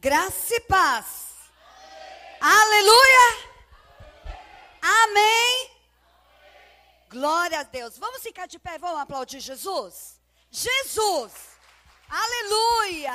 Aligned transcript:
Graça 0.00 0.54
e 0.56 0.60
paz. 0.60 1.06
Aleluia. 2.40 3.50
Amém. 4.80 5.70
Glória 7.10 7.60
a 7.60 7.62
Deus. 7.64 7.98
Vamos 7.98 8.22
ficar 8.22 8.46
de 8.46 8.58
pé, 8.58 8.78
vamos 8.78 8.98
aplaudir 8.98 9.40
Jesus? 9.40 10.18
Jesus. 10.50 11.32
Aleluia. 12.08 13.12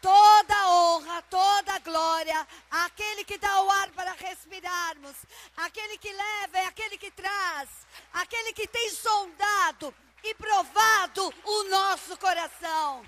Toda 0.00 0.68
honra, 0.68 1.20
toda 1.22 1.80
glória, 1.80 2.46
aquele 2.70 3.24
que 3.24 3.36
dá 3.36 3.62
o 3.62 3.68
ar 3.68 3.90
para 3.90 4.12
respirarmos, 4.12 5.16
aquele 5.56 5.98
que 5.98 6.12
leva 6.12 6.58
é 6.58 6.66
aquele 6.66 6.96
que 6.96 7.10
traz, 7.10 7.68
aquele 8.12 8.52
que 8.52 8.68
tem 8.68 8.88
sondado 8.90 9.92
e 10.22 10.32
provado 10.36 11.34
o 11.44 11.64
nosso 11.64 12.16
coração. 12.18 13.04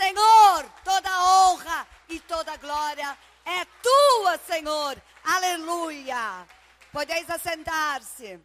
Senhor, 0.00 0.64
toda 0.82 1.24
honra 1.24 1.86
e 2.08 2.18
toda 2.20 2.56
glória 2.56 3.18
é 3.44 3.66
tua, 3.82 4.38
Senhor. 4.38 5.02
Aleluia. 5.22 6.48
Podeis 6.90 7.28
assentar-se. 7.28 8.40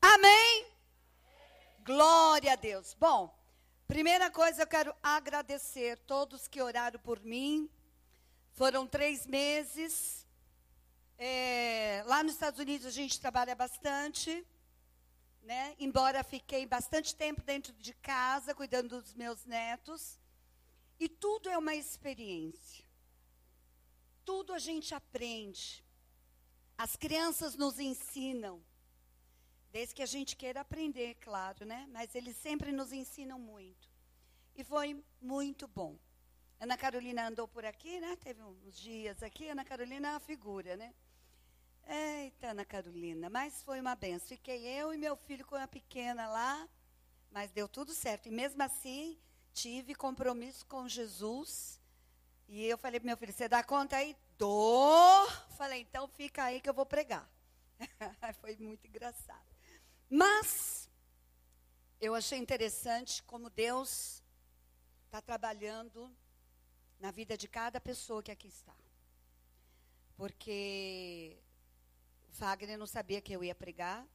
Amém? 0.00 0.66
Glória 1.84 2.54
a 2.54 2.56
Deus. 2.56 2.94
Bom, 2.98 3.30
primeira 3.86 4.30
coisa 4.30 4.62
eu 4.62 4.66
quero 4.66 4.96
agradecer 5.02 5.98
todos 6.06 6.48
que 6.48 6.62
oraram 6.62 6.98
por 6.98 7.20
mim. 7.20 7.68
Foram 8.54 8.86
três 8.86 9.26
meses. 9.26 10.26
É, 11.18 12.02
lá 12.06 12.22
nos 12.22 12.32
Estados 12.32 12.58
Unidos 12.58 12.86
a 12.86 12.90
gente 12.90 13.20
trabalha 13.20 13.54
bastante. 13.54 14.42
Né? 15.42 15.76
Embora 15.78 16.24
fiquei 16.24 16.64
bastante 16.64 17.14
tempo 17.14 17.42
dentro 17.42 17.74
de 17.74 17.92
casa, 17.92 18.54
cuidando 18.54 19.02
dos 19.02 19.12
meus 19.12 19.44
netos. 19.44 20.23
E 20.98 21.08
tudo 21.08 21.48
é 21.48 21.58
uma 21.58 21.74
experiência. 21.74 22.84
Tudo 24.24 24.52
a 24.52 24.58
gente 24.58 24.94
aprende. 24.94 25.84
As 26.76 26.96
crianças 26.96 27.54
nos 27.56 27.78
ensinam. 27.78 28.62
Desde 29.70 29.94
que 29.94 30.02
a 30.02 30.06
gente 30.06 30.36
queira 30.36 30.60
aprender, 30.60 31.16
claro, 31.16 31.64
né? 31.64 31.88
Mas 31.90 32.14
eles 32.14 32.36
sempre 32.36 32.70
nos 32.70 32.92
ensinam 32.92 33.38
muito. 33.38 33.88
E 34.54 34.62
foi 34.62 35.04
muito 35.20 35.66
bom. 35.66 35.98
Ana 36.60 36.76
Carolina 36.76 37.26
andou 37.26 37.48
por 37.48 37.64
aqui, 37.64 38.00
né? 38.00 38.16
Teve 38.16 38.40
uns 38.42 38.76
dias 38.76 39.22
aqui. 39.22 39.48
Ana 39.48 39.64
Carolina 39.64 40.08
é 40.08 40.10
uma 40.12 40.20
figura, 40.20 40.76
né? 40.76 40.94
Eita, 41.86 42.48
Ana 42.48 42.64
Carolina. 42.64 43.28
Mas 43.28 43.62
foi 43.62 43.80
uma 43.80 43.94
benção. 43.96 44.28
Fiquei 44.28 44.64
eu 44.64 44.94
e 44.94 44.96
meu 44.96 45.16
filho 45.16 45.44
com 45.44 45.56
a 45.56 45.66
pequena 45.66 46.28
lá. 46.28 46.68
Mas 47.30 47.50
deu 47.50 47.68
tudo 47.68 47.92
certo. 47.92 48.28
E 48.28 48.30
mesmo 48.30 48.62
assim, 48.62 49.18
tive 49.54 49.94
compromisso 49.94 50.66
com 50.66 50.88
Jesus. 50.88 51.80
E 52.48 52.64
eu 52.66 52.76
falei 52.76 53.00
para 53.00 53.06
meu 53.06 53.16
filho: 53.16 53.32
Você 53.32 53.48
dá 53.48 53.62
conta 53.62 53.96
aí? 53.96 54.16
Dou. 54.36 55.26
Falei: 55.56 55.80
Então 55.80 56.06
fica 56.08 56.44
aí 56.44 56.60
que 56.60 56.68
eu 56.68 56.74
vou 56.74 56.84
pregar. 56.84 57.26
Foi 58.40 58.56
muito 58.56 58.86
engraçado. 58.86 59.46
Mas 60.10 60.90
eu 62.00 62.14
achei 62.14 62.38
interessante 62.38 63.22
como 63.22 63.48
Deus 63.48 64.22
está 65.06 65.22
trabalhando 65.22 66.14
na 67.00 67.10
vida 67.10 67.36
de 67.36 67.48
cada 67.48 67.80
pessoa 67.80 68.22
que 68.22 68.30
aqui 68.30 68.48
está. 68.48 68.74
Porque 70.16 71.38
Wagner 72.32 72.78
não 72.78 72.86
sabia 72.86 73.20
que 73.20 73.32
eu 73.32 73.42
ia 73.42 73.54
pregar, 73.54 74.06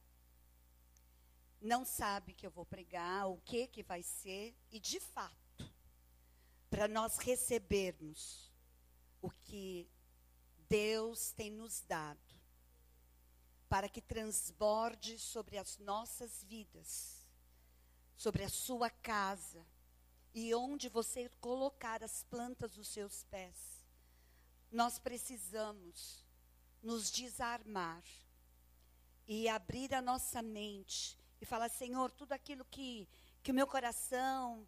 não 1.60 1.84
sabe 1.84 2.32
que 2.32 2.46
eu 2.46 2.50
vou 2.50 2.64
pregar, 2.64 3.28
o 3.28 3.38
que 3.38 3.66
que 3.66 3.82
vai 3.82 4.02
ser, 4.02 4.56
e 4.70 4.80
de 4.80 4.98
fato, 4.98 5.70
para 6.70 6.88
nós 6.88 7.18
recebermos 7.18 8.50
o 9.20 9.30
que 9.30 9.90
Deus 10.68 11.32
tem 11.32 11.50
nos 11.50 11.82
dado, 11.82 12.18
para 13.68 13.88
que 13.88 14.00
transborde 14.00 15.18
sobre 15.18 15.58
as 15.58 15.78
nossas 15.78 16.42
vidas, 16.44 17.26
sobre 18.16 18.44
a 18.44 18.48
sua 18.48 18.88
casa, 18.88 19.66
e 20.32 20.54
onde 20.54 20.88
você 20.88 21.28
colocar 21.40 22.02
as 22.02 22.22
plantas 22.22 22.74
dos 22.74 22.88
seus 22.88 23.24
pés, 23.24 23.84
nós 24.70 24.98
precisamos 24.98 26.24
nos 26.82 27.10
desarmar 27.10 28.02
e 29.26 29.48
abrir 29.48 29.92
a 29.92 30.00
nossa 30.00 30.40
mente 30.40 31.19
e 31.40 31.46
falar: 31.46 31.68
Senhor, 31.68 32.10
tudo 32.10 32.32
aquilo 32.32 32.64
que, 32.64 33.08
que 33.42 33.50
o 33.50 33.54
meu 33.54 33.66
coração 33.66 34.66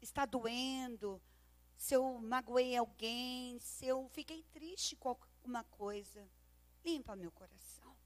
está 0.00 0.24
doendo, 0.24 1.20
se 1.76 1.94
eu 1.94 2.18
magoei 2.20 2.76
alguém, 2.76 3.58
se 3.60 3.86
eu 3.86 4.08
fiquei 4.08 4.42
triste 4.44 4.96
com 4.96 5.10
alguma 5.10 5.64
coisa, 5.64 6.28
limpa 6.84 7.14
meu 7.14 7.30
coração. 7.30 7.96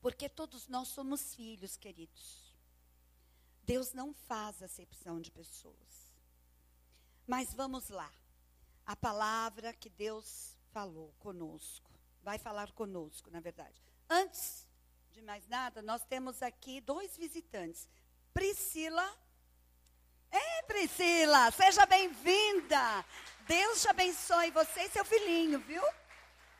Porque 0.00 0.28
todos 0.28 0.68
nós 0.68 0.88
somos 0.88 1.34
filhos, 1.34 1.76
queridos. 1.76 2.54
Deus 3.62 3.92
não 3.92 4.12
faz 4.12 4.62
acepção 4.62 5.20
de 5.20 5.30
pessoas. 5.30 6.12
Mas 7.26 7.54
vamos 7.54 7.88
lá. 7.88 8.12
A 8.84 8.94
palavra 8.94 9.72
que 9.72 9.88
Deus 9.88 10.58
falou 10.70 11.14
conosco, 11.18 11.90
vai 12.22 12.38
falar 12.38 12.72
conosco, 12.72 13.30
na 13.30 13.40
verdade. 13.40 13.82
Antes 14.08 14.63
de 15.14 15.22
mais 15.22 15.46
nada, 15.46 15.80
nós 15.80 16.04
temos 16.04 16.42
aqui 16.42 16.80
dois 16.80 17.16
visitantes. 17.16 17.88
Priscila. 18.32 19.08
Ei, 20.32 20.62
Priscila, 20.66 21.52
seja 21.52 21.86
bem-vinda. 21.86 23.04
Deus 23.46 23.80
te 23.80 23.88
abençoe 23.88 24.50
você 24.50 24.82
e 24.82 24.90
seu 24.90 25.04
filhinho, 25.04 25.60
viu? 25.60 25.84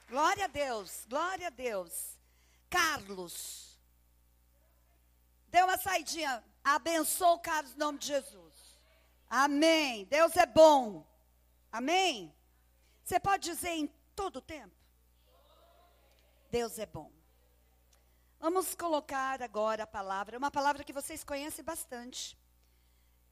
Glória 0.08 0.44
a 0.44 0.46
Deus, 0.46 1.04
glória 1.08 1.48
a 1.48 1.50
Deus. 1.50 2.16
Carlos. 2.70 3.76
Deu 5.48 5.64
uma 5.64 5.76
saidinha. 5.76 6.44
Abençoa 6.62 7.32
o 7.32 7.40
Carlos 7.40 7.74
em 7.74 7.78
nome 7.78 7.98
de 7.98 8.06
Jesus. 8.06 8.54
Amém. 9.28 10.04
Deus 10.04 10.36
é 10.36 10.46
bom. 10.46 11.04
Amém. 11.72 12.32
Você 13.02 13.18
pode 13.18 13.50
dizer 13.50 13.70
em 13.70 13.88
todo 14.14 14.36
o 14.36 14.40
tempo? 14.40 14.76
Deus 16.52 16.78
é 16.78 16.86
bom. 16.86 17.10
Vamos 18.44 18.74
colocar 18.74 19.40
agora 19.40 19.84
a 19.84 19.86
palavra, 19.86 20.36
uma 20.36 20.50
palavra 20.50 20.84
que 20.84 20.92
vocês 20.92 21.24
conhecem 21.24 21.64
bastante. 21.64 22.36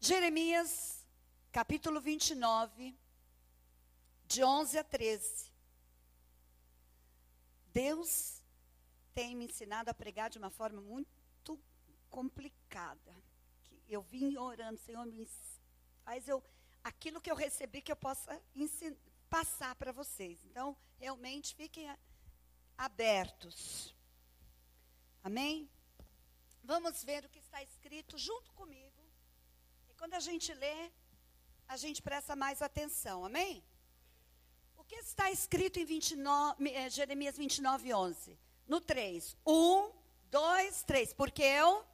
Jeremias, 0.00 1.06
capítulo 1.52 2.00
29, 2.00 2.96
de 4.24 4.42
11 4.42 4.78
a 4.78 4.82
13. 4.82 5.52
Deus 7.74 8.40
tem 9.12 9.36
me 9.36 9.44
ensinado 9.44 9.90
a 9.90 9.94
pregar 9.94 10.30
de 10.30 10.38
uma 10.38 10.48
forma 10.48 10.80
muito 10.80 11.60
complicada. 12.08 13.14
Eu 13.86 14.00
vim 14.00 14.38
orando, 14.38 14.80
Senhor, 14.80 15.04
me 15.04 15.28
faz 16.06 16.26
eu 16.26 16.42
aquilo 16.82 17.20
que 17.20 17.30
eu 17.30 17.36
recebi 17.36 17.82
que 17.82 17.92
eu 17.92 17.96
possa 17.96 18.40
passar 19.28 19.74
para 19.74 19.92
vocês. 19.92 20.42
Então, 20.46 20.74
realmente 20.98 21.54
fiquem 21.54 21.94
abertos. 22.78 23.94
Amém? 25.22 25.70
Vamos 26.64 27.04
ver 27.04 27.24
o 27.24 27.28
que 27.28 27.38
está 27.38 27.62
escrito 27.62 28.18
junto 28.18 28.52
comigo. 28.54 29.02
E 29.88 29.94
quando 29.94 30.14
a 30.14 30.20
gente 30.20 30.52
lê, 30.54 30.90
a 31.68 31.76
gente 31.76 32.02
presta 32.02 32.34
mais 32.34 32.60
atenção. 32.60 33.24
Amém? 33.24 33.62
O 34.76 34.84
que 34.84 34.96
está 34.96 35.30
escrito 35.30 35.78
em 35.78 35.84
29, 35.84 36.68
eh, 36.70 36.90
Jeremias 36.90 37.36
29, 37.36 37.94
11? 37.94 38.38
No 38.66 38.80
3. 38.80 39.36
1, 39.46 39.92
2, 40.30 40.82
3. 40.82 41.12
Porque 41.12 41.42
eu 41.42 41.86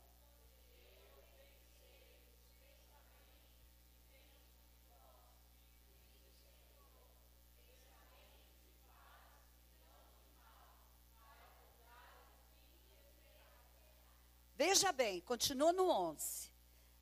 Veja 14.59 14.91
bem, 14.91 15.21
continua 15.21 15.73
no 15.73 15.89
11. 15.89 16.51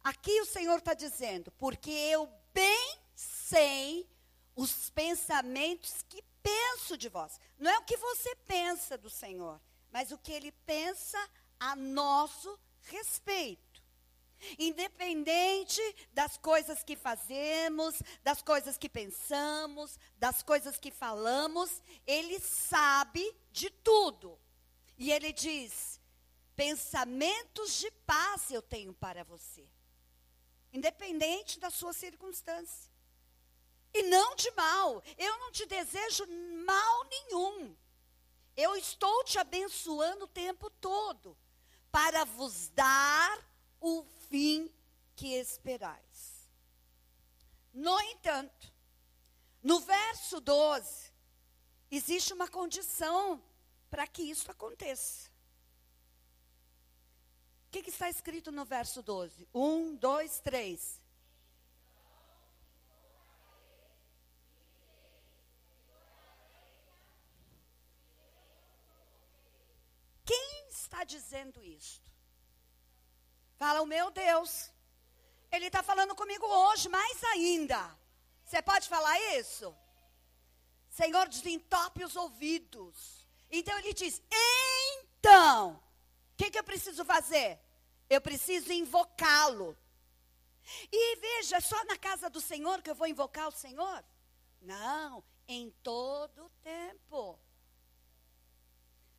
Aqui 0.05 0.43
o 0.43 0.45
Senhor 0.45 0.77
está 0.77 0.93
dizendo, 0.93 1.51
porque 1.53 1.91
eu 1.91 2.31
bem 2.53 2.99
sei 3.15 4.07
os 4.55 4.91
pensamentos 4.91 6.05
que 6.07 6.23
penso 6.43 6.99
de 6.99 7.09
vós. 7.09 7.41
Não 7.59 7.71
é 7.71 7.79
o 7.79 7.85
que 7.85 7.97
você 7.97 8.37
pensa 8.47 8.99
do 8.99 9.09
Senhor, 9.09 9.59
mas 9.91 10.13
o 10.13 10.19
que 10.19 10.33
ele 10.33 10.53
pensa 10.67 11.19
a 11.59 11.75
nosso 11.75 12.61
respeito. 12.83 13.83
Independente 14.59 15.81
das 16.13 16.37
coisas 16.37 16.83
que 16.83 16.95
fazemos, 16.95 18.03
das 18.23 18.43
coisas 18.43 18.77
que 18.77 18.89
pensamos, 18.91 19.99
das 20.19 20.43
coisas 20.43 20.79
que 20.79 20.91
falamos, 20.91 21.83
ele 22.07 22.39
sabe 22.39 23.35
de 23.51 23.71
tudo. 23.71 24.39
E 24.99 25.11
ele 25.11 25.33
diz: 25.33 25.96
Pensamentos 26.57 27.75
de 27.75 27.91
paz 28.07 28.51
eu 28.51 28.63
tenho 28.63 28.95
para 28.95 29.23
você. 29.23 29.65
Independente 30.73 31.61
da 31.61 31.71
sua 31.71 31.93
circunstância. 31.93 32.91
E 33.93 34.03
não 34.05 34.35
de 34.35 34.51
mal. 34.53 35.03
Eu 35.19 35.39
não 35.39 35.53
te 35.53 35.67
desejo 35.67 36.27
mal 36.65 37.05
nenhum. 37.05 37.77
Eu 38.57 38.75
estou 38.75 39.23
te 39.25 39.39
abençoando 39.39 40.25
o 40.25 40.29
tempo 40.29 40.71
todo 40.71 41.37
para 41.93 42.25
vos 42.25 42.71
dar 42.71 43.39
o 43.79 44.03
fim 44.31 44.73
que 45.15 45.35
esperais. 45.35 46.49
No 47.73 48.01
entanto, 48.01 48.73
no 49.63 49.81
verso 49.81 50.41
12, 50.41 51.13
existe 51.91 52.33
uma 52.33 52.49
condição 52.49 53.43
para 53.91 54.07
que 54.07 54.23
isso 54.23 54.51
aconteça. 54.51 55.31
Que, 57.77 57.83
que, 57.83 57.91
está 57.91 58.09
escrito 58.09 58.51
no 58.51 58.65
verso 58.65 59.03
12? 59.03 59.47
Um, 59.53 59.97
dois, 59.97 60.41
três. 60.41 60.99
Quem 70.25 70.69
está 70.71 71.05
dizendo 71.05 71.63
isto? 71.63 72.11
Fala, 73.59 73.83
o 73.83 73.87
meu 73.87 74.11
Deus. 74.11 74.73
Ele 75.53 75.67
está 75.67 75.83
falando 75.83 76.15
comigo 76.15 76.47
hoje, 76.47 76.89
mais 76.89 77.23
ainda. 77.25 77.95
Você 78.43 78.63
pode 78.63 78.89
falar 78.89 79.21
isso? 79.39 79.77
Senhor, 80.89 81.29
desentope 81.29 82.03
os 82.07 82.17
ouvidos. 82.17 83.29
Então 83.51 83.79
ele 83.81 83.93
diz: 83.93 84.23
então, 84.31 85.73
o 85.73 86.37
que, 86.39 86.51
que 86.51 86.59
eu 86.59 86.65
preciso 86.65 87.05
fazer? 87.05 87.66
Eu 88.09 88.21
preciso 88.21 88.73
invocá-lo. 88.73 89.77
E 90.93 91.17
veja, 91.17 91.61
só 91.61 91.85
na 91.85 91.97
casa 91.97 92.29
do 92.29 92.41
Senhor 92.41 92.83
que 92.83 92.91
eu 92.91 92.95
vou 92.95 93.07
invocar 93.07 93.49
o 93.49 93.53
Senhor? 93.53 94.05
Não, 94.61 95.23
em 95.47 95.71
todo 95.83 96.51
tempo. 96.63 97.39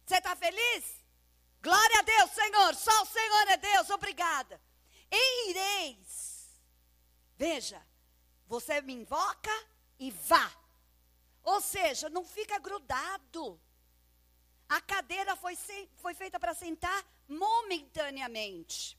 Você 0.06 0.18
está 0.18 0.36
feliz? 0.36 1.06
Glória 1.62 2.00
a 2.00 2.01
Deus, 2.01 2.31
Senhor. 2.31 2.75
Só 2.75 3.04
o 3.04 3.06
Senhor 3.06 3.48
é 3.50 3.57
Deus. 3.57 3.89
Obrigada. 3.89 4.62
E 5.12 5.50
ireis. 5.50 6.62
Veja, 7.38 7.86
você 8.45 8.81
me 8.81 8.94
invoca 8.94 9.51
e 10.00 10.12
vá. 10.12 10.51
Ou 11.44 11.62
seja, 11.62 12.10
não 12.10 12.25
fica 12.25 12.60
grudado. 12.60 13.60
A 14.68 14.81
cadeira 14.81 15.36
foi, 15.36 15.57
foi 15.98 16.13
feita 16.13 16.40
para 16.40 16.54
sentar 16.54 17.06
momentaneamente. 17.27 18.97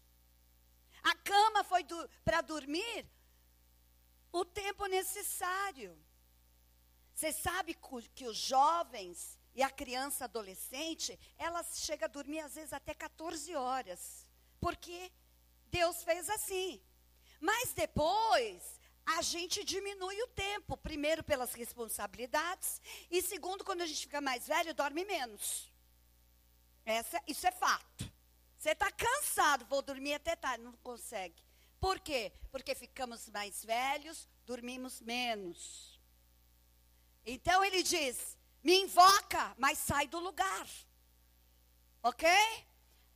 A 1.03 1.15
cama 1.17 1.65
foi 1.65 1.85
para 2.25 2.41
dormir 2.41 3.07
o 4.33 4.45
tempo 4.45 4.87
necessário. 4.87 5.97
Você 7.15 7.33
sabe 7.33 7.77
que 8.15 8.27
os 8.27 8.37
jovens 8.37 9.39
e 9.55 9.63
a 9.63 9.71
criança 9.71 10.25
adolescente, 10.25 11.19
elas 11.37 11.81
chegam 11.81 12.07
a 12.07 12.09
dormir 12.09 12.41
às 12.41 12.55
vezes 12.55 12.73
até 12.73 12.95
14 12.95 13.55
horas. 13.57 14.27
Porque 14.61 15.11
Deus 15.67 16.03
fez 16.05 16.29
assim. 16.31 16.81
Mas 17.41 17.73
depois, 17.73 18.79
a 19.05 19.23
gente 19.23 19.65
diminui 19.65 20.21
o 20.23 20.29
tempo. 20.29 20.77
Primeiro, 20.77 21.25
pelas 21.25 21.55
responsabilidades. 21.55 22.81
E 23.11 23.23
segundo, 23.23 23.65
quando 23.65 23.81
a 23.81 23.87
gente 23.87 24.03
fica 24.03 24.21
mais 24.21 24.47
velho, 24.47 24.75
dorme 24.75 25.05
menos. 25.05 25.73
Essa, 26.85 27.21
isso 27.27 27.47
é 27.47 27.51
fato. 27.51 28.18
Você 28.59 28.71
está 28.71 28.91
cansado, 28.91 29.65
vou 29.67 29.81
dormir 29.81 30.15
até 30.15 30.35
tarde, 30.35 30.65
não 30.65 30.73
consegue. 30.79 31.41
Por 31.81 32.01
quê? 32.01 32.33
Porque 32.51 32.75
ficamos 32.75 33.29
mais 33.31 33.65
velhos, 33.65 34.29
dormimos 34.45 35.01
menos. 35.01 36.01
Então 37.25 37.65
ele 37.65 37.85
diz: 37.85 38.37
me 38.63 38.75
invoca, 38.81 39.55
mas 39.57 39.79
sai 39.79 40.09
do 40.09 40.19
lugar. 40.19 40.67
Ok? 42.03 42.29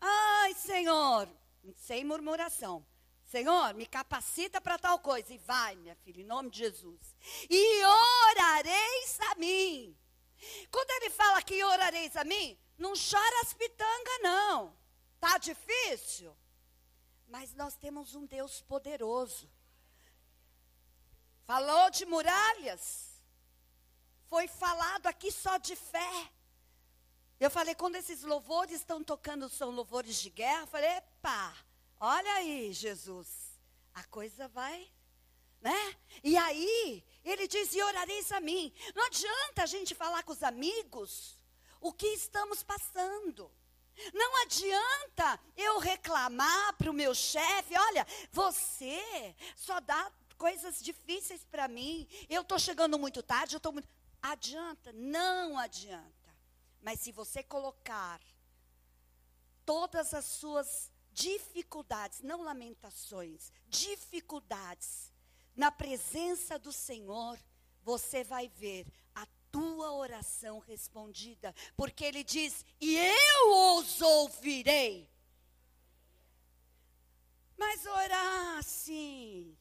Ai, 0.00 0.54
Senhor, 0.54 1.28
sem 1.76 2.04
murmuração. 2.04 2.86
Senhor, 3.24 3.74
me 3.74 3.86
capacita 3.86 4.60
para 4.60 4.78
tal 4.78 4.98
coisa. 5.00 5.32
E 5.32 5.38
vai, 5.38 5.74
minha 5.74 5.96
filha, 5.96 6.20
em 6.20 6.24
nome 6.24 6.50
de 6.50 6.58
Jesus. 6.58 7.16
E 7.50 7.84
orareis 7.84 9.18
a 9.30 9.34
mim. 9.36 9.96
Quando 10.70 10.90
ele 10.90 11.10
fala 11.10 11.42
que 11.42 11.64
orareis 11.64 12.16
a 12.16 12.24
mim, 12.24 12.58
não 12.78 12.92
chora 12.92 13.40
as 13.42 13.52
pitangas, 13.54 14.22
não. 14.22 14.81
Tá 15.24 15.38
difícil? 15.38 16.36
Mas 17.34 17.54
nós 17.54 17.74
temos 17.76 18.14
um 18.14 18.24
Deus 18.26 18.60
poderoso. 18.72 19.48
Falou 21.50 21.90
de 21.90 22.04
muralhas. 22.04 22.84
Foi 24.32 24.46
falado 24.48 25.06
aqui 25.06 25.30
só 25.30 25.58
de 25.58 25.76
fé. 25.76 26.14
Eu 27.38 27.50
falei, 27.50 27.74
quando 27.74 27.96
esses 27.96 28.22
louvores 28.22 28.80
estão 28.80 29.02
tocando, 29.12 29.48
são 29.48 29.70
louvores 29.70 30.16
de 30.24 30.30
guerra, 30.30 30.62
eu 30.62 30.72
falei, 30.74 30.90
epa, 30.90 31.54
Olha 32.04 32.32
aí, 32.34 32.72
Jesus, 32.72 33.28
a 33.94 34.02
coisa 34.02 34.48
vai, 34.48 34.90
né? 35.60 35.96
E 36.24 36.36
aí, 36.36 37.04
ele 37.24 37.46
diz: 37.46 37.72
E 37.76 37.80
orareis 37.80 38.32
a 38.32 38.40
mim. 38.40 38.74
Não 38.92 39.06
adianta 39.06 39.62
a 39.62 39.66
gente 39.66 39.94
falar 39.94 40.24
com 40.24 40.32
os 40.32 40.42
amigos 40.42 41.38
o 41.80 41.92
que 41.92 42.08
estamos 42.08 42.64
passando. 42.64 43.48
Não 44.12 44.42
adianta 44.42 45.40
eu 45.56 45.78
reclamar 45.78 46.74
para 46.76 46.90
o 46.90 46.94
meu 46.94 47.14
chefe: 47.14 47.76
olha, 47.76 48.06
você 48.30 49.34
só 49.56 49.80
dá 49.80 50.10
coisas 50.36 50.82
difíceis 50.82 51.44
para 51.44 51.68
mim. 51.68 52.08
Eu 52.28 52.42
estou 52.42 52.58
chegando 52.58 52.98
muito 52.98 53.22
tarde, 53.22 53.54
eu 53.54 53.58
estou 53.58 53.72
muito. 53.72 53.88
Adianta? 54.20 54.92
Não 54.92 55.58
adianta. 55.58 56.12
Mas 56.80 57.00
se 57.00 57.12
você 57.12 57.42
colocar 57.42 58.20
todas 59.64 60.12
as 60.14 60.24
suas 60.24 60.90
dificuldades, 61.12 62.20
não 62.22 62.42
lamentações, 62.42 63.52
dificuldades, 63.68 65.12
na 65.54 65.70
presença 65.70 66.58
do 66.58 66.72
Senhor, 66.72 67.38
você 67.82 68.24
vai 68.24 68.48
ver 68.48 68.86
tua 69.52 69.92
oração 69.92 70.58
respondida, 70.58 71.54
porque 71.76 72.04
Ele 72.04 72.24
diz: 72.24 72.64
e 72.80 72.96
eu 72.96 73.76
os 73.76 74.00
ouvirei. 74.00 75.08
Mas 77.56 77.86
orar 77.86 78.58
assim, 78.58 79.56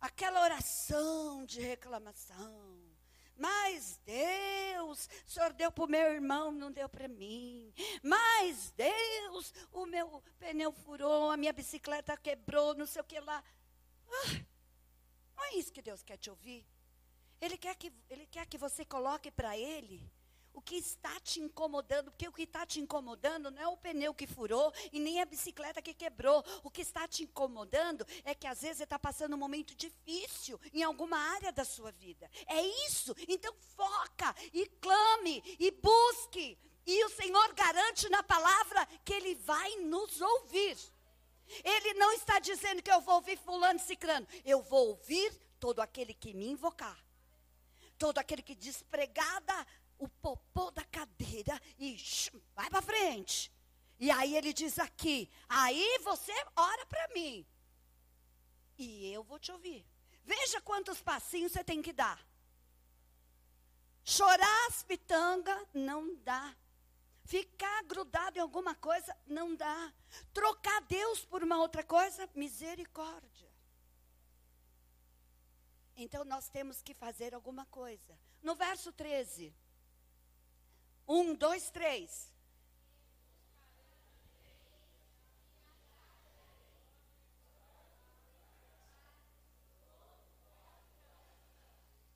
aquela 0.00 0.42
oração 0.42 1.44
de 1.44 1.60
reclamação, 1.60 2.80
mas 3.40 3.98
Deus, 4.04 5.08
o 5.26 5.30
Senhor 5.30 5.52
deu 5.54 5.72
para 5.72 5.84
o 5.84 5.88
meu 5.88 6.12
irmão, 6.12 6.52
não 6.52 6.70
deu 6.70 6.88
para 6.90 7.08
mim. 7.08 7.72
Mas 8.02 8.70
Deus, 8.72 9.54
o 9.72 9.86
meu 9.86 10.22
pneu 10.38 10.70
furou, 10.72 11.30
a 11.30 11.38
minha 11.38 11.52
bicicleta 11.52 12.16
quebrou, 12.18 12.74
não 12.74 12.84
sei 12.84 13.00
o 13.00 13.04
que 13.04 13.18
lá. 13.18 13.42
Ah, 14.10 14.44
não 15.36 15.44
é 15.44 15.54
isso 15.54 15.72
que 15.72 15.80
Deus 15.80 16.02
quer 16.02 16.18
te 16.18 16.28
ouvir. 16.28 16.66
Ele 17.40 17.56
quer 17.56 17.74
que, 17.74 17.92
ele 18.08 18.26
quer 18.26 18.46
que 18.46 18.58
você 18.58 18.84
coloque 18.84 19.30
para 19.30 19.56
Ele 19.56 20.10
o 20.52 20.60
que 20.60 20.76
está 20.76 21.18
te 21.20 21.40
incomodando, 21.40 22.10
porque 22.10 22.28
o 22.28 22.32
que 22.32 22.42
está 22.42 22.66
te 22.66 22.80
incomodando 22.80 23.50
não 23.50 23.62
é 23.62 23.68
o 23.68 23.76
pneu 23.76 24.12
que 24.12 24.26
furou 24.26 24.72
e 24.92 24.98
nem 24.98 25.20
a 25.20 25.24
bicicleta 25.24 25.80
que 25.80 25.94
quebrou. 25.94 26.44
O 26.62 26.70
que 26.70 26.82
está 26.82 27.06
te 27.06 27.22
incomodando 27.22 28.06
é 28.24 28.34
que 28.34 28.46
às 28.46 28.60
vezes 28.60 28.78
você 28.78 28.84
está 28.84 28.98
passando 28.98 29.34
um 29.34 29.38
momento 29.38 29.74
difícil 29.74 30.60
em 30.72 30.82
alguma 30.82 31.16
área 31.16 31.52
da 31.52 31.64
sua 31.64 31.90
vida. 31.92 32.30
É 32.46 32.60
isso. 32.86 33.14
Então 33.28 33.54
foca 33.76 34.34
e 34.52 34.66
clame 34.80 35.42
e 35.58 35.70
busque. 35.70 36.58
E 36.86 37.04
o 37.04 37.10
Senhor 37.10 37.54
garante 37.54 38.08
na 38.08 38.22
palavra 38.22 38.86
que 39.04 39.12
Ele 39.12 39.34
vai 39.36 39.76
nos 39.76 40.20
ouvir. 40.20 40.76
Ele 41.64 41.94
não 41.94 42.12
está 42.12 42.38
dizendo 42.38 42.82
que 42.82 42.90
eu 42.90 43.00
vou 43.00 43.16
ouvir 43.16 43.36
fulano 43.38 43.78
cicrano. 43.78 44.26
Eu 44.44 44.62
vou 44.62 44.88
ouvir 44.88 45.32
todo 45.58 45.80
aquele 45.80 46.14
que 46.14 46.32
me 46.34 46.48
invocar. 46.48 46.98
Todo 48.00 48.16
aquele 48.16 48.42
que 48.42 48.54
despregada 48.54 49.66
o 49.98 50.08
popô 50.08 50.70
da 50.70 50.82
cadeira 50.84 51.60
e 51.78 51.98
vai 52.54 52.70
para 52.70 52.80
frente. 52.80 53.52
E 53.98 54.10
aí 54.10 54.34
ele 54.34 54.54
diz 54.54 54.78
aqui: 54.78 55.30
aí 55.46 55.98
você 56.02 56.32
ora 56.56 56.86
para 56.86 57.08
mim. 57.08 57.46
E 58.78 59.12
eu 59.12 59.22
vou 59.22 59.38
te 59.38 59.52
ouvir. 59.52 59.84
Veja 60.24 60.62
quantos 60.62 61.02
passinhos 61.02 61.52
você 61.52 61.62
tem 61.62 61.82
que 61.82 61.92
dar. 61.92 62.18
Chorar 64.02 64.66
as 64.68 64.82
pitangas 64.82 65.62
não 65.74 66.16
dá. 66.24 66.56
Ficar 67.26 67.82
grudado 67.84 68.38
em 68.38 68.40
alguma 68.40 68.74
coisa 68.74 69.14
não 69.26 69.54
dá. 69.54 69.92
Trocar 70.32 70.80
Deus 70.88 71.26
por 71.26 71.42
uma 71.42 71.58
outra 71.58 71.84
coisa, 71.84 72.26
misericórdia. 72.34 73.49
Então 76.02 76.24
nós 76.24 76.48
temos 76.48 76.80
que 76.80 76.94
fazer 76.94 77.34
alguma 77.34 77.66
coisa. 77.66 78.18
No 78.42 78.54
verso 78.54 78.90
13. 78.90 79.54
Um, 81.06 81.34
dois, 81.34 81.70
três. 81.70 82.32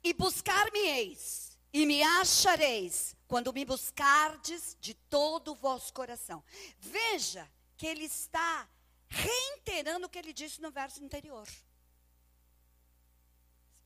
E 0.02 0.12
buscar-me-eis, 0.12 1.58
e 1.72 1.86
me 1.86 2.02
achareis, 2.02 3.16
quando 3.26 3.52
me 3.52 3.64
buscardes 3.64 4.76
de 4.80 4.94
todo 4.94 5.52
o 5.52 5.54
vosso 5.54 5.92
coração. 5.92 6.42
Veja 6.78 7.50
que 7.76 7.86
ele 7.86 8.04
está 8.04 8.68
reiterando 9.08 10.06
o 10.06 10.08
que 10.08 10.18
ele 10.18 10.32
disse 10.32 10.60
no 10.62 10.70
verso 10.70 11.02
anterior. 11.04 11.46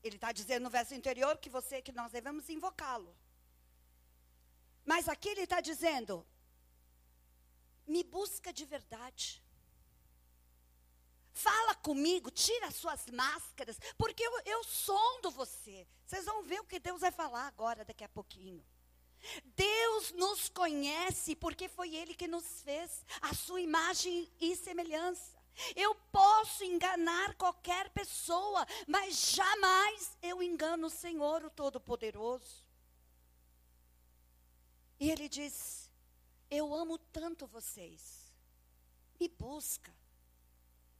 Ele 0.03 0.15
está 0.15 0.31
dizendo 0.31 0.63
no 0.63 0.69
verso 0.69 0.93
anterior 0.93 1.37
que 1.37 1.49
você, 1.49 1.81
que 1.81 1.91
nós 1.91 2.11
devemos 2.11 2.49
invocá-lo. 2.49 3.15
Mas 4.85 5.07
aqui 5.07 5.29
ele 5.29 5.41
está 5.41 5.61
dizendo: 5.61 6.25
me 7.85 8.03
busca 8.03 8.53
de 8.53 8.65
verdade. 8.65 9.43
Fala 11.31 11.73
comigo, 11.75 12.29
tira 12.29 12.67
as 12.67 12.75
suas 12.75 13.05
máscaras, 13.07 13.79
porque 13.97 14.23
eu, 14.23 14.41
eu 14.45 14.63
sondo 14.63 15.31
você. 15.31 15.87
Vocês 16.05 16.25
vão 16.25 16.43
ver 16.43 16.59
o 16.59 16.65
que 16.65 16.79
Deus 16.79 17.01
vai 17.01 17.11
falar 17.11 17.47
agora, 17.47 17.85
daqui 17.85 18.03
a 18.03 18.09
pouquinho. 18.09 18.65
Deus 19.55 20.11
nos 20.11 20.49
conhece 20.49 21.35
porque 21.35 21.67
foi 21.67 21.95
Ele 21.95 22.13
que 22.13 22.27
nos 22.27 22.61
fez, 22.61 23.05
a 23.21 23.33
sua 23.33 23.61
imagem 23.61 24.29
e 24.39 24.55
semelhança. 24.55 25.38
Eu 25.75 25.93
posso 26.11 26.63
enganar 26.63 27.35
qualquer 27.35 27.89
pessoa, 27.89 28.65
mas 28.87 29.31
jamais 29.31 30.17
eu 30.21 30.41
engano 30.41 30.87
o 30.87 30.89
Senhor, 30.89 31.43
o 31.43 31.49
Todo-Poderoso. 31.49 32.65
E 34.99 35.09
Ele 35.11 35.27
diz: 35.27 35.89
Eu 36.49 36.73
amo 36.73 36.97
tanto 36.97 37.47
vocês, 37.47 38.33
me 39.19 39.27
busca, 39.27 39.93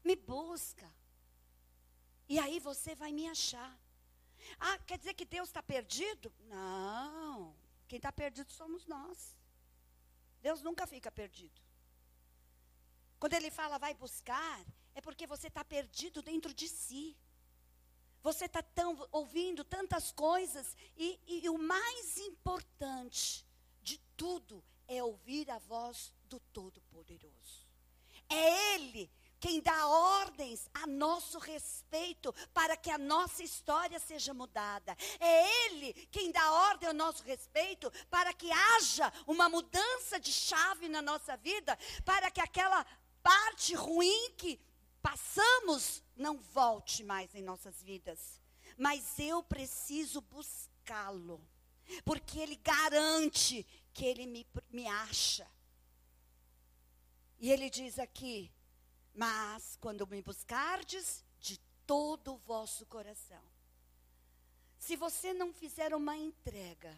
me 0.04 0.16
busca, 0.16 0.92
e 2.28 2.38
aí 2.38 2.60
você 2.60 2.96
vai 2.96 3.12
me 3.12 3.28
achar. 3.28 3.78
Ah, 4.60 4.78
quer 4.80 4.98
dizer 4.98 5.14
que 5.14 5.26
Deus 5.26 5.50
está 5.50 5.62
perdido? 5.62 6.32
Não. 6.48 7.56
Quem 7.88 7.98
está 7.98 8.12
perdido 8.12 8.52
somos 8.52 8.86
nós. 8.86 9.36
Deus 10.42 10.62
nunca 10.62 10.88
fica 10.88 11.12
perdido. 11.12 11.69
Quando 13.20 13.34
ele 13.34 13.52
fala 13.52 13.78
vai 13.78 13.94
buscar, 13.94 14.66
é 14.96 15.02
porque 15.02 15.28
você 15.28 15.48
está 15.48 15.64
perdido 15.64 16.22
dentro 16.22 16.54
de 16.54 16.68
si. 16.68 17.18
Você 18.22 18.46
está 18.46 18.64
ouvindo 19.12 19.64
tantas 19.64 20.12
coisas 20.12 20.76
e, 20.98 21.20
e, 21.28 21.46
e 21.46 21.50
o 21.50 21.58
mais 21.58 22.18
importante 22.18 23.46
de 23.82 23.98
tudo 24.18 24.64
é 24.88 25.04
ouvir 25.04 25.50
a 25.52 25.58
voz 25.58 26.14
do 26.26 26.40
Todo-Poderoso. 26.52 27.68
É 28.28 28.74
Ele 28.76 29.10
quem 29.40 29.62
dá 29.62 29.88
ordens 29.88 30.70
a 30.74 30.86
nosso 30.86 31.40
respeito 31.40 32.34
para 32.54 32.76
que 32.76 32.92
a 32.92 32.98
nossa 32.98 33.42
história 33.42 33.98
seja 34.00 34.34
mudada. 34.34 34.98
É 35.20 35.66
Ele 35.66 35.94
quem 36.12 36.32
dá 36.32 36.52
ordem 36.52 36.90
a 36.90 36.94
nosso 36.94 37.24
respeito 37.24 37.90
para 38.10 38.34
que 38.34 38.52
haja 38.52 39.12
uma 39.26 39.48
mudança 39.48 40.20
de 40.20 40.32
chave 40.32 40.90
na 40.90 41.02
nossa 41.02 41.38
vida, 41.38 41.78
para 42.04 42.30
que 42.30 42.42
aquela 42.42 42.86
parte 43.22 43.74
ruim 43.76 44.32
que 44.38 44.60
passamos 45.02 46.04
não 46.16 46.38
volte 46.38 47.04
mais 47.04 47.34
em 47.34 47.42
nossas 47.42 47.82
vidas. 47.82 48.42
Mas 48.78 49.20
eu 49.20 49.44
preciso 49.44 50.22
buscá-lo, 50.22 51.42
porque 52.06 52.40
Ele 52.40 52.56
garante 52.56 53.66
que 53.94 54.06
Ele 54.06 54.26
me, 54.26 54.48
me 54.70 54.88
acha. 54.88 55.50
E 57.40 57.52
Ele 57.52 57.70
diz 57.70 58.00
aqui, 58.00 58.52
mas 59.14 59.78
quando 59.82 60.08
me 60.08 60.22
buscardes 60.22 61.24
de 61.40 61.58
todo 61.86 62.34
o 62.34 62.38
vosso 62.38 62.86
coração. 62.86 63.44
Se 64.78 64.96
você 64.96 65.34
não 65.34 65.54
fizer 65.54 65.94
uma 65.94 66.16
entrega, 66.16 66.98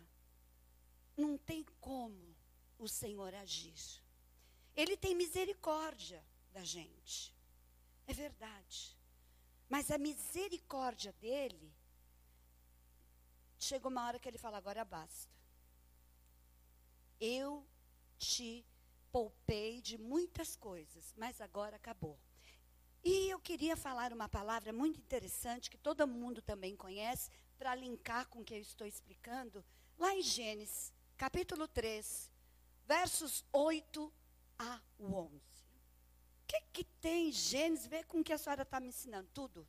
não 1.18 1.38
tem 1.38 1.66
como 1.80 2.36
o 2.78 2.88
Senhor 2.88 3.34
agir. 3.34 4.02
Ele 4.76 4.96
tem 4.98 5.16
misericórdia 5.16 6.24
da 6.52 6.64
gente. 6.64 7.36
É 8.08 8.14
verdade. 8.14 8.98
Mas 9.70 9.90
a 9.90 9.98
misericórdia 9.98 11.14
dele 11.14 11.74
chega 13.58 13.88
uma 13.88 14.06
hora 14.06 14.20
que 14.20 14.28
ele 14.28 14.38
fala 14.38 14.58
agora 14.58 14.84
basta. 14.84 15.32
Eu 17.20 17.66
te 18.18 18.66
poupei 19.12 19.82
de 19.82 19.98
muitas 19.98 20.56
coisas, 20.56 21.14
mas 21.16 21.40
agora 21.42 21.76
acabou. 21.76 22.20
E 23.04 23.30
eu 23.30 23.40
queria 23.40 23.76
falar 23.76 24.14
uma 24.14 24.30
palavra 24.30 24.72
muito 24.72 25.00
interessante 25.00 25.70
que 25.70 25.78
todo 25.78 26.08
mundo 26.08 26.42
também 26.42 26.76
conhece, 26.76 27.30
para 27.58 27.76
linkar 27.76 28.28
com 28.28 28.40
o 28.40 28.44
que 28.44 28.56
eu 28.56 28.60
estou 28.60 28.88
explicando, 28.88 29.64
lá 29.98 30.16
em 30.16 30.22
Gênesis, 30.22 30.92
capítulo 31.16 31.68
3, 31.68 32.32
versos 32.88 33.46
8 33.52 34.12
a 34.62 34.82
11. 35.00 35.36
O 35.36 35.42
que, 36.48 36.62
que 36.74 36.84
tem 36.84 37.32
Gênesis? 37.32 37.88
Vê 37.88 38.04
com 38.04 38.20
o 38.20 38.24
que 38.24 38.34
a 38.34 38.38
senhora 38.38 38.64
está 38.64 38.80
me 38.80 38.88
ensinando, 38.88 39.30
tudo. 39.34 39.68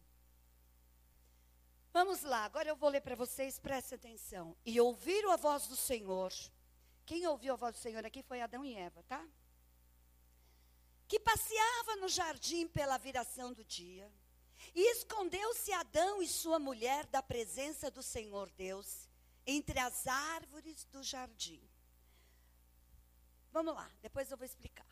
Vamos 1.93 2.23
lá, 2.23 2.45
agora 2.45 2.69
eu 2.69 2.77
vou 2.77 2.89
ler 2.89 3.03
para 3.03 3.15
vocês, 3.15 3.59
preste 3.59 3.95
atenção. 3.95 4.57
E 4.65 4.81
ouviram 4.81 5.31
a 5.31 5.37
voz 5.37 5.67
do 5.67 5.77
Senhor 5.77 6.33
quem 7.05 7.27
ouviu 7.27 7.55
a 7.55 7.57
voz 7.57 7.75
do 7.75 7.81
Senhor 7.81 8.05
aqui 8.05 8.23
foi 8.23 8.41
Adão 8.41 8.65
e 8.65 8.75
Eva, 8.75 9.03
tá? 9.03 9.23
Que 11.09 11.19
passeava 11.19 11.97
no 11.97 12.09
jardim 12.09 12.67
pela 12.69 12.97
viração 12.97 13.53
do 13.53 13.65
dia. 13.65 14.11
E 14.75 14.93
escondeu-se 14.93 15.73
Adão 15.73 16.23
e 16.23 16.29
sua 16.29 16.59
mulher 16.59 17.05
da 17.07 17.23
presença 17.23 17.91
do 17.91 18.03
Senhor 18.03 18.49
Deus 18.53 19.09
entre 19.45 19.79
as 19.81 20.07
árvores 20.07 20.85
do 20.85 21.03
jardim. 21.03 21.61
Vamos 23.53 23.75
lá, 23.75 23.91
depois 24.01 24.31
eu 24.31 24.37
vou 24.37 24.47
explicar. 24.47 24.87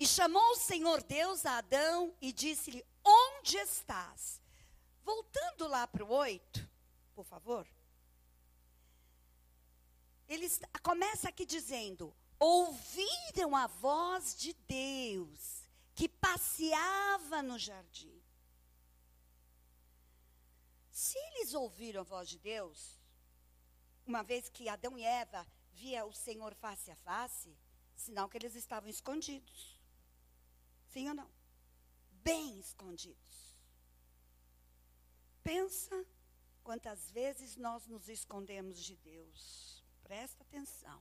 E 0.00 0.06
chamou 0.06 0.42
o 0.52 0.56
Senhor 0.56 1.02
Deus 1.02 1.46
a 1.46 1.58
Adão 1.58 2.14
e 2.20 2.32
disse-lhe: 2.32 2.84
Onde 3.04 3.56
estás? 3.58 4.40
Voltando 5.02 5.68
lá 5.68 5.86
para 5.86 6.04
o 6.04 6.10
8, 6.10 6.68
por 7.14 7.24
favor 7.24 7.66
ele 10.28 10.48
começa 10.82 11.28
aqui 11.28 11.44
dizendo: 11.44 12.14
ouviram 12.38 13.54
a 13.54 13.66
voz 13.66 14.34
de 14.36 14.52
Deus 14.52 15.68
que 15.94 16.08
passeava 16.08 17.42
no 17.42 17.58
jardim. 17.58 18.20
Se 20.90 21.18
eles 21.18 21.54
ouviram 21.54 22.00
a 22.00 22.04
voz 22.04 22.28
de 22.28 22.38
Deus, 22.38 23.00
uma 24.06 24.22
vez 24.22 24.48
que 24.48 24.68
Adão 24.68 24.98
e 24.98 25.04
Eva 25.04 25.46
via 25.72 26.04
o 26.04 26.12
Senhor 26.12 26.54
face 26.54 26.90
a 26.90 26.96
face, 26.96 27.56
sinal 27.94 28.28
que 28.28 28.36
eles 28.36 28.54
estavam 28.54 28.88
escondidos. 28.88 29.78
Sim 30.88 31.08
ou 31.08 31.14
não? 31.14 31.30
Bem 32.22 32.58
escondidos. 32.58 33.54
Pensa 35.42 36.06
quantas 36.62 37.10
vezes 37.10 37.56
nós 37.56 37.86
nos 37.86 38.08
escondemos 38.08 38.78
de 38.78 38.96
Deus. 38.96 39.84
Presta 40.02 40.42
atenção. 40.42 41.00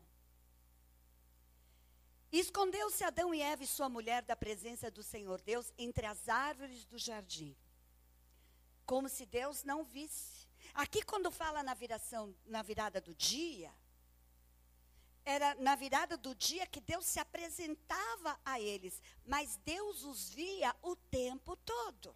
Escondeu-se 2.32 3.04
Adão 3.04 3.34
e 3.34 3.42
Eva 3.42 3.64
e 3.64 3.68
sua 3.68 3.88
mulher 3.88 4.24
da 4.24 4.36
presença 4.36 4.90
do 4.90 5.04
Senhor 5.04 5.40
Deus 5.42 5.72
entre 5.78 6.06
as 6.06 6.28
árvores 6.28 6.84
do 6.86 6.98
jardim, 6.98 7.56
como 8.86 9.08
se 9.08 9.26
Deus 9.26 9.64
não 9.64 9.84
visse. 9.84 10.48
Aqui, 10.74 11.04
quando 11.04 11.30
fala 11.30 11.62
na 11.62 11.76
viração, 11.76 12.36
na 12.46 12.64
virada 12.64 13.00
do 13.00 13.14
dia, 13.14 13.72
era 15.25 15.56
na 15.56 15.75
virada 15.75 16.18
do 16.18 16.36
dia 16.36 16.68
que 16.68 16.82
Deus 16.82 17.06
se 17.06 17.20
apresentava 17.20 18.39
a 18.46 18.60
eles, 18.60 19.01
mas 19.25 19.58
Deus 19.65 20.03
os 20.03 20.30
via 20.30 20.75
o 20.82 20.96
tempo 20.96 21.56
todo. 21.58 22.15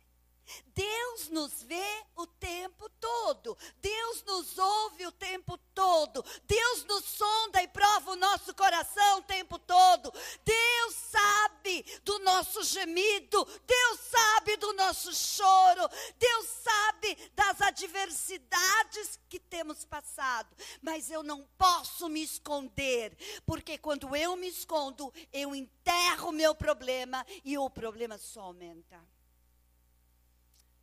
Deus 0.74 1.30
nos 1.30 1.64
vê 1.64 2.04
o 2.16 2.26
tempo 2.26 2.90
todo. 3.00 3.58
Deus 3.82 4.24
nos 4.24 4.58
ouve 4.58 5.06
o 5.06 5.12
tempo 5.12 5.58
todo. 5.74 6.24
Deus 6.46 6.84
nos 6.86 7.04
sonda 7.06 7.62
e 7.62 7.68
prova 7.68 8.12
o 8.12 8.16
nosso 8.16 8.54
coração 8.54 9.20
o 9.20 9.24
tempo 9.24 9.58
todo. 9.60 10.12
Deus 10.44 10.96
sabe 10.96 11.84
do 12.04 12.20
nosso 12.20 12.64
gemido. 12.64 13.46
Deus 13.66 14.00
sabe 14.00 14.58
do 14.58 14.74
nosso 14.74 15.14
choro. 15.14 15.90
Deus 16.18 16.46
sabe 16.46 17.32
das 17.36 17.62
adversidades 17.62 19.20
que 19.30 19.40
temos 19.40 19.84
passado. 19.86 20.56
Mas 20.82 21.10
eu 21.12 21.24
não 21.24 21.44
posso 21.58 22.08
me 22.08 22.24
esconder, 22.24 23.16
porque 23.46 23.78
quando 23.78 24.16
eu 24.16 24.36
me 24.36 24.48
escondo, 24.48 25.14
eu 25.34 25.56
enterro 25.56 26.30
o 26.30 26.34
meu 26.34 26.56
problema 26.56 27.26
e 27.44 27.58
o 27.58 27.70
problema 27.70 28.18
só 28.18 28.42
aumenta 28.42 29.17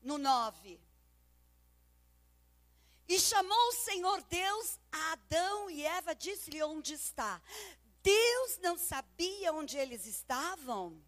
no 0.04 0.18
9. 0.18 0.80
E 3.08 3.18
chamou 3.18 3.68
o 3.68 3.72
Senhor 3.72 4.22
Deus 4.24 4.78
a 4.92 5.12
Adão 5.12 5.68
e 5.68 5.84
Eva, 5.84 6.14
disse-lhe 6.14 6.62
onde 6.62 6.94
está. 6.94 7.42
Deus 8.02 8.58
não 8.58 8.78
sabia 8.78 9.52
onde 9.52 9.76
eles 9.76 10.06
estavam? 10.06 11.02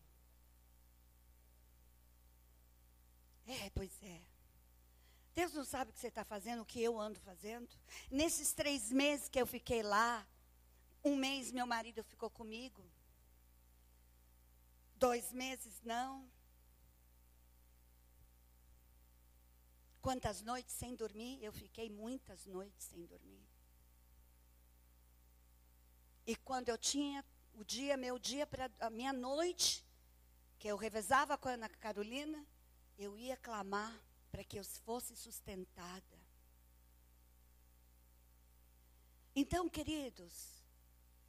É, 3.47 3.71
pois 3.71 3.93
é. 4.03 4.21
Deus 5.35 5.53
não 5.53 5.65
sabe 5.65 5.91
o 5.91 5.95
que 5.95 6.01
você 6.01 6.09
está 6.09 6.25
fazendo, 6.25 6.63
o 6.63 6.67
que 6.67 6.83
eu 6.83 6.99
ando 6.99 7.21
fazendo. 7.21 7.69
Nesses 8.11 8.53
três 8.53 8.91
meses 8.91 9.29
que 9.29 9.41
eu 9.41 9.47
fiquei 9.47 9.83
lá, 9.83 10.27
um 11.05 11.15
mês 11.15 11.53
meu 11.53 11.67
marido 11.67 12.03
ficou 12.03 12.31
comigo. 12.31 12.83
Dois 14.97 15.33
meses 15.33 15.81
não. 15.85 16.27
Quantas 20.07 20.41
noites 20.41 20.73
sem 20.73 20.95
dormir? 20.95 21.43
Eu 21.43 21.53
fiquei 21.53 21.91
muitas 21.91 22.47
noites 22.47 22.87
sem 22.87 23.05
dormir. 23.07 23.45
E 26.25 26.37
quando 26.37 26.69
eu 26.69 26.79
tinha 26.79 27.25
o 27.55 27.65
dia, 27.65 27.97
meu 27.97 28.17
dia 28.17 28.47
para 28.47 28.71
a 28.79 28.89
minha 28.89 29.13
noite, 29.13 29.85
que 30.61 30.69
eu 30.69 30.77
revezava 30.77 31.37
com 31.37 31.49
a 31.49 31.55
Ana 31.55 31.69
Carolina, 31.69 32.47
eu 32.97 33.19
ia 33.19 33.37
clamar 33.37 34.01
para 34.31 34.45
que 34.45 34.57
eu 34.57 34.65
fosse 34.85 35.17
sustentada. 35.17 36.21
Então, 39.35 39.69
queridos, 39.69 40.63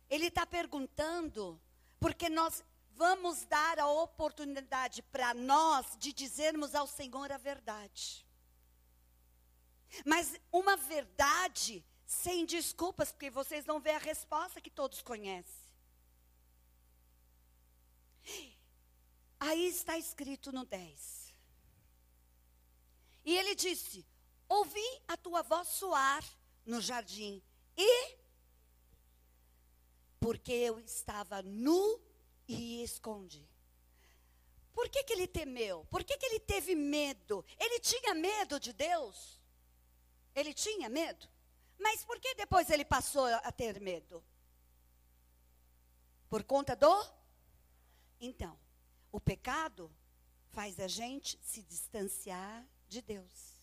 ele 0.08 0.28
está 0.28 0.46
perguntando, 0.46 1.60
porque 2.00 2.30
nós 2.30 2.64
vamos 2.92 3.44
dar 3.46 3.80
a 3.80 3.90
oportunidade 3.90 5.02
para 5.02 5.34
nós 5.34 5.98
de 5.98 6.14
dizermos 6.14 6.76
ao 6.76 6.86
Senhor 6.86 7.32
a 7.32 7.40
verdade. 7.40 8.27
Mas 10.06 10.40
uma 10.52 10.76
verdade 10.76 11.84
sem 12.06 12.46
desculpas, 12.46 13.12
porque 13.12 13.30
vocês 13.30 13.66
vão 13.66 13.80
ver 13.80 13.92
a 13.92 13.98
resposta 13.98 14.62
que 14.62 14.70
todos 14.70 15.02
conhecem. 15.02 15.68
Aí 19.40 19.68
está 19.68 19.98
escrito 19.98 20.52
no 20.52 20.66
10. 20.66 21.34
E 23.26 23.38
ele 23.38 23.56
disse: 23.56 24.06
Ouvi 24.48 25.02
a 25.08 25.18
tua 25.18 25.42
voz 25.42 25.68
soar 25.68 26.24
no 26.66 26.82
jardim, 26.82 27.42
e 27.76 28.18
porque 30.20 30.52
eu 30.52 30.80
estava 30.80 31.42
nu 31.42 32.02
e 32.48 32.82
escondi. 32.84 33.48
Por 34.74 34.90
que, 34.90 35.04
que 35.04 35.14
ele 35.14 35.28
temeu? 35.28 35.86
Por 35.90 36.04
que, 36.04 36.18
que 36.18 36.26
ele 36.26 36.40
teve 36.40 36.76
medo? 36.76 37.44
Ele 37.60 37.80
tinha 37.80 38.14
medo 38.14 38.60
de 38.60 38.72
Deus? 38.74 39.37
Ele 40.38 40.54
tinha 40.54 40.88
medo? 40.88 41.28
Mas 41.80 42.06
por 42.06 42.20
que 42.20 42.36
depois 42.36 42.70
ele 42.70 42.86
passou 42.86 43.26
a 43.26 43.52
ter 43.52 43.82
medo? 43.82 44.24
Por 46.30 46.44
conta 46.44 46.76
do? 46.76 46.96
Então, 48.22 48.56
o 49.12 49.20
pecado 49.20 49.92
faz 50.52 50.80
a 50.80 50.88
gente 50.88 51.40
se 51.42 51.64
distanciar 51.64 52.64
de 52.88 53.02
Deus. 53.02 53.58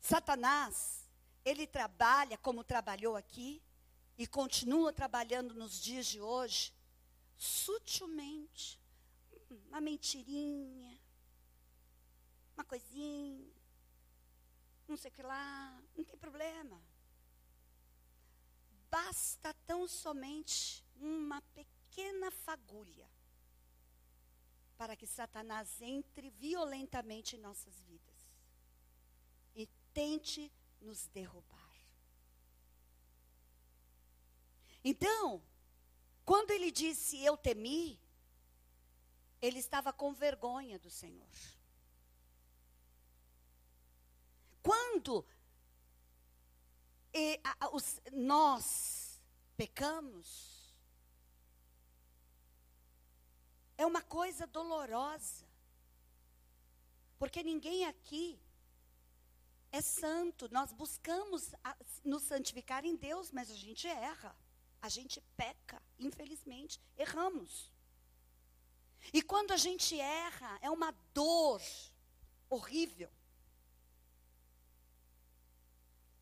Satanás, 0.00 1.06
ele 1.44 1.66
trabalha 1.66 2.38
como 2.38 2.64
trabalhou 2.64 3.14
aqui 3.14 3.62
e 4.16 4.26
continua 4.26 4.94
trabalhando 4.94 5.52
nos 5.52 5.78
dias 5.78 6.06
de 6.06 6.22
hoje, 6.22 6.72
sutilmente, 7.36 8.80
uma 9.68 9.80
mentirinha, 9.80 10.98
uma 12.56 12.64
coisinha, 12.64 13.57
não 14.88 14.96
sei 14.96 15.10
o 15.10 15.14
que 15.14 15.22
lá, 15.22 15.82
não 15.96 16.02
tem 16.02 16.16
problema. 16.16 16.82
Basta 18.90 19.52
tão 19.66 19.86
somente 19.86 20.84
uma 20.96 21.42
pequena 21.52 22.30
fagulha 22.30 23.08
para 24.76 24.96
que 24.96 25.06
Satanás 25.06 25.80
entre 25.82 26.30
violentamente 26.30 27.36
em 27.36 27.40
nossas 27.40 27.74
vidas 27.82 28.16
e 29.54 29.66
tente 29.92 30.50
nos 30.80 31.06
derrubar. 31.08 31.58
Então, 34.84 35.42
quando 36.24 36.50
ele 36.52 36.70
disse 36.70 37.22
eu 37.22 37.36
temi, 37.36 38.00
ele 39.42 39.58
estava 39.58 39.92
com 39.92 40.12
vergonha 40.12 40.78
do 40.78 40.90
Senhor. 40.90 41.57
Quando 44.98 45.24
e, 47.14 47.40
a, 47.44 47.68
os, 47.72 48.00
nós 48.12 49.20
pecamos, 49.56 50.74
é 53.76 53.86
uma 53.86 54.02
coisa 54.02 54.44
dolorosa. 54.46 55.46
Porque 57.16 57.44
ninguém 57.44 57.86
aqui 57.86 58.40
é 59.70 59.80
santo. 59.80 60.48
Nós 60.50 60.72
buscamos 60.72 61.54
a, 61.62 61.76
nos 62.04 62.24
santificar 62.24 62.84
em 62.84 62.96
Deus, 62.96 63.30
mas 63.30 63.52
a 63.52 63.54
gente 63.54 63.86
erra. 63.86 64.34
A 64.82 64.88
gente 64.88 65.20
peca, 65.36 65.80
infelizmente, 65.98 66.80
erramos. 66.96 67.72
E 69.12 69.22
quando 69.22 69.52
a 69.52 69.56
gente 69.56 69.98
erra, 69.98 70.58
é 70.60 70.68
uma 70.68 70.90
dor 71.14 71.62
horrível. 72.50 73.10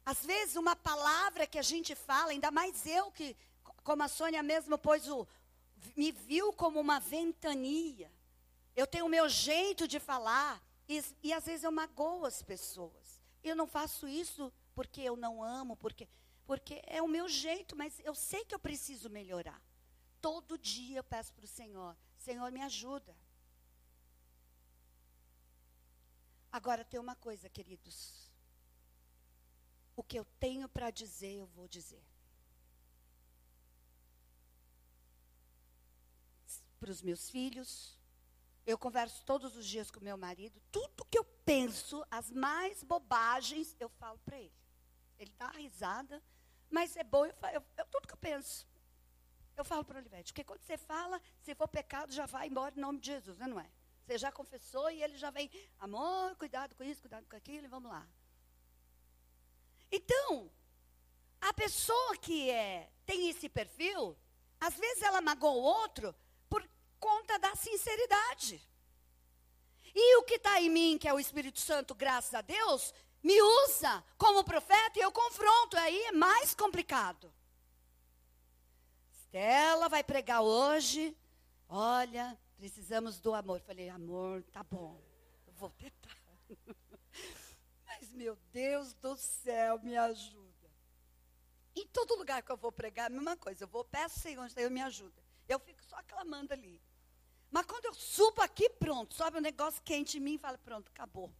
Às 0.06 0.24
vezes, 0.24 0.54
uma 0.54 0.76
palavra 0.76 1.48
que 1.48 1.58
a 1.58 1.62
gente 1.62 1.96
fala, 1.96 2.30
ainda 2.30 2.52
mais 2.52 2.86
eu, 2.86 3.10
que, 3.10 3.36
como 3.82 4.04
a 4.04 4.08
Sônia 4.08 4.40
mesmo 4.40 4.78
pôs 4.78 5.08
o. 5.08 5.26
me 5.96 6.12
viu 6.12 6.52
como 6.52 6.78
uma 6.78 7.00
ventania. 7.00 8.08
Eu 8.76 8.86
tenho 8.86 9.06
o 9.06 9.08
meu 9.08 9.28
jeito 9.28 9.88
de 9.88 9.98
falar, 9.98 10.62
e, 10.88 11.04
e 11.24 11.32
às 11.32 11.46
vezes 11.46 11.64
eu 11.64 11.72
magoo 11.72 12.24
as 12.24 12.40
pessoas. 12.40 13.20
Eu 13.42 13.56
não 13.56 13.66
faço 13.66 14.06
isso 14.06 14.52
porque 14.76 15.00
eu 15.00 15.16
não 15.16 15.42
amo, 15.42 15.76
porque, 15.76 16.08
porque 16.46 16.80
é 16.86 17.02
o 17.02 17.08
meu 17.08 17.28
jeito, 17.28 17.74
mas 17.74 17.98
eu 18.04 18.14
sei 18.14 18.44
que 18.44 18.54
eu 18.54 18.60
preciso 18.60 19.10
melhorar. 19.10 19.60
Todo 20.20 20.56
dia 20.56 20.98
eu 21.00 21.04
peço 21.04 21.34
para 21.34 21.44
o 21.44 21.48
Senhor: 21.48 21.96
Senhor, 22.16 22.52
me 22.52 22.62
ajuda. 22.62 23.16
Agora 26.52 26.84
tem 26.84 27.00
uma 27.00 27.16
coisa, 27.16 27.48
queridos. 27.48 28.25
O 29.96 30.02
que 30.02 30.18
eu 30.18 30.24
tenho 30.38 30.68
para 30.68 30.90
dizer, 30.90 31.38
eu 31.38 31.46
vou 31.46 31.66
dizer. 31.66 32.04
Para 36.78 36.90
os 36.90 37.00
meus 37.00 37.30
filhos, 37.30 37.98
eu 38.66 38.76
converso 38.76 39.24
todos 39.24 39.56
os 39.56 39.66
dias 39.66 39.90
com 39.90 40.00
meu 40.00 40.18
marido. 40.18 40.60
Tudo 40.70 41.06
que 41.06 41.18
eu 41.18 41.24
penso, 41.24 42.04
as 42.10 42.30
mais 42.30 42.82
bobagens, 42.82 43.74
eu 43.80 43.88
falo 43.88 44.18
para 44.18 44.38
ele. 44.38 44.52
Ele 45.18 45.32
dá 45.38 45.48
risada, 45.48 46.22
mas 46.68 46.94
é 46.96 47.02
bom, 47.02 47.24
eu, 47.24 47.34
eu, 47.54 47.64
eu, 47.78 47.86
tudo 47.86 48.06
que 48.06 48.12
eu 48.12 48.18
penso. 48.18 48.66
Eu 49.56 49.64
falo 49.64 49.82
para 49.82 49.96
o 49.96 50.00
Olivete, 50.00 50.32
porque 50.32 50.44
quando 50.44 50.60
você 50.60 50.76
fala, 50.76 51.22
se 51.40 51.54
for 51.54 51.66
pecado, 51.66 52.12
já 52.12 52.26
vai 52.26 52.48
embora 52.48 52.74
em 52.76 52.80
nome 52.80 53.00
de 53.00 53.06
Jesus, 53.06 53.38
não 53.38 53.58
é? 53.58 53.70
Você 54.04 54.18
já 54.18 54.30
confessou 54.30 54.90
e 54.90 55.02
ele 55.02 55.16
já 55.16 55.30
vem, 55.30 55.50
amor, 55.78 56.36
cuidado 56.36 56.74
com 56.74 56.84
isso, 56.84 57.00
cuidado 57.00 57.26
com 57.26 57.34
aquilo, 57.34 57.64
e 57.64 57.68
vamos 57.68 57.90
lá. 57.90 58.06
Então, 59.90 60.50
a 61.40 61.52
pessoa 61.52 62.16
que 62.16 62.50
é, 62.50 62.90
tem 63.04 63.28
esse 63.28 63.48
perfil, 63.48 64.16
às 64.60 64.74
vezes 64.74 65.02
ela 65.02 65.20
magoa 65.20 65.52
o 65.52 65.62
outro 65.62 66.14
por 66.48 66.66
conta 66.98 67.38
da 67.38 67.54
sinceridade. 67.54 68.60
E 69.94 70.16
o 70.18 70.24
que 70.24 70.34
está 70.34 70.60
em 70.60 70.68
mim, 70.68 70.98
que 70.98 71.08
é 71.08 71.14
o 71.14 71.20
Espírito 71.20 71.60
Santo, 71.60 71.94
graças 71.94 72.34
a 72.34 72.42
Deus, 72.42 72.92
me 73.22 73.40
usa 73.40 74.04
como 74.18 74.44
profeta 74.44 74.98
e 74.98 75.02
eu 75.02 75.10
confronto. 75.10 75.76
Aí 75.78 75.98
é 76.04 76.12
mais 76.12 76.54
complicado. 76.54 77.32
Estela 79.12 79.88
vai 79.88 80.04
pregar 80.04 80.42
hoje. 80.42 81.16
Olha, 81.68 82.38
precisamos 82.56 83.18
do 83.18 83.34
amor. 83.34 83.60
Falei, 83.60 83.88
amor, 83.88 84.42
tá 84.52 84.62
bom. 84.62 85.00
Vou 85.58 85.70
tentar. 85.70 86.25
Meu 88.16 88.34
Deus 88.50 88.94
do 88.94 89.14
céu, 89.14 89.78
me 89.82 89.94
ajuda. 89.94 90.70
Em 91.74 91.86
todo 91.88 92.16
lugar 92.16 92.42
que 92.42 92.50
eu 92.50 92.56
vou 92.56 92.72
pregar, 92.72 93.08
a 93.08 93.10
mesma 93.10 93.36
coisa. 93.36 93.64
Eu 93.64 93.68
vou, 93.68 93.84
peço, 93.84 94.18
Senhor, 94.20 94.48
Senhor, 94.48 94.70
me 94.70 94.80
ajuda. 94.80 95.22
Eu 95.46 95.58
fico 95.58 95.84
só 95.84 96.02
clamando 96.04 96.54
ali. 96.54 96.80
Mas 97.50 97.66
quando 97.66 97.84
eu 97.84 97.92
subo 97.92 98.40
aqui, 98.40 98.70
pronto, 98.70 99.14
sobe 99.14 99.36
um 99.36 99.42
negócio 99.42 99.82
quente 99.82 100.16
em 100.16 100.20
mim 100.20 100.36
e 100.36 100.38
fala, 100.38 100.56
pronto, 100.56 100.88
acabou. 100.88 101.30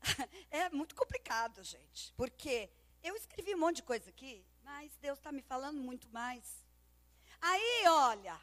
é 0.50 0.70
muito 0.70 0.94
complicado, 0.94 1.62
gente. 1.62 2.14
Porque 2.14 2.70
eu 3.02 3.14
escrevi 3.14 3.54
um 3.54 3.58
monte 3.58 3.76
de 3.76 3.82
coisa 3.82 4.08
aqui, 4.08 4.46
mas 4.62 4.96
Deus 5.02 5.18
está 5.18 5.30
me 5.30 5.42
falando 5.42 5.82
muito 5.82 6.08
mais. 6.08 6.64
Aí, 7.42 7.84
olha, 7.88 8.40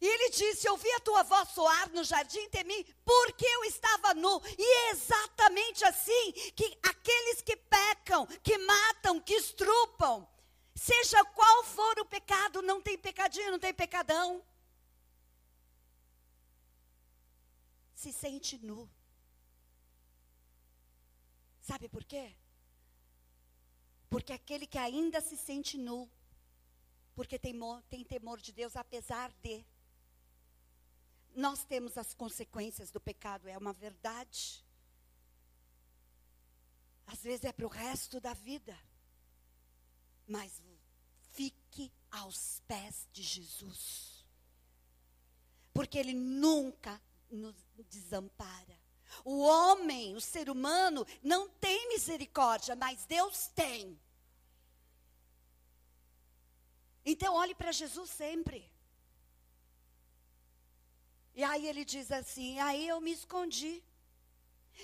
e 0.00 0.06
ele 0.06 0.30
disse: 0.30 0.68
Ouvi 0.68 0.90
a 0.92 1.00
tua 1.00 1.22
voz 1.22 1.48
soar 1.50 1.90
no 1.90 2.04
jardim, 2.04 2.48
temi, 2.50 2.84
porque 3.04 3.44
eu 3.44 3.64
estava 3.64 4.14
nu. 4.14 4.40
E 4.56 4.62
é 4.62 4.90
exatamente 4.90 5.84
assim 5.84 6.32
que 6.54 6.78
aqueles 6.82 7.42
que 7.42 7.56
pecam, 7.56 8.26
que 8.42 8.56
matam, 8.58 9.20
que 9.20 9.34
estrupam, 9.34 10.26
seja 10.74 11.24
qual 11.24 11.64
for 11.64 11.98
o 11.98 12.04
pecado, 12.04 12.62
não 12.62 12.80
tem 12.80 12.96
pecadinho, 12.96 13.50
não 13.50 13.58
tem 13.58 13.74
pecadão, 13.74 14.44
se 17.94 18.12
sente 18.12 18.56
nu. 18.58 18.88
Sabe 21.60 21.88
por 21.88 22.04
quê? 22.04 22.32
Porque 24.08 24.32
aquele 24.32 24.66
que 24.66 24.78
ainda 24.78 25.20
se 25.20 25.36
sente 25.36 25.76
nu, 25.76 26.08
porque 27.14 27.38
tem, 27.38 27.54
tem 27.90 28.04
temor 28.04 28.40
de 28.40 28.52
Deus, 28.52 28.76
apesar 28.76 29.32
de. 29.42 29.66
Nós 31.34 31.64
temos 31.64 31.96
as 31.96 32.14
consequências 32.14 32.90
do 32.90 33.00
pecado, 33.00 33.48
é 33.48 33.56
uma 33.56 33.72
verdade. 33.72 34.64
Às 37.06 37.22
vezes 37.22 37.44
é 37.44 37.52
para 37.52 37.66
o 37.66 37.70
resto 37.70 38.20
da 38.20 38.34
vida. 38.34 38.78
Mas 40.26 40.62
fique 41.32 41.92
aos 42.10 42.60
pés 42.66 43.08
de 43.12 43.22
Jesus. 43.22 44.26
Porque 45.72 45.98
Ele 45.98 46.12
nunca 46.12 47.00
nos 47.30 47.54
desampara. 47.88 48.78
O 49.24 49.40
homem, 49.40 50.14
o 50.14 50.20
ser 50.20 50.50
humano, 50.50 51.06
não 51.22 51.48
tem 51.48 51.88
misericórdia, 51.88 52.76
mas 52.76 53.04
Deus 53.06 53.48
tem. 53.48 53.98
Então, 57.04 57.34
olhe 57.34 57.54
para 57.54 57.72
Jesus 57.72 58.10
sempre. 58.10 58.70
E 61.38 61.44
aí 61.44 61.68
ele 61.68 61.84
diz 61.84 62.10
assim: 62.10 62.58
aí 62.58 62.88
eu 62.88 63.00
me 63.00 63.12
escondi. 63.12 63.80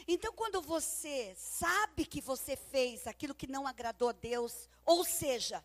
Então, 0.07 0.33
quando 0.33 0.63
você 0.63 1.35
sabe 1.37 2.07
que 2.07 2.21
você 2.21 2.55
fez 2.55 3.09
aquilo 3.09 3.35
que 3.35 3.49
não 3.49 3.67
agradou 3.67 4.11
a 4.11 4.13
Deus, 4.13 4.69
ou 4.85 5.05
seja, 5.05 5.65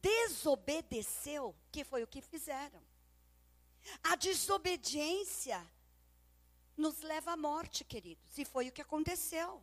desobedeceu, 0.00 1.52
que 1.72 1.82
foi 1.82 2.04
o 2.04 2.06
que 2.06 2.20
fizeram. 2.20 2.80
A 4.00 4.14
desobediência 4.14 5.60
nos 6.76 7.00
leva 7.00 7.32
à 7.32 7.36
morte, 7.36 7.82
queridos, 7.82 8.38
e 8.38 8.44
foi 8.44 8.68
o 8.68 8.72
que 8.72 8.82
aconteceu. 8.82 9.60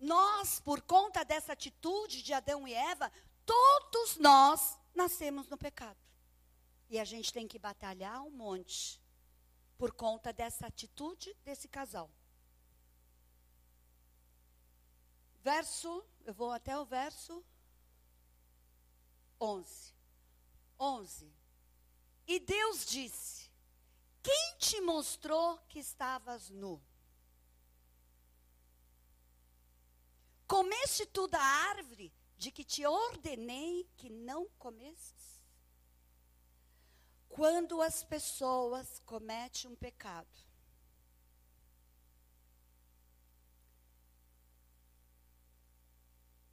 Nós, 0.00 0.58
por 0.58 0.82
conta 0.82 1.24
dessa 1.24 1.52
atitude 1.52 2.24
de 2.24 2.32
Adão 2.32 2.66
e 2.66 2.74
Eva, 2.74 3.12
todos 3.46 4.16
nós 4.16 4.76
nascemos 4.96 5.46
no 5.46 5.56
pecado. 5.56 6.01
E 6.92 6.98
a 7.00 7.06
gente 7.06 7.32
tem 7.32 7.48
que 7.48 7.58
batalhar 7.58 8.20
um 8.22 8.30
monte 8.30 9.00
por 9.78 9.94
conta 9.94 10.30
dessa 10.30 10.66
atitude 10.66 11.34
desse 11.42 11.66
casal. 11.66 12.10
Verso, 15.40 16.04
eu 16.26 16.34
vou 16.34 16.50
até 16.50 16.78
o 16.78 16.84
verso 16.84 17.42
11. 19.40 19.94
11. 20.78 21.32
E 22.26 22.38
Deus 22.38 22.84
disse: 22.84 23.50
Quem 24.22 24.58
te 24.58 24.78
mostrou 24.82 25.56
que 25.70 25.78
estavas 25.78 26.50
nu? 26.50 26.78
Comeste 30.46 31.06
tu 31.06 31.26
da 31.26 31.40
árvore 31.40 32.12
de 32.36 32.52
que 32.52 32.62
te 32.62 32.84
ordenei 32.84 33.88
que 33.96 34.10
não 34.10 34.46
comesses? 34.58 35.21
Quando 37.32 37.80
as 37.80 38.04
pessoas 38.04 39.00
cometem 39.06 39.70
um 39.70 39.74
pecado, 39.74 40.28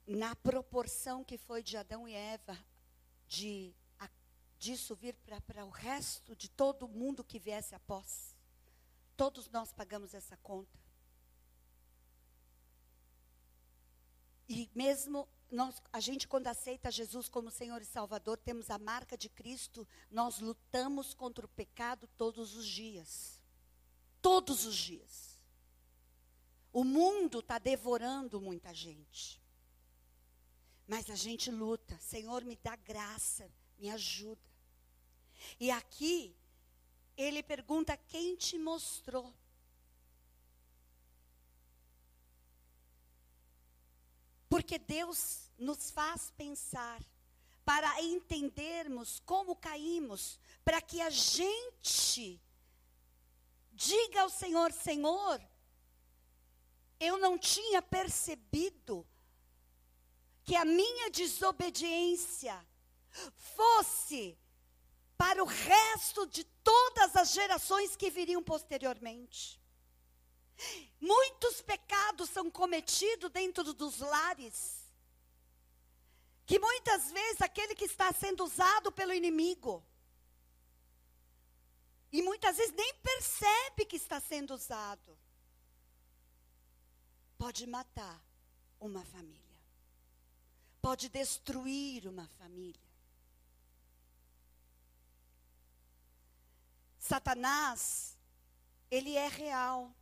na 0.06 0.34
proporção 0.34 1.22
que 1.22 1.36
foi 1.36 1.62
de 1.62 1.76
Adão 1.76 2.08
e 2.08 2.14
Eva, 2.14 2.58
de 3.28 3.74
a, 3.98 4.08
disso 4.58 4.96
vir 4.96 5.14
para 5.46 5.66
o 5.66 5.68
resto 5.68 6.34
de 6.34 6.48
todo 6.48 6.88
mundo 6.88 7.22
que 7.22 7.38
viesse 7.38 7.74
após. 7.74 8.34
Todos 9.18 9.50
nós 9.50 9.74
pagamos 9.74 10.14
essa 10.14 10.38
conta. 10.38 10.80
E 14.48 14.70
mesmo 14.74 15.28
nós, 15.50 15.82
a 15.92 16.00
gente, 16.00 16.28
quando 16.28 16.46
aceita 16.46 16.90
Jesus 16.90 17.28
como 17.28 17.50
Senhor 17.50 17.80
e 17.82 17.84
Salvador, 17.84 18.38
temos 18.38 18.70
a 18.70 18.78
marca 18.78 19.16
de 19.16 19.28
Cristo, 19.28 19.86
nós 20.10 20.38
lutamos 20.38 21.14
contra 21.14 21.44
o 21.44 21.48
pecado 21.48 22.08
todos 22.16 22.54
os 22.56 22.66
dias. 22.66 23.40
Todos 24.22 24.64
os 24.64 24.76
dias. 24.76 25.40
O 26.72 26.84
mundo 26.84 27.40
está 27.40 27.58
devorando 27.58 28.40
muita 28.40 28.72
gente. 28.72 29.40
Mas 30.86 31.10
a 31.10 31.14
gente 31.14 31.50
luta. 31.50 31.98
Senhor, 31.98 32.44
me 32.44 32.56
dá 32.56 32.76
graça, 32.76 33.50
me 33.78 33.90
ajuda. 33.90 34.40
E 35.58 35.70
aqui, 35.70 36.36
ele 37.16 37.42
pergunta: 37.42 37.96
quem 37.96 38.36
te 38.36 38.58
mostrou? 38.58 39.34
Porque 44.60 44.78
Deus 44.78 45.50
nos 45.56 45.90
faz 45.90 46.30
pensar 46.32 47.02
para 47.64 48.02
entendermos 48.02 49.22
como 49.24 49.56
caímos, 49.56 50.38
para 50.62 50.82
que 50.82 51.00
a 51.00 51.08
gente 51.08 52.38
diga 53.72 54.20
ao 54.20 54.28
Senhor: 54.28 54.70
Senhor, 54.70 55.40
eu 57.00 57.16
não 57.16 57.38
tinha 57.38 57.80
percebido 57.80 59.06
que 60.44 60.54
a 60.54 60.64
minha 60.66 61.10
desobediência 61.10 62.54
fosse 63.38 64.38
para 65.16 65.42
o 65.42 65.46
resto 65.46 66.26
de 66.26 66.44
todas 66.44 67.16
as 67.16 67.32
gerações 67.32 67.96
que 67.96 68.10
viriam 68.10 68.42
posteriormente. 68.42 69.59
Muitos 71.00 71.62
pecados 71.62 72.30
são 72.30 72.50
cometidos 72.50 73.30
dentro 73.30 73.72
dos 73.72 73.98
lares. 73.98 74.80
Que 76.46 76.58
muitas 76.58 77.10
vezes 77.12 77.40
aquele 77.40 77.74
que 77.74 77.84
está 77.84 78.12
sendo 78.12 78.44
usado 78.44 78.90
pelo 78.90 79.12
inimigo, 79.12 79.84
e 82.12 82.22
muitas 82.22 82.56
vezes 82.56 82.74
nem 82.74 82.92
percebe 82.94 83.84
que 83.84 83.96
está 83.96 84.20
sendo 84.20 84.52
usado, 84.52 85.16
pode 87.38 87.66
matar 87.66 88.20
uma 88.80 89.04
família, 89.04 89.62
pode 90.82 91.08
destruir 91.08 92.08
uma 92.08 92.26
família. 92.26 92.90
Satanás, 96.98 98.18
ele 98.90 99.16
é 99.16 99.28
real. 99.28 99.94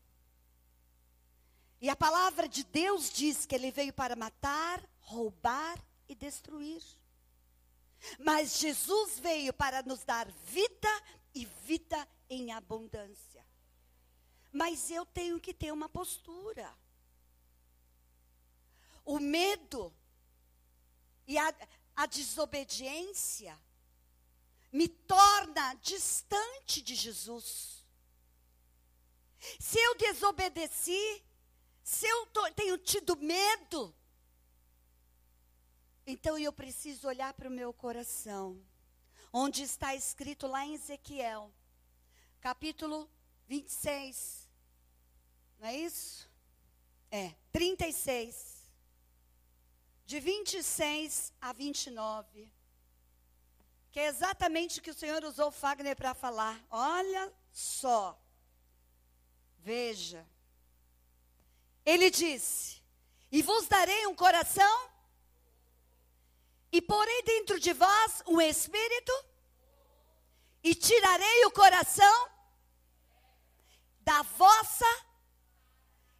E 1.80 1.88
a 1.88 1.96
palavra 1.96 2.48
de 2.48 2.64
Deus 2.64 3.10
diz 3.10 3.46
que 3.46 3.54
ele 3.54 3.70
veio 3.70 3.92
para 3.92 4.16
matar, 4.16 4.82
roubar 5.00 5.78
e 6.08 6.14
destruir. 6.14 6.82
Mas 8.18 8.58
Jesus 8.58 9.18
veio 9.18 9.52
para 9.52 9.82
nos 9.82 10.04
dar 10.04 10.30
vida 10.30 11.02
e 11.34 11.44
vida 11.44 12.08
em 12.28 12.52
abundância. 12.52 13.46
Mas 14.52 14.90
eu 14.90 15.06
tenho 15.06 15.40
que 15.40 15.54
ter 15.54 15.72
uma 15.72 15.88
postura. 15.88 16.72
O 19.04 19.18
medo 19.18 19.92
e 21.26 21.38
a, 21.38 21.54
a 21.94 22.06
desobediência 22.06 23.58
me 24.72 24.88
torna 24.88 25.74
distante 25.74 26.82
de 26.82 26.94
Jesus. 26.94 27.86
Se 29.58 29.78
eu 29.78 29.94
desobedeci, 29.94 31.22
se 31.88 32.06
eu 32.06 32.26
tô, 32.26 32.52
tenho 32.52 32.76
tido 32.76 33.16
medo, 33.16 33.94
então 36.06 36.38
eu 36.38 36.52
preciso 36.52 37.08
olhar 37.08 37.32
para 37.32 37.48
o 37.48 37.50
meu 37.50 37.72
coração, 37.72 38.62
onde 39.32 39.62
está 39.62 39.94
escrito 39.94 40.46
lá 40.46 40.66
em 40.66 40.74
Ezequiel, 40.74 41.50
capítulo 42.42 43.10
26. 43.46 44.46
Não 45.58 45.68
é 45.68 45.76
isso? 45.78 46.30
É, 47.10 47.34
36. 47.50 48.70
De 50.04 50.20
26 50.20 51.32
a 51.40 51.54
29. 51.54 52.52
Que 53.90 54.00
é 54.00 54.08
exatamente 54.08 54.78
o 54.78 54.82
que 54.82 54.90
o 54.90 54.94
Senhor 54.94 55.24
usou 55.24 55.50
Fagner 55.50 55.96
para 55.96 56.12
falar. 56.12 56.62
Olha 56.70 57.32
só. 57.50 58.20
Veja. 59.56 60.26
Ele 61.88 62.10
disse: 62.10 62.82
E 63.32 63.40
vos 63.40 63.66
darei 63.66 64.06
um 64.06 64.14
coração, 64.14 64.90
e 66.70 66.82
porei 66.82 67.22
dentro 67.22 67.58
de 67.58 67.72
vós 67.72 68.22
um 68.26 68.38
espírito, 68.42 69.12
e 70.62 70.74
tirarei 70.74 71.46
o 71.46 71.50
coração 71.50 72.30
da 74.00 74.20
vossa, 74.20 74.84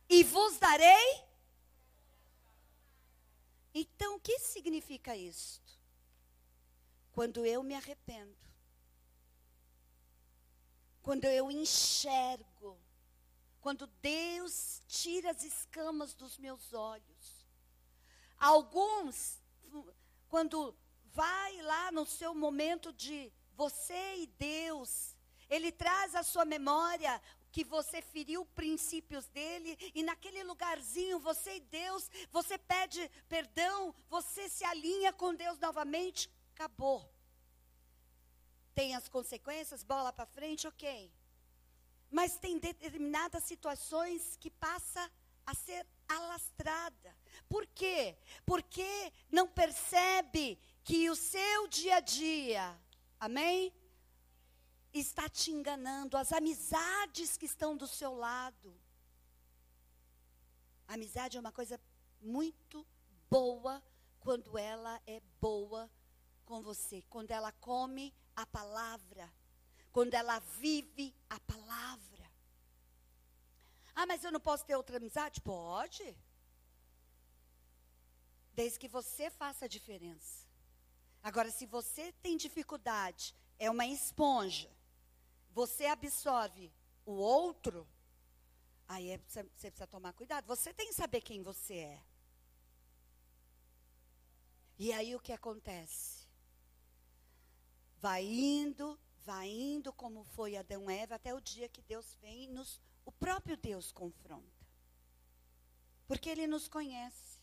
e 0.09 0.25
vos 0.25 0.57
darei. 0.57 1.23
Então, 3.75 4.17
o 4.17 4.21
que 4.21 4.39
significa 4.39 5.15
isto? 5.15 5.79
Quando 7.13 7.45
eu 7.45 7.63
me 7.63 7.75
arrependo, 7.75 8.49
quando 11.03 11.27
eu 11.27 11.51
enxergo 11.51 12.88
quando 13.61 13.87
Deus 14.01 14.81
tira 14.87 15.31
as 15.31 15.43
escamas 15.43 16.15
dos 16.15 16.39
meus 16.39 16.73
olhos. 16.73 17.47
Alguns, 18.39 19.43
quando 20.29 20.77
vai 21.07 21.61
lá 21.63 21.91
no 21.91 22.07
seu 22.07 22.35
momento 22.35 22.93
de 22.93 23.33
você 23.55 24.17
e 24.19 24.27
Deus, 24.27 25.17
Ele 25.51 25.73
traz 25.73 26.15
à 26.15 26.23
sua 26.23 26.45
memória 26.45 27.21
que 27.51 27.65
você 27.65 28.01
feriu 28.01 28.45
princípios 28.47 29.27
dele 29.29 29.77
e 29.95 30.03
naquele 30.03 30.43
lugarzinho 30.45 31.19
você 31.19 31.57
e 31.57 31.61
Deus, 31.61 32.09
você 32.31 32.57
pede 32.59 33.09
perdão, 33.29 33.95
você 34.09 34.49
se 34.49 34.65
alinha 34.65 35.13
com 35.13 35.35
Deus 35.35 35.59
novamente, 35.59 36.31
acabou. 36.53 37.13
Tem 38.75 38.95
as 38.95 39.09
consequências, 39.09 39.83
bola 39.83 40.13
para 40.13 40.27
frente, 40.27 40.69
ok. 40.69 41.11
Mas 42.11 42.39
tem 42.39 42.59
determinadas 42.59 43.45
situações 43.45 44.37
que 44.37 44.51
passa 44.51 45.11
a 45.45 45.55
ser 45.55 45.87
alastrada. 46.09 47.17
Por 47.49 47.67
quê? 47.67 48.17
Porque 48.45 49.13
não 49.31 49.49
percebe 49.49 50.59
que 50.85 51.09
o 51.11 51.17
seu 51.17 51.67
dia 51.69 51.97
a 51.97 52.01
dia, 52.01 52.81
amém? 53.19 53.73
Está 54.93 55.29
te 55.29 55.51
enganando, 55.51 56.17
as 56.17 56.33
amizades 56.33 57.37
que 57.37 57.47
estão 57.47 57.77
do 57.77 57.87
seu 57.87 58.15
lado. 58.15 58.75
A 60.87 60.95
amizade 60.95 61.37
é 61.37 61.41
uma 61.41 61.53
coisa 61.53 61.79
muito 62.21 62.87
boa 63.31 63.83
quando 64.21 64.57
ela 64.57 65.01
é 65.07 65.21
boa 65.41 65.91
com 66.45 66.63
você, 66.63 67.03
quando 67.11 67.31
ela 67.31 67.53
come 67.53 68.15
a 68.35 68.47
palavra 68.47 69.31
quando 69.99 70.15
ela 70.15 70.39
vive 70.39 71.13
a 71.29 71.41
palavra. 71.41 72.31
Ah, 73.97 74.07
mas 74.07 74.23
eu 74.23 74.31
não 74.31 74.39
posso 74.39 74.65
ter 74.65 74.77
outra 74.77 74.97
amizade? 74.97 75.41
Pode. 75.41 76.17
Desde 78.55 78.79
que 78.79 78.87
você 78.87 79.29
faça 79.29 79.65
a 79.65 79.69
diferença. 79.77 80.47
Agora, 81.21 81.51
se 81.51 81.67
você 81.67 82.13
tem 82.23 82.37
dificuldade, 82.37 83.35
é 83.59 83.69
uma 83.69 83.89
esponja, 83.89 84.71
você 85.51 85.87
absorve 85.87 86.73
o 87.05 87.15
outro, 87.15 87.85
aí 88.87 89.11
é, 89.11 89.19
você, 89.27 89.43
precisa 89.43 89.87
tomar 89.89 90.13
cuidado. 90.13 90.47
Você 90.47 90.73
tem 90.73 90.87
que 90.87 90.95
saber 90.95 91.23
quem 91.23 91.43
você 91.43 91.75
é. 91.75 92.05
E 94.79 94.93
aí 94.93 95.17
o 95.17 95.21
que 95.27 95.33
acontece? 95.33 96.25
Vai 98.01 98.25
indo, 98.25 98.97
vai 99.29 99.49
indo 99.51 99.93
como 99.93 100.25
foi 100.37 100.57
Adão 100.57 100.91
e 100.91 100.95
Eva 101.03 101.17
até 101.17 101.35
o 101.35 101.41
dia 101.53 101.69
que 101.69 101.83
Deus 101.83 102.17
vem 102.23 102.45
e 102.45 102.47
nos, 102.47 102.81
o 103.05 103.13
próprio 103.13 103.59
Deus 103.59 103.93
confronta. 103.93 104.67
Porque 106.07 106.31
ele 106.31 106.47
nos 106.47 106.67
conhece. 106.67 107.39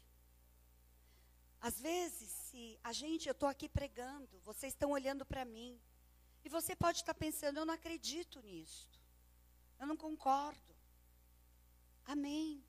Às 1.62 1.80
vezes, 1.80 2.28
se 2.46 2.80
a 2.84 2.92
gente, 2.92 3.28
eu 3.28 3.34
estou 3.34 3.48
aqui 3.48 3.70
pregando, 3.70 4.40
vocês 4.40 4.74
estão 4.74 4.90
olhando 4.90 5.24
para 5.24 5.46
mim, 5.46 5.80
e 6.44 6.50
você 6.50 6.76
pode 6.76 6.98
estar 7.00 7.14
pensando, 7.14 7.60
eu 7.60 7.68
não 7.68 7.76
acredito 7.76 8.42
nisso. 8.42 8.90
Eu 9.80 9.86
não 9.86 9.96
concordo. 9.96 10.74
Amém. 12.04 12.66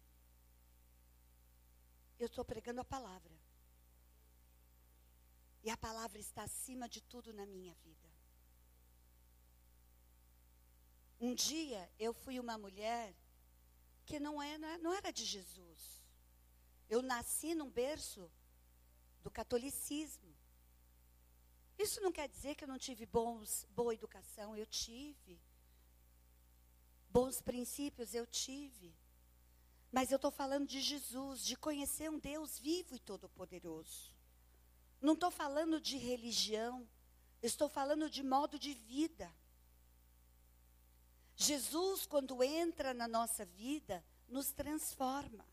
Eu 2.18 2.26
estou 2.26 2.44
pregando 2.44 2.82
a 2.82 2.84
palavra. 2.84 3.34
E 5.62 5.70
a 5.70 5.76
palavra 5.76 6.20
está 6.20 6.42
acima 6.42 6.86
de 6.86 7.00
tudo 7.00 7.32
na 7.32 7.46
minha 7.46 7.74
vida. 7.76 8.05
Um 11.20 11.34
dia 11.34 11.90
eu 11.98 12.12
fui 12.12 12.38
uma 12.38 12.58
mulher 12.58 13.14
que 14.04 14.20
não 14.20 14.40
era, 14.40 14.66
é, 14.66 14.78
não 14.78 14.92
era 14.92 15.10
de 15.10 15.24
Jesus. 15.24 16.02
Eu 16.88 17.02
nasci 17.02 17.54
num 17.54 17.70
berço 17.70 18.30
do 19.22 19.30
catolicismo. 19.30 20.34
Isso 21.78 22.00
não 22.00 22.12
quer 22.12 22.28
dizer 22.28 22.54
que 22.54 22.64
eu 22.64 22.68
não 22.68 22.78
tive 22.78 23.04
bons, 23.04 23.66
boa 23.70 23.92
educação, 23.92 24.56
eu 24.56 24.66
tive. 24.66 25.40
Bons 27.10 27.40
princípios 27.40 28.14
eu 28.14 28.26
tive. 28.26 28.94
Mas 29.90 30.10
eu 30.10 30.16
estou 30.16 30.30
falando 30.30 30.66
de 30.66 30.80
Jesus, 30.80 31.44
de 31.44 31.56
conhecer 31.56 32.10
um 32.10 32.18
Deus 32.18 32.58
vivo 32.58 32.94
e 32.94 32.98
todo-poderoso. 32.98 34.14
Não 35.00 35.14
estou 35.14 35.30
falando 35.30 35.80
de 35.80 35.96
religião, 35.96 36.88
estou 37.42 37.68
falando 37.68 38.08
de 38.08 38.22
modo 38.22 38.58
de 38.58 38.74
vida. 38.74 39.32
Jesus, 41.36 42.06
quando 42.06 42.42
entra 42.42 42.94
na 42.94 43.06
nossa 43.06 43.44
vida, 43.44 44.02
nos 44.26 44.50
transforma. 44.52 45.46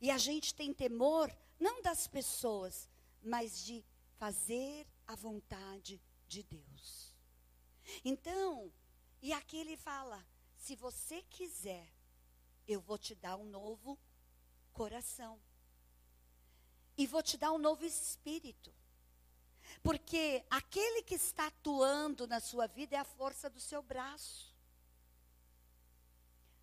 E 0.00 0.10
a 0.10 0.18
gente 0.18 0.54
tem 0.54 0.72
temor, 0.72 1.34
não 1.58 1.82
das 1.82 2.06
pessoas, 2.06 2.88
mas 3.22 3.64
de 3.64 3.84
fazer 4.16 4.86
a 5.06 5.14
vontade 5.14 6.00
de 6.28 6.42
Deus. 6.42 7.14
Então, 8.04 8.72
e 9.22 9.32
aqui 9.32 9.56
ele 9.56 9.76
fala: 9.76 10.24
se 10.56 10.76
você 10.76 11.22
quiser, 11.22 11.90
eu 12.68 12.80
vou 12.80 12.98
te 12.98 13.14
dar 13.14 13.36
um 13.36 13.44
novo 13.44 13.98
coração. 14.72 15.40
E 16.96 17.06
vou 17.06 17.22
te 17.22 17.38
dar 17.38 17.52
um 17.52 17.58
novo 17.58 17.84
espírito. 17.84 18.72
Porque 19.82 20.44
aquele 20.50 21.02
que 21.02 21.14
está 21.14 21.46
atuando 21.46 22.26
na 22.26 22.40
sua 22.40 22.66
vida 22.66 22.96
é 22.96 22.98
a 22.98 23.04
força 23.04 23.48
do 23.48 23.60
seu 23.60 23.82
braço. 23.82 24.54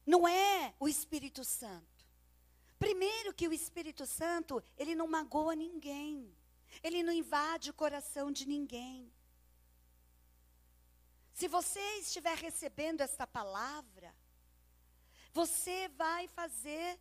Não 0.05 0.27
é 0.27 0.73
o 0.79 0.87
Espírito 0.87 1.43
Santo. 1.43 2.05
Primeiro 2.79 3.33
que 3.33 3.47
o 3.47 3.53
Espírito 3.53 4.05
Santo, 4.05 4.63
ele 4.77 4.95
não 4.95 5.07
magoa 5.07 5.55
ninguém. 5.55 6.35
Ele 6.83 7.01
não 7.01 7.11
invade 7.11 7.69
o 7.69 7.73
coração 7.73 8.31
de 8.31 8.45
ninguém. 8.45 9.11
Se 11.33 11.47
você 11.47 11.79
estiver 11.99 12.35
recebendo 12.37 13.01
esta 13.01 13.27
palavra, 13.27 14.13
você 15.33 15.87
vai 15.89 16.27
fazer 16.27 16.99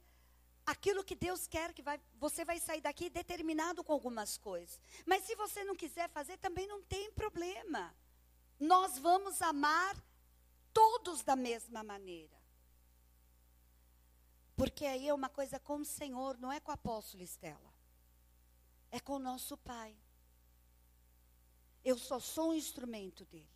aquilo 0.66 1.05
que 1.05 1.14
Deus 1.14 1.46
quer 1.46 1.72
que 1.72 1.81
vai, 1.81 2.00
você 2.16 2.44
vai 2.44 2.59
sair 2.59 2.81
daqui 2.81 3.09
determinado 3.09 3.85
com 3.85 3.92
algumas 3.92 4.37
coisas. 4.37 4.81
Mas 5.07 5.22
se 5.22 5.37
você 5.37 5.62
não 5.62 5.76
quiser 5.76 6.11
fazer, 6.11 6.37
também 6.38 6.66
não 6.66 6.83
tem 6.83 7.11
problema. 7.12 7.94
Nós 8.59 8.98
vamos 8.98 9.40
amar 9.40 9.96
todos 10.72 11.22
da 11.22 11.37
mesma 11.37 11.85
maneira. 11.85 12.37
Porque 14.57 14.85
aí 14.85 15.07
é 15.07 15.14
uma 15.14 15.29
coisa 15.29 15.61
com 15.61 15.76
o 15.76 15.85
Senhor, 15.85 16.37
não 16.38 16.50
é 16.50 16.59
com 16.59 16.72
o 16.72 16.74
apóstolo 16.74 17.22
Estela. 17.22 17.72
É 18.90 18.98
com 18.98 19.14
o 19.14 19.20
nosso 19.20 19.57
Pai. 19.57 19.96
Eu 21.85 21.96
só 21.96 22.18
sou 22.18 22.50
um 22.50 22.55
instrumento 22.55 23.24
dele. 23.26 23.48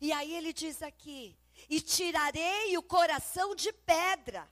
E 0.00 0.12
aí 0.12 0.34
ele 0.34 0.52
diz 0.52 0.82
aqui: 0.82 1.36
e 1.68 1.80
tirarei 1.80 2.76
o 2.76 2.82
coração 2.82 3.54
de 3.54 3.72
pedra 3.72 4.48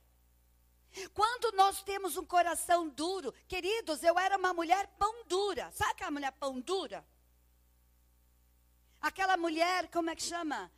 quando 1.13 1.55
nós 1.57 1.83
temos 1.83 2.17
um 2.17 2.25
coração 2.25 2.89
duro, 2.89 3.33
queridos, 3.47 4.03
eu 4.03 4.19
era 4.19 4.37
uma 4.37 4.55
mulher 4.55 4.87
pão 4.99 5.25
dura. 5.25 5.71
Sabe 5.73 5.93
aquela 5.93 6.11
mulher 6.11 6.33
pão 6.33 6.61
dura? 6.61 7.05
Aquela 9.01 9.37
mulher, 9.37 9.89
como 9.91 10.11
é 10.11 10.17
que 10.17 10.23
chama? 10.23 10.71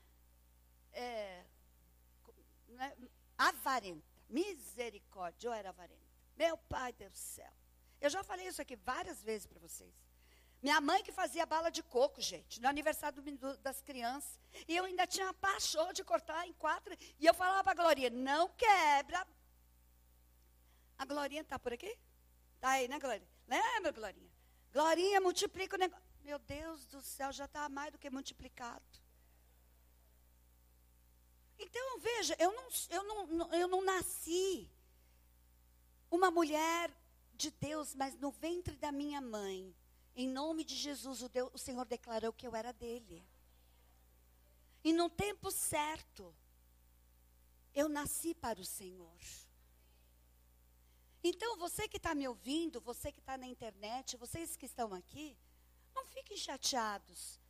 É, 0.93 1.45
né? 2.69 2.97
Avarenta. 3.37 4.07
Misericórdia, 4.29 5.49
eu 5.49 5.53
era 5.53 5.71
avarenta. 5.71 6.07
Meu 6.37 6.59
pai 6.59 6.93
do 6.93 7.09
céu. 7.17 7.53
Eu 8.01 8.11
já 8.11 8.23
falei 8.23 8.47
isso 8.47 8.61
aqui 8.61 8.77
várias 8.77 9.23
vezes 9.23 9.47
para 9.47 9.59
vocês. 9.59 9.95
Minha 10.61 10.81
mãe 10.81 11.03
que 11.05 11.13
fazia 11.13 11.47
bala 11.47 11.71
de 11.71 11.83
coco, 11.83 12.21
gente, 12.21 12.61
no 12.61 12.69
aniversário 12.69 13.23
do, 13.23 13.57
das 13.59 13.81
crianças. 13.81 14.39
E 14.67 14.77
eu 14.77 14.85
ainda 14.85 15.07
tinha 15.07 15.33
paixão 15.35 15.93
de 15.93 16.03
cortar 16.03 16.47
em 16.47 16.53
quatro. 16.53 16.97
E 17.19 17.27
eu 17.27 17.33
falava 17.33 17.63
para 17.63 17.73
a 17.73 17.83
Glorinha, 17.83 18.11
não 18.11 18.49
quebra 18.49 19.27
a 20.99 21.05
Glorinha 21.05 21.43
está 21.43 21.59
por 21.59 21.73
aqui? 21.73 21.97
Está 22.57 22.71
aí, 22.71 22.89
né, 22.89 22.99
Glorinha? 22.99 23.29
Lembra, 23.47 23.93
Glorinha? 23.93 24.31
Glorinha, 24.73 25.21
multiplica 25.21 25.77
o 25.77 25.79
negócio. 25.79 26.05
Meu 26.25 26.39
Deus 26.41 26.85
do 26.87 27.01
céu, 27.01 27.33
já 27.33 27.45
está 27.45 27.69
mais 27.69 27.93
do 27.93 27.99
que 27.99 28.11
multiplicado. 28.11 28.85
Então, 31.59 31.99
veja, 32.01 32.37
eu 32.39 32.53
não, 32.53 32.69
eu 32.91 33.05
não, 33.05 33.55
eu 33.55 33.69
não 33.69 33.83
nasci 33.83 34.71
uma 36.11 36.31
mulher 36.31 36.93
de 37.35 37.51
Deus, 37.51 37.95
mas 37.95 38.17
no 38.19 38.31
ventre 38.31 38.77
da 38.77 38.93
minha 38.93 39.21
mãe, 39.21 39.75
em 40.15 40.29
nome 40.29 40.65
de 40.65 40.75
Jesus, 40.75 41.23
o, 41.23 41.29
Deus, 41.29 41.51
o 41.55 41.59
Senhor 41.59 41.85
declarou 41.85 42.33
que 42.33 42.47
eu 42.47 42.55
era 42.55 42.73
dele. 42.73 43.25
E 44.83 44.93
no 44.93 45.09
tempo 45.09 45.51
certo, 45.51 46.35
eu 47.75 47.89
nasci 47.89 48.35
para 48.35 48.61
o 48.61 48.65
Senhor. 48.65 49.17
Então, 51.23 51.57
você 51.57 51.89
que 51.89 51.97
está 51.97 52.15
me 52.15 52.29
ouvindo, 52.29 52.81
você 52.81 53.11
que 53.11 53.19
está 53.21 53.37
na 53.37 53.47
internet, 53.47 54.17
vocês 54.17 54.57
que 54.57 54.67
estão 54.67 54.95
aqui, 54.95 55.37
não 55.95 56.05
fiquem 56.07 56.37
chateados. 56.37 57.41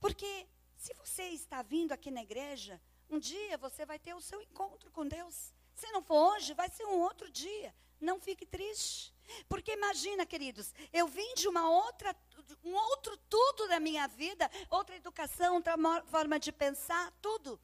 Porque 0.00 0.46
se 0.76 0.92
você 0.94 1.24
está 1.28 1.62
vindo 1.62 1.92
aqui 1.92 2.10
na 2.10 2.22
igreja, 2.22 2.80
Um 3.08 3.18
dia 3.18 3.56
você 3.58 3.84
vai 3.84 3.98
ter 3.98 4.14
o 4.14 4.20
seu 4.20 4.40
encontro 4.40 4.90
com 4.90 5.06
Deus. 5.06 5.52
Se 5.74 5.90
não 5.92 6.02
for 6.02 6.34
hoje, 6.34 6.54
vai 6.54 6.68
ser 6.68 6.84
um 6.86 6.98
outro 7.00 7.30
dia. 7.30 7.74
Não 8.00 8.18
fique 8.18 8.44
triste. 8.44 9.14
Porque 9.48 9.72
imagina, 9.72 10.26
queridos, 10.26 10.74
eu 10.92 11.06
vim 11.06 11.34
de 11.34 11.48
uma 11.48 11.68
outra, 11.70 12.14
um 12.62 12.74
outro 12.74 13.16
tudo 13.28 13.68
da 13.68 13.80
minha 13.80 14.06
vida, 14.06 14.50
outra 14.68 14.96
educação, 14.96 15.54
outra 15.54 15.76
forma 16.06 16.38
de 16.38 16.52
pensar, 16.52 17.12
tudo. 17.22 17.60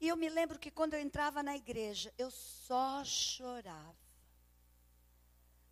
E 0.00 0.08
eu 0.08 0.16
me 0.16 0.28
lembro 0.28 0.58
que 0.58 0.70
quando 0.70 0.94
eu 0.94 1.00
entrava 1.00 1.42
na 1.42 1.56
igreja, 1.56 2.12
eu 2.18 2.30
só 2.30 3.04
chorava. 3.04 4.07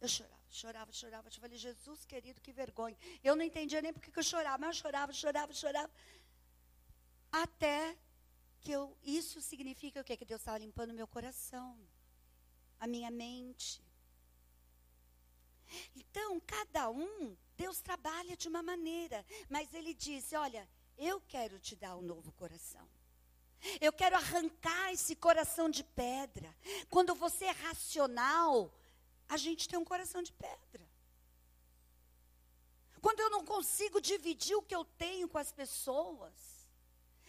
Eu 0.01 0.09
chorava, 0.09 0.37
chorava, 0.51 0.93
chorava. 0.93 1.29
Eu 1.29 1.41
falei, 1.41 1.59
Jesus 1.59 2.05
querido, 2.05 2.41
que 2.41 2.53
vergonha. 2.53 2.97
Eu 3.23 3.35
não 3.35 3.45
entendia 3.45 3.81
nem 3.81 3.93
porque 3.93 4.11
que 4.11 4.19
eu 4.19 4.23
chorava, 4.23 4.59
mas 4.59 4.77
eu 4.77 4.83
chorava, 4.83 5.13
chorava, 5.13 5.53
chorava. 5.53 5.91
Até 7.33 7.97
que 8.61 8.73
eu, 8.73 8.97
isso 9.03 9.41
significa 9.41 10.01
o 10.01 10.05
quê? 10.05 10.17
Que 10.17 10.25
Deus 10.25 10.41
estava 10.41 10.59
limpando 10.59 10.93
meu 10.93 11.07
coração, 11.07 11.79
a 12.79 12.87
minha 12.87 13.11
mente. 13.11 13.83
Então, 15.95 16.41
cada 16.41 16.91
um, 16.91 17.37
Deus 17.57 17.81
trabalha 17.81 18.37
de 18.37 18.49
uma 18.49 18.63
maneira, 18.63 19.25
mas 19.49 19.73
Ele 19.75 19.95
disse: 19.95 20.37
Olha, 20.37 20.69
eu 20.97 21.21
quero 21.21 21.59
te 21.59 21.75
dar 21.75 21.97
um 21.97 22.03
novo 22.03 22.33
coração. 22.33 22.87
Eu 23.81 23.93
quero 23.93 24.17
arrancar 24.17 24.93
esse 24.93 25.17
coração 25.17 25.69
de 25.69 25.83
pedra. 25.83 26.55
Quando 26.89 27.15
você 27.15 27.47
é 27.47 27.51
racional, 27.51 28.73
a 29.29 29.37
gente 29.37 29.69
tem 29.69 29.79
um 29.79 29.85
coração 29.85 30.23
de 30.23 30.33
pedra. 30.33 30.87
Quando 33.01 33.21
eu 33.21 33.31
não 33.31 33.45
consigo 33.45 34.01
dividir 34.01 34.57
o 34.57 34.62
que 34.62 34.75
eu 34.75 34.85
tenho 34.85 35.29
com 35.29 35.39
as 35.39 35.53
pessoas, 35.53 36.35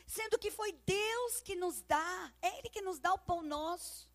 sendo 0.05 0.39
que 0.39 0.49
foi 0.49 0.71
Deus 0.71 1.41
que 1.41 1.55
nos 1.55 1.81
dá, 1.81 2.33
é 2.41 2.57
Ele 2.57 2.69
que 2.69 2.81
nos 2.81 2.99
dá 2.99 3.13
o 3.13 3.19
pão 3.19 3.41
nosso. 3.41 4.09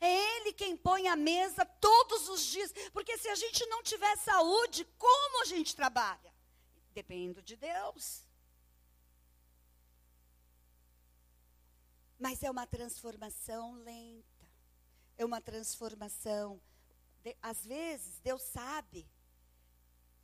É 0.00 0.36
Ele 0.36 0.52
quem 0.52 0.76
põe 0.76 1.08
a 1.08 1.16
mesa 1.16 1.64
todos 1.64 2.28
os 2.28 2.44
dias. 2.44 2.72
Porque 2.92 3.18
se 3.18 3.28
a 3.28 3.34
gente 3.34 3.66
não 3.66 3.82
tiver 3.82 4.16
saúde, 4.16 4.86
como 4.96 5.42
a 5.42 5.44
gente 5.44 5.74
trabalha? 5.74 6.32
Depende 6.92 7.42
de 7.42 7.56
Deus. 7.56 8.22
Mas 12.18 12.42
é 12.42 12.50
uma 12.50 12.66
transformação 12.66 13.74
lenta. 13.74 14.46
É 15.18 15.24
uma 15.24 15.40
transformação. 15.40 16.60
Às 17.40 17.64
vezes, 17.64 18.20
Deus 18.20 18.42
sabe 18.42 19.08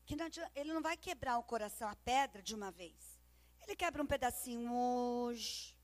que 0.05 0.17
não 0.17 0.27
adianta, 0.27 0.51
Ele 0.55 0.73
não 0.73 0.83
vai 0.83 0.97
quebrar 0.97 1.39
o 1.39 1.43
coração, 1.43 1.89
a 1.89 1.97
pedra, 1.97 2.43
de 2.43 2.55
uma 2.55 2.71
vez. 2.71 3.19
Ele 3.63 3.77
quebra 3.77 4.03
um 4.03 4.07
pedacinho 4.07 4.73
hoje, 4.75 5.77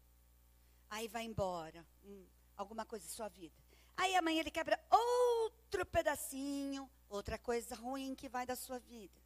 aí 0.90 1.06
vai 1.08 1.24
embora. 1.24 1.86
Hum, 2.04 2.26
alguma 2.56 2.84
coisa 2.84 3.04
em 3.06 3.08
sua 3.08 3.28
vida. 3.28 3.54
Aí 3.96 4.14
amanhã 4.14 4.40
ele 4.40 4.50
quebra 4.50 4.78
outro 4.90 5.86
pedacinho, 5.86 6.90
outra 7.08 7.38
coisa 7.38 7.74
ruim 7.74 8.14
que 8.14 8.28
vai 8.28 8.44
da 8.44 8.56
sua 8.56 8.78
vida. 8.78 9.20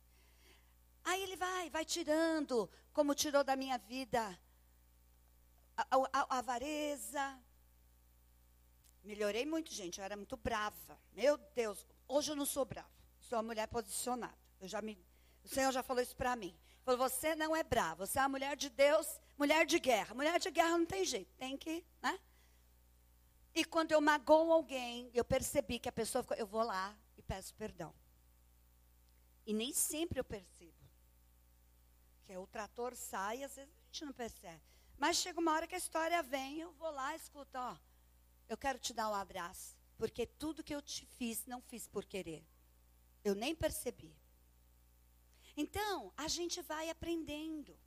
Aí 1.03 1.23
ele 1.23 1.37
vai, 1.37 1.71
vai 1.71 1.85
tirando, 1.85 2.71
como 2.93 3.15
tirou 3.15 3.43
da 3.43 3.57
minha 3.57 3.79
vida 3.79 4.39
a, 5.77 5.87
a, 5.91 6.09
a, 6.13 6.39
avareza. 6.39 7.39
Melhorei 9.03 9.47
muito, 9.47 9.73
gente. 9.73 9.99
Eu 9.99 10.05
era 10.05 10.17
muito 10.17 10.37
brava. 10.37 11.01
Meu 11.13 11.39
Deus, 11.55 11.87
hoje 12.07 12.31
eu 12.33 12.37
não 12.37 12.47
sou 12.47 12.65
brava. 12.65 12.91
Sou 13.21 13.37
uma 13.37 13.45
mulher 13.45 13.67
posicionada. 13.69 14.37
Eu 14.61 14.69
já 14.69 14.83
me, 14.83 14.99
o 15.43 15.49
Senhor 15.49 15.73
já 15.73 15.83
falou 15.83 16.03
isso 16.03 16.17
para 16.17 16.37
mim. 16.37 16.57
Falou, 16.83 17.09
você 17.09 17.35
não 17.35 17.55
é 17.55 17.63
brava. 17.63 18.07
Você 18.07 18.19
é 18.19 18.23
uma 18.23 18.29
mulher 18.29 18.57
de 18.57 18.69
Deus, 18.69 19.21
mulher 19.39 19.67
de 19.67 19.79
guerra. 19.79 20.15
Mulher 20.15 20.39
de 20.39 20.51
guerra 20.51 20.79
não 20.79 20.87
tem 20.87 21.05
jeito. 21.05 21.33
Tem 21.37 21.57
que, 21.57 21.85
né? 22.03 22.19
E 23.55 23.65
quando 23.65 23.93
eu 23.93 24.01
magoo 24.01 24.53
alguém, 24.53 25.11
eu 25.13 25.25
percebi 25.25 25.79
que 25.79 25.89
a 25.89 25.93
pessoa 25.93 26.23
ficou, 26.23 26.37
eu 26.37 26.47
vou 26.47 26.63
lá 26.63 26.97
e 27.17 27.23
peço 27.23 27.55
perdão. 27.55 27.93
E 29.47 29.53
nem 29.53 29.73
sempre 29.73 30.21
eu 30.21 30.25
percebo. 30.25 30.79
Que 32.25 32.37
o 32.37 32.47
trator 32.47 32.95
sai, 32.95 33.43
às 33.43 33.57
vezes 33.57 33.73
a 33.73 33.87
gente 33.87 34.05
não 34.05 34.13
percebe. 34.13 34.63
Mas 34.97 35.17
chega 35.17 35.41
uma 35.41 35.53
hora 35.53 35.67
que 35.67 35.75
a 35.75 35.79
história 35.79 36.23
vem, 36.23 36.61
eu 36.61 36.71
vou 36.73 36.91
lá, 36.91 37.17
escuto, 37.17 37.59
ó, 37.59 37.77
eu 38.51 38.57
quero 38.57 38.81
te 38.81 38.93
dar 38.93 39.09
um 39.09 39.15
abraço, 39.15 39.77
porque 39.97 40.27
tudo 40.27 40.65
que 40.65 40.75
eu 40.75 40.83
te 40.83 41.07
fiz, 41.07 41.47
não 41.47 41.63
fiz 41.63 41.87
por 41.87 42.05
querer. 42.05 42.45
Eu 43.23 43.33
nem 43.37 43.55
percebi. 43.55 44.13
Então, 45.57 46.13
a 46.17 46.27
gente 46.27 46.61
vai 46.61 46.91
aprendendo. 46.91 47.79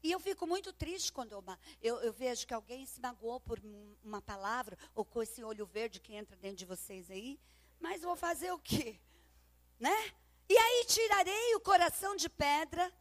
E 0.00 0.12
eu 0.12 0.20
fico 0.20 0.46
muito 0.46 0.72
triste 0.72 1.12
quando 1.12 1.32
eu, 1.32 1.44
eu, 1.80 1.96
eu, 2.02 2.12
vejo 2.12 2.46
que 2.46 2.54
alguém 2.54 2.86
se 2.86 3.00
magoou 3.00 3.40
por 3.40 3.60
uma 4.04 4.22
palavra, 4.22 4.78
ou 4.94 5.04
com 5.04 5.20
esse 5.20 5.42
olho 5.42 5.66
verde 5.66 5.98
que 5.98 6.14
entra 6.14 6.36
dentro 6.36 6.58
de 6.58 6.66
vocês 6.66 7.10
aí. 7.10 7.40
Mas 7.80 8.02
vou 8.02 8.14
fazer 8.14 8.52
o 8.52 8.60
quê? 8.60 9.00
Né? 9.80 10.14
E 10.48 10.56
aí 10.56 10.84
tirarei 10.86 11.56
o 11.56 11.60
coração 11.60 12.14
de 12.14 12.28
pedra 12.28 12.92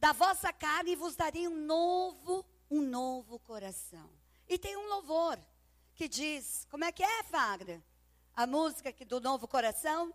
da 0.00 0.12
vossa 0.12 0.50
carne 0.54 0.92
e 0.92 0.96
vos 0.96 1.16
darei 1.16 1.46
um 1.46 1.66
novo, 1.66 2.46
um 2.70 2.80
novo 2.80 3.38
coração. 3.40 4.10
E 4.48 4.56
tem 4.56 4.74
um 4.74 4.88
louvor 4.88 5.38
que 5.94 6.08
diz, 6.08 6.66
como 6.70 6.84
é 6.84 6.92
que 6.92 7.02
é, 7.02 7.22
Fagra? 7.24 7.82
A 8.34 8.46
música 8.46 8.92
do 9.04 9.20
novo 9.20 9.46
coração? 9.46 10.12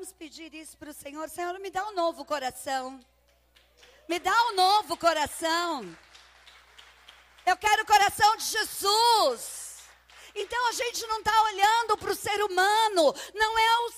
Vamos 0.00 0.14
pedir 0.14 0.54
isso 0.54 0.78
para 0.78 0.88
o 0.88 0.94
Senhor. 0.94 1.28
Senhor, 1.28 1.58
me 1.58 1.70
dá 1.70 1.86
um 1.86 1.94
novo 1.94 2.24
coração. 2.24 2.98
Me 4.08 4.18
dá 4.18 4.34
um 4.46 4.54
novo 4.54 4.96
coração. 4.96 5.94
Eu 7.44 7.54
quero 7.58 7.82
o 7.82 7.86
coração 7.86 8.34
de 8.38 8.44
Jesus. 8.44 9.69
Então 10.34 10.68
a 10.68 10.72
gente 10.72 11.06
não 11.06 11.18
está 11.18 11.42
olhando 11.42 11.96
para 11.98 12.12
o 12.12 12.16
ser 12.16 12.42
humano, 12.42 13.14
não 13.34 13.58
é, 13.58 13.78
o, 13.78 13.92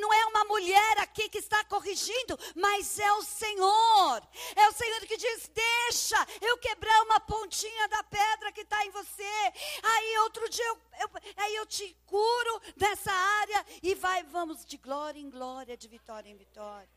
não 0.00 0.12
é 0.12 0.26
uma 0.26 0.44
mulher 0.44 0.98
aqui 0.98 1.28
que 1.28 1.38
está 1.38 1.64
corrigindo, 1.64 2.38
mas 2.54 2.98
é 2.98 3.12
o 3.12 3.22
Senhor. 3.22 4.22
É 4.56 4.68
o 4.68 4.72
Senhor 4.72 5.00
que 5.00 5.16
diz: 5.16 5.48
Deixa 5.48 6.26
eu 6.40 6.58
quebrar 6.58 7.02
uma 7.02 7.20
pontinha 7.20 7.88
da 7.88 8.02
pedra 8.02 8.52
que 8.52 8.62
está 8.62 8.84
em 8.84 8.90
você. 8.90 9.52
Aí 9.82 10.18
outro 10.18 10.48
dia 10.48 10.66
eu, 10.66 10.78
eu, 11.00 11.10
aí 11.36 11.56
eu 11.56 11.66
te 11.66 11.96
curo 12.06 12.62
nessa 12.76 13.12
área 13.12 13.66
e 13.82 13.94
vai, 13.94 14.22
vamos 14.24 14.64
de 14.64 14.76
glória 14.76 15.20
em 15.20 15.30
glória, 15.30 15.76
de 15.76 15.88
vitória 15.88 16.28
em 16.28 16.36
vitória. 16.36 16.88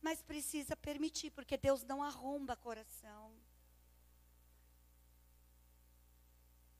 Mas 0.00 0.22
precisa 0.22 0.76
permitir, 0.76 1.30
porque 1.30 1.56
Deus 1.56 1.82
não 1.82 2.02
arromba 2.02 2.56
coração. 2.56 3.27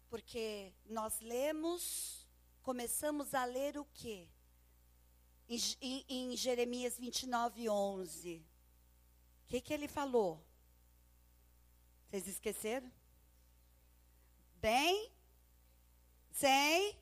Porque 0.09 0.73
nós 0.87 1.21
lemos, 1.21 2.27
começamos 2.63 3.35
a 3.35 3.45
ler 3.45 3.79
o 3.79 3.85
quê? 3.85 4.29
Em, 5.49 5.59
em, 5.81 6.05
em 6.09 6.37
Jeremias 6.37 6.99
29, 6.99 7.69
11. 7.69 8.37
O 8.37 9.47
que, 9.49 9.61
que 9.61 9.73
ele 9.73 9.89
falou? 9.89 10.43
Vocês 12.09 12.27
esqueceram? 12.27 12.91
Bem, 14.57 15.13
sem, 16.33 16.99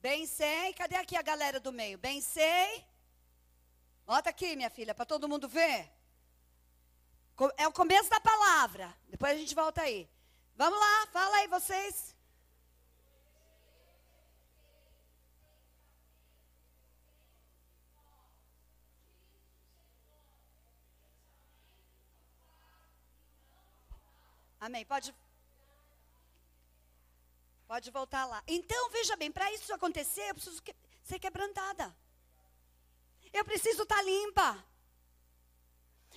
bem 0.00 0.26
sei. 0.26 0.72
Cadê 0.74 0.96
aqui 0.96 1.16
a 1.16 1.22
galera 1.22 1.58
do 1.60 1.72
meio? 1.72 1.98
Bem 1.98 2.20
sei. 2.20 2.84
Bota 4.06 4.30
aqui, 4.30 4.56
minha 4.56 4.70
filha, 4.70 4.94
para 4.94 5.04
todo 5.04 5.28
mundo 5.28 5.48
ver. 5.48 5.90
É 7.56 7.68
o 7.68 7.72
começo 7.72 8.10
da 8.10 8.20
palavra. 8.20 8.94
Depois 9.08 9.32
a 9.32 9.36
gente 9.36 9.54
volta 9.54 9.82
aí. 9.82 10.08
Vamos 10.56 10.78
lá, 10.78 11.06
fala 11.12 11.36
aí 11.36 11.46
vocês. 11.46 12.16
Amém. 24.60 24.84
Pode 24.84 25.14
Pode 27.68 27.90
voltar 27.90 28.24
lá. 28.24 28.42
Então, 28.46 28.88
veja 28.88 29.14
bem, 29.14 29.30
para 29.30 29.52
isso 29.52 29.74
acontecer, 29.74 30.30
eu 30.30 30.34
preciso 30.34 30.62
que, 30.62 30.74
ser 31.02 31.18
quebrantada. 31.18 31.94
Eu 33.30 33.44
preciso 33.44 33.82
estar 33.82 33.96
tá 33.96 34.02
limpa. 34.02 34.64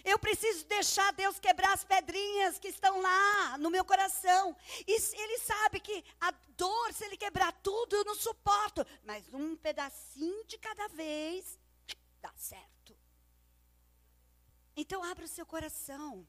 Eu 0.04 0.18
preciso 0.20 0.66
deixar 0.66 1.12
Deus 1.14 1.39
quebrar 1.39 1.74
as 1.74 1.84
pedrinhas 1.84 2.60
que 2.60 2.68
estão 2.68 3.02
lá 3.02 3.58
no 3.58 3.70
meu 3.70 3.86
coração. 3.86 4.56
E 4.88 4.93
Ele 4.93 5.38
sabe 5.39 5.80
que 5.80 6.04
a 6.20 6.32
dor, 6.58 6.93
se 6.93 7.06
Ele 7.06 7.18
quebrar 7.18 7.52
tudo, 7.64 7.95
eu 7.95 8.06
não 8.06 8.16
suporto. 8.16 8.86
Mas 9.04 9.24
um 9.34 9.56
pedacinho 9.56 10.45
de 10.45 10.58
cada 10.58 10.88
vez 10.89 11.60
dá 12.22 12.32
certo. 12.36 12.95
Então, 14.76 15.04
abra 15.04 15.26
o 15.26 15.28
seu 15.28 15.45
coração. 15.45 16.28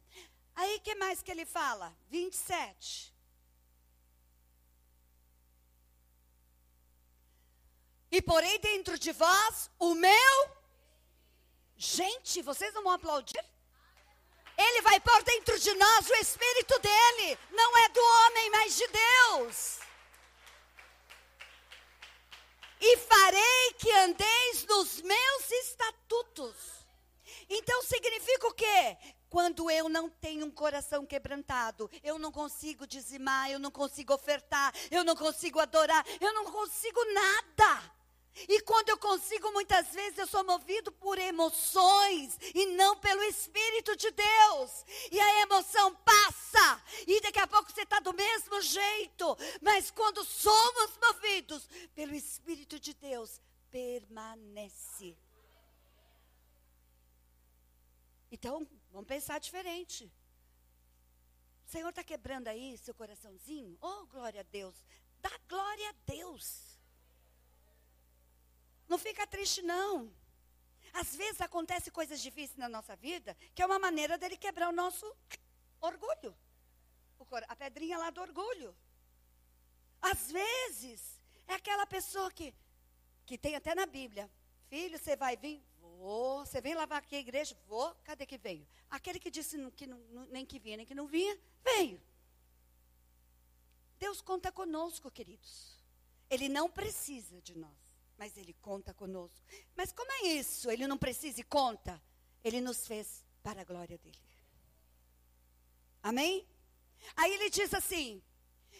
Aí, 0.55 0.81
que 0.81 0.95
mais 0.95 1.23
que 1.23 1.31
ele 1.31 1.47
fala? 1.47 1.97
27. 2.11 3.13
E 8.11 8.21
porém 8.21 8.61
dentro 8.61 8.99
de 8.99 9.13
vós 9.13 9.71
o 9.79 9.95
meu. 9.95 10.63
Gente, 11.77 12.43
vocês 12.43 12.75
não 12.75 12.83
vão 12.83 12.93
aplaudir? 12.93 13.43
Ele 14.57 14.83
vai 14.83 15.01
pôr 15.01 15.23
dentro 15.23 15.59
de 15.59 15.75
nós 15.75 16.09
o 16.09 16.15
Espírito 16.15 16.79
dele. 16.79 17.39
Não 17.51 17.79
é 17.79 17.89
do 17.89 18.01
homem, 18.01 18.51
mas 18.51 18.77
de 18.77 18.87
Deus. 18.89 19.79
E 22.81 22.97
farei 22.97 23.73
que 23.79 23.91
andeis 23.93 24.65
nos 24.67 25.01
meus 25.01 25.51
estatutos. 25.51 26.83
Então 27.49 27.83
significa 27.83 28.47
o 28.49 28.55
quê? 28.55 28.97
Quando 29.31 29.71
eu 29.71 29.89
não 29.89 30.11
tenho 30.11 30.45
um 30.45 30.51
coração 30.51 31.07
quebrantado, 31.07 31.91
eu 32.03 32.19
não 32.19 32.31
consigo 32.31 32.87
dizimar, 32.87 33.51
eu 33.51 33.59
não 33.59 33.71
consigo 33.71 34.13
ofertar, 34.13 34.75
eu 34.91 35.05
não 35.05 35.17
consigo 35.17 35.59
adorar, 35.59 36.05
eu 36.21 36.35
não 36.35 36.45
consigo 36.45 37.03
nada. 37.15 37.93
E 38.49 38.61
quando 38.63 38.89
eu 38.89 38.99
consigo, 38.99 39.53
muitas 39.53 39.89
vezes 39.89 40.19
eu 40.19 40.27
sou 40.27 40.43
movido 40.43 40.91
por 40.91 41.19
emoções 41.19 42.39
e 42.55 42.67
não 42.67 42.97
pelo 42.97 43.23
Espírito 43.25 43.95
de 43.97 44.11
Deus. 44.11 44.85
E 45.11 45.21
a 45.21 45.41
emoção 45.43 45.95
passa, 45.97 46.83
e 47.07 47.21
daqui 47.21 47.39
a 47.39 47.47
pouco 47.47 47.71
você 47.71 47.83
está 47.83 48.01
do 48.01 48.15
mesmo 48.15 48.61
jeito. 48.63 49.37
Mas 49.61 49.91
quando 49.91 50.25
somos 50.25 50.97
movidos 50.97 51.69
pelo 51.95 52.15
Espírito 52.15 52.79
de 52.81 52.95
Deus, 52.95 53.41
permanece. 53.71 55.17
Então, 58.31 58.67
vamos 58.91 59.07
pensar 59.07 59.39
diferente. 59.39 60.11
O 61.67 61.71
Senhor 61.71 61.91
está 61.91 62.03
quebrando 62.03 62.49
aí 62.49 62.79
seu 62.79 62.95
coraçãozinho? 62.95 63.77
Oh, 63.81 64.07
glória 64.07 64.41
a 64.41 64.45
Deus. 64.45 64.75
Dá 65.21 65.31
glória 65.49 65.91
a 65.91 65.95
Deus. 66.07 66.72
Não 68.89 68.99
fica 68.99 69.27
triste, 69.27 69.63
não. 69.63 70.13
Às 70.93 71.17
vezes 71.17 71.41
acontece 71.41 71.91
coisas 71.91 72.21
difíceis 72.21 72.59
na 72.59 72.69
nossa 72.69 72.95
vida, 72.95 73.37
que 73.55 73.63
é 73.63 73.67
uma 73.67 73.79
maneira 73.79 74.19
dele 74.19 74.37
quebrar 74.37 74.69
o 74.69 74.73
nosso 74.73 75.07
orgulho. 75.81 76.37
A 77.49 77.57
pedrinha 77.57 77.97
lá 77.97 78.11
do 78.11 78.21
orgulho. 78.21 78.77
Às 80.03 80.31
vezes, 80.31 81.21
é 81.47 81.55
aquela 81.55 81.87
pessoa 81.87 82.31
que, 82.31 82.55
que 83.25 83.39
tem 83.39 83.55
até 83.55 83.75
na 83.75 83.87
Bíblia. 83.87 84.31
Filho, 84.69 84.99
você 84.99 85.17
vai 85.17 85.37
vir? 85.37 85.63
Vou. 85.81 86.45
Você 86.45 86.61
vem 86.61 86.75
lavar 86.75 86.99
aqui 86.99 87.17
a 87.17 87.21
igreja? 87.21 87.57
Vou. 87.67 87.95
Cadê 88.05 88.27
que 88.27 88.37
veio? 88.37 88.67
Aquele 88.91 89.19
que 89.19 89.31
disse 89.31 89.57
que 89.71 89.87
não, 89.87 89.99
nem 90.31 90.45
que 90.45 90.59
vinha, 90.59 90.77
nem 90.77 90.85
que 90.85 90.95
não 90.95 91.07
vinha, 91.07 91.39
veio. 91.65 92.03
Deus 93.99 94.21
conta 94.21 94.53
conosco, 94.53 95.11
queridos. 95.11 95.81
Ele 96.29 96.49
não 96.49 96.69
precisa 96.69 97.41
de 97.41 97.57
nós 97.57 97.82
mas 98.23 98.37
Ele 98.37 98.55
conta 98.63 98.95
conosco. 98.95 99.45
Mas 99.75 99.91
como 99.91 100.13
é 100.13 100.29
isso? 100.29 100.71
Ele 100.71 100.87
não 100.87 100.97
precisa 100.97 101.41
e 101.41 101.43
conta. 101.43 102.01
Ele 102.45 102.61
nos 102.61 102.87
fez 102.87 103.25
para 103.43 103.63
a 103.63 103.65
glória 103.65 103.99
dele. 103.99 104.23
Amém? 106.01 106.47
Aí 107.17 107.33
ele 107.35 107.51
diz 107.51 107.75
assim: 107.75 108.23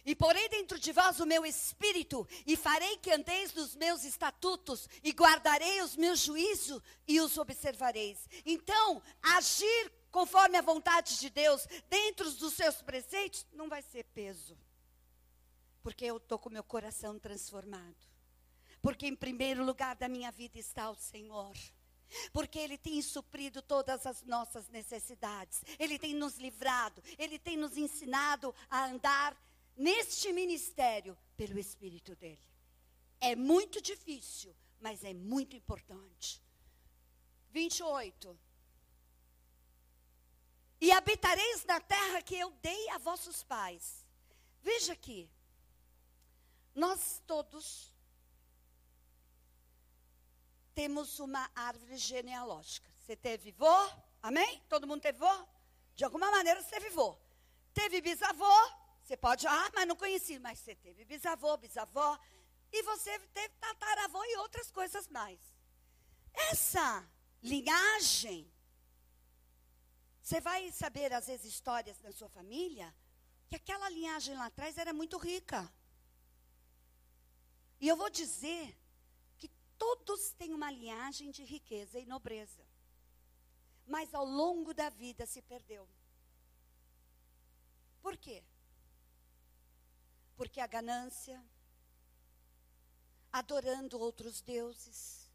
E 0.07 0.15
porei 0.15 0.49
dentro 0.49 0.79
de 0.79 0.93
vós 0.93 1.19
o 1.19 1.27
meu 1.27 1.45
espírito, 1.45 2.25
e 2.47 2.57
farei 2.57 2.97
que 2.99 3.11
andeis 3.11 3.53
nos 3.53 3.75
meus 3.75 4.05
estatutos, 4.05 4.89
e 5.03 5.11
guardarei 5.11 5.83
os 5.83 5.97
meus 5.97 6.21
juízos 6.21 6.81
e 7.09 7.21
os 7.21 7.37
observareis. 7.37 8.29
Então, 8.47 9.03
agir 9.21 9.93
conforme 10.13 10.57
a 10.57 10.63
vontade 10.63 11.19
de 11.19 11.29
Deus, 11.29 11.67
dentro 11.91 12.31
dos 12.31 12.55
seus 12.55 12.81
preceitos, 12.81 13.45
não 13.53 13.69
vai 13.69 13.83
ser 13.83 14.05
peso. 14.05 14.57
Porque 15.83 16.05
eu 16.05 16.19
estou 16.19 16.39
com 16.39 16.49
meu 16.49 16.63
coração 16.63 17.19
transformado. 17.19 18.12
Porque 18.83 19.07
em 19.07 19.15
primeiro 19.15 19.65
lugar 19.65 19.95
da 19.95 20.09
minha 20.09 20.31
vida 20.33 20.59
está 20.59 20.91
o 20.91 20.97
Senhor. 20.97 21.57
Porque 22.33 22.59
Ele 22.59 22.77
tem 22.77 23.01
suprido 23.01 23.63
todas 23.63 24.05
as 24.05 24.23
nossas 24.25 24.69
necessidades. 24.69 25.63
Ele 25.79 25.99
tem 25.99 26.15
nos 26.15 26.37
livrado. 26.37 27.03
Ele 27.17 27.39
tem 27.39 27.57
nos 27.57 27.77
ensinado 27.77 28.55
a 28.69 28.87
andar 28.87 29.41
neste 29.77 30.33
ministério 30.33 31.17
pelo 31.37 31.59
Espírito 31.59 32.17
dele. 32.17 32.43
É 33.21 33.37
muito 33.37 33.81
difícil, 33.81 34.55
mas 34.81 35.05
é 35.05 35.15
muito 35.15 35.55
importante. 35.55 36.43
28. 37.51 38.39
E 40.81 40.91
habitareis 40.91 41.65
na 41.65 41.81
terra 41.81 42.21
que 42.21 42.35
eu 42.35 42.51
dei 42.61 42.89
a 42.91 42.99
vossos 42.99 43.45
pais. 43.45 44.05
Veja 44.61 44.93
aqui. 44.93 45.31
Nós 46.75 47.23
todos 47.27 47.92
temos 50.75 51.19
uma 51.21 51.51
árvore 51.55 51.97
genealógica. 51.97 52.89
Você 52.99 53.17
teve 53.17 53.53
vô? 53.53 53.91
Amém? 54.23 54.63
Todo 54.69 54.87
mundo 54.87 55.01
teve 55.01 55.19
vô? 55.19 55.47
De 55.95 56.05
alguma 56.05 56.31
maneira 56.31 56.63
você 56.63 56.71
teve 56.71 56.91
vô. 56.91 57.17
Teve 57.75 58.01
bisavô? 58.01 58.53
Você 59.03 59.17
pode, 59.17 59.47
ah, 59.47 59.71
mas 59.75 59.87
não 59.87 59.97
conheci. 59.97 60.39
Mas 60.39 60.59
você 60.59 60.75
teve 60.75 61.05
bisavô, 61.05 61.57
bisavó. 61.57 62.19
E 62.73 62.83
você 62.83 63.19
teve 63.35 63.55
tataravô 63.61 64.25
e 64.25 64.37
outras 64.37 64.71
coisas 64.71 65.09
mais. 65.09 65.39
Essa 66.33 67.07
linhagem, 67.43 68.51
você 70.23 70.41
vai 70.41 70.71
saber, 70.73 71.13
às 71.13 71.27
vezes, 71.27 71.47
histórias 71.47 71.99
da 71.99 72.13
sua 72.13 72.29
família, 72.29 72.95
que 73.49 73.57
aquela 73.57 73.89
linhagem 73.91 74.35
lá 74.35 74.47
atrás 74.47 74.79
era 74.79 74.93
muito 74.93 75.19
rica. 75.19 75.71
E 77.81 77.89
eu 77.89 77.97
vou 77.97 78.09
dizer 78.09 78.79
Todos 79.85 80.33
têm 80.35 80.55
uma 80.55 80.71
linhagem 80.71 81.33
de 81.33 81.43
riqueza 81.43 81.99
e 81.99 82.07
nobreza. 82.07 82.65
Mas 83.85 84.15
ao 84.15 84.25
longo 84.25 84.73
da 84.73 84.89
vida 84.89 85.27
se 85.27 85.43
perdeu. 85.43 85.89
Por 88.01 88.17
quê? 88.17 88.45
Porque 90.37 90.61
a 90.61 90.69
ganância, 90.69 91.45
adorando 93.33 93.99
outros 93.99 94.41
deuses. 94.41 95.29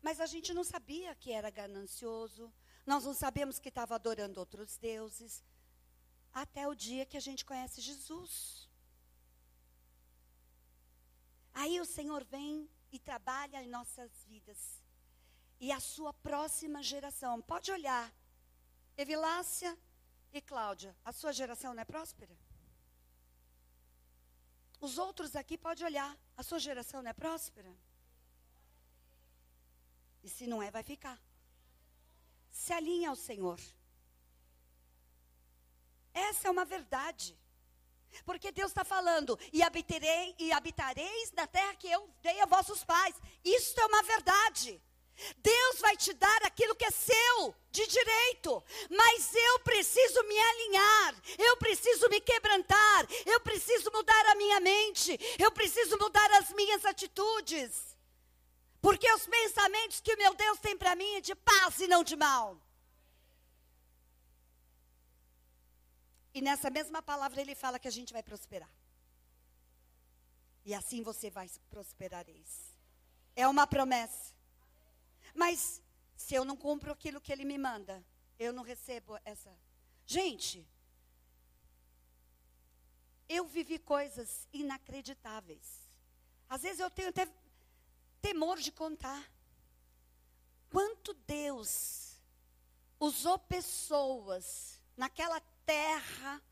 Mas 0.00 0.18
a 0.18 0.26
gente 0.26 0.52
não 0.52 0.64
sabia 0.64 1.14
que 1.14 1.30
era 1.30 1.48
ganancioso, 1.48 2.52
nós 2.84 3.04
não 3.04 3.14
sabemos 3.14 3.60
que 3.60 3.68
estava 3.68 3.94
adorando 3.94 4.40
outros 4.40 4.76
deuses, 4.78 5.44
até 6.34 6.66
o 6.66 6.74
dia 6.74 7.06
que 7.06 7.16
a 7.16 7.26
gente 7.28 7.44
conhece 7.44 7.80
Jesus. 7.80 8.68
Aí 11.54 11.80
o 11.80 11.86
Senhor 11.86 12.24
vem 12.24 12.68
e 12.92 12.98
trabalha 12.98 13.62
em 13.62 13.68
nossas 13.68 14.10
vidas. 14.26 14.82
E 15.58 15.72
a 15.72 15.80
sua 15.80 16.12
próxima 16.12 16.82
geração. 16.82 17.40
Pode 17.40 17.72
olhar. 17.72 18.12
Evilácia 18.96 19.76
e 20.32 20.40
Cláudia, 20.40 20.94
a 21.04 21.12
sua 21.12 21.32
geração 21.32 21.72
não 21.74 21.82
é 21.82 21.84
próspera? 21.84 22.36
Os 24.80 24.98
outros 24.98 25.34
aqui 25.36 25.56
pode 25.56 25.84
olhar. 25.84 26.16
A 26.36 26.42
sua 26.42 26.58
geração 26.58 27.02
não 27.02 27.10
é 27.10 27.12
próspera? 27.12 27.72
E 30.22 30.28
se 30.28 30.46
não 30.46 30.62
é, 30.62 30.70
vai 30.70 30.82
ficar. 30.82 31.18
Se 32.50 32.72
alinha 32.72 33.10
ao 33.10 33.16
Senhor. 33.16 33.60
Essa 36.12 36.48
é 36.48 36.50
uma 36.50 36.64
verdade. 36.64 37.38
Porque 38.24 38.52
Deus 38.52 38.70
está 38.70 38.84
falando, 38.84 39.38
e 39.52 39.62
habitarei 39.62 40.34
e 40.38 40.52
habitareis 40.52 41.32
na 41.32 41.46
terra 41.46 41.74
que 41.74 41.90
eu 41.90 42.08
dei 42.22 42.40
a 42.40 42.46
vossos 42.46 42.84
pais. 42.84 43.14
Isso 43.44 43.78
é 43.80 43.86
uma 43.86 44.02
verdade. 44.02 44.80
Deus 45.38 45.80
vai 45.80 45.96
te 45.96 46.12
dar 46.14 46.42
aquilo 46.44 46.74
que 46.74 46.84
é 46.84 46.90
seu, 46.90 47.54
de 47.70 47.86
direito, 47.86 48.62
mas 48.90 49.34
eu 49.34 49.58
preciso 49.60 50.22
me 50.24 50.38
alinhar, 50.38 51.14
eu 51.38 51.56
preciso 51.58 52.08
me 52.08 52.20
quebrantar, 52.20 53.06
eu 53.26 53.40
preciso 53.40 53.90
mudar 53.92 54.26
a 54.26 54.34
minha 54.34 54.60
mente, 54.60 55.18
eu 55.38 55.50
preciso 55.52 55.96
mudar 55.98 56.30
as 56.32 56.50
minhas 56.52 56.84
atitudes, 56.84 57.96
porque 58.80 59.10
os 59.12 59.26
pensamentos 59.26 60.00
que 60.00 60.14
o 60.14 60.18
meu 60.18 60.34
Deus 60.34 60.58
tem 60.58 60.76
para 60.76 60.96
mim 60.96 61.14
é 61.14 61.20
de 61.20 61.34
paz 61.34 61.78
e 61.78 61.86
não 61.86 62.02
de 62.02 62.16
mal. 62.16 62.58
E 66.34 66.40
nessa 66.40 66.70
mesma 66.70 67.02
palavra 67.02 67.40
ele 67.40 67.54
fala 67.54 67.78
que 67.78 67.88
a 67.88 67.90
gente 67.90 68.12
vai 68.12 68.22
prosperar. 68.22 68.70
E 70.64 70.74
assim 70.74 71.02
você 71.02 71.30
vai 71.30 71.48
prosperareis. 71.70 72.76
É 73.34 73.46
uma 73.48 73.66
promessa. 73.66 74.34
Mas 75.34 75.82
se 76.16 76.34
eu 76.34 76.44
não 76.44 76.56
cumpro 76.56 76.92
aquilo 76.92 77.20
que 77.20 77.32
ele 77.32 77.44
me 77.44 77.58
manda, 77.58 78.04
Eu 78.38 78.52
não 78.52 78.64
recebo 78.64 79.16
essa. 79.24 79.56
Gente, 80.04 80.66
eu 83.28 83.46
vivi 83.46 83.78
coisas 83.78 84.48
inacreditáveis. 84.52 85.88
Às 86.48 86.62
vezes 86.62 86.80
eu 86.80 86.90
tenho 86.90 87.10
até 87.10 87.28
temor 88.20 88.58
de 88.58 88.72
contar. 88.72 89.22
Quanto 90.70 91.14
Deus 91.14 92.20
usou 92.98 93.38
pessoas 93.38 94.80
naquela 94.96 95.40
terra 95.64 96.42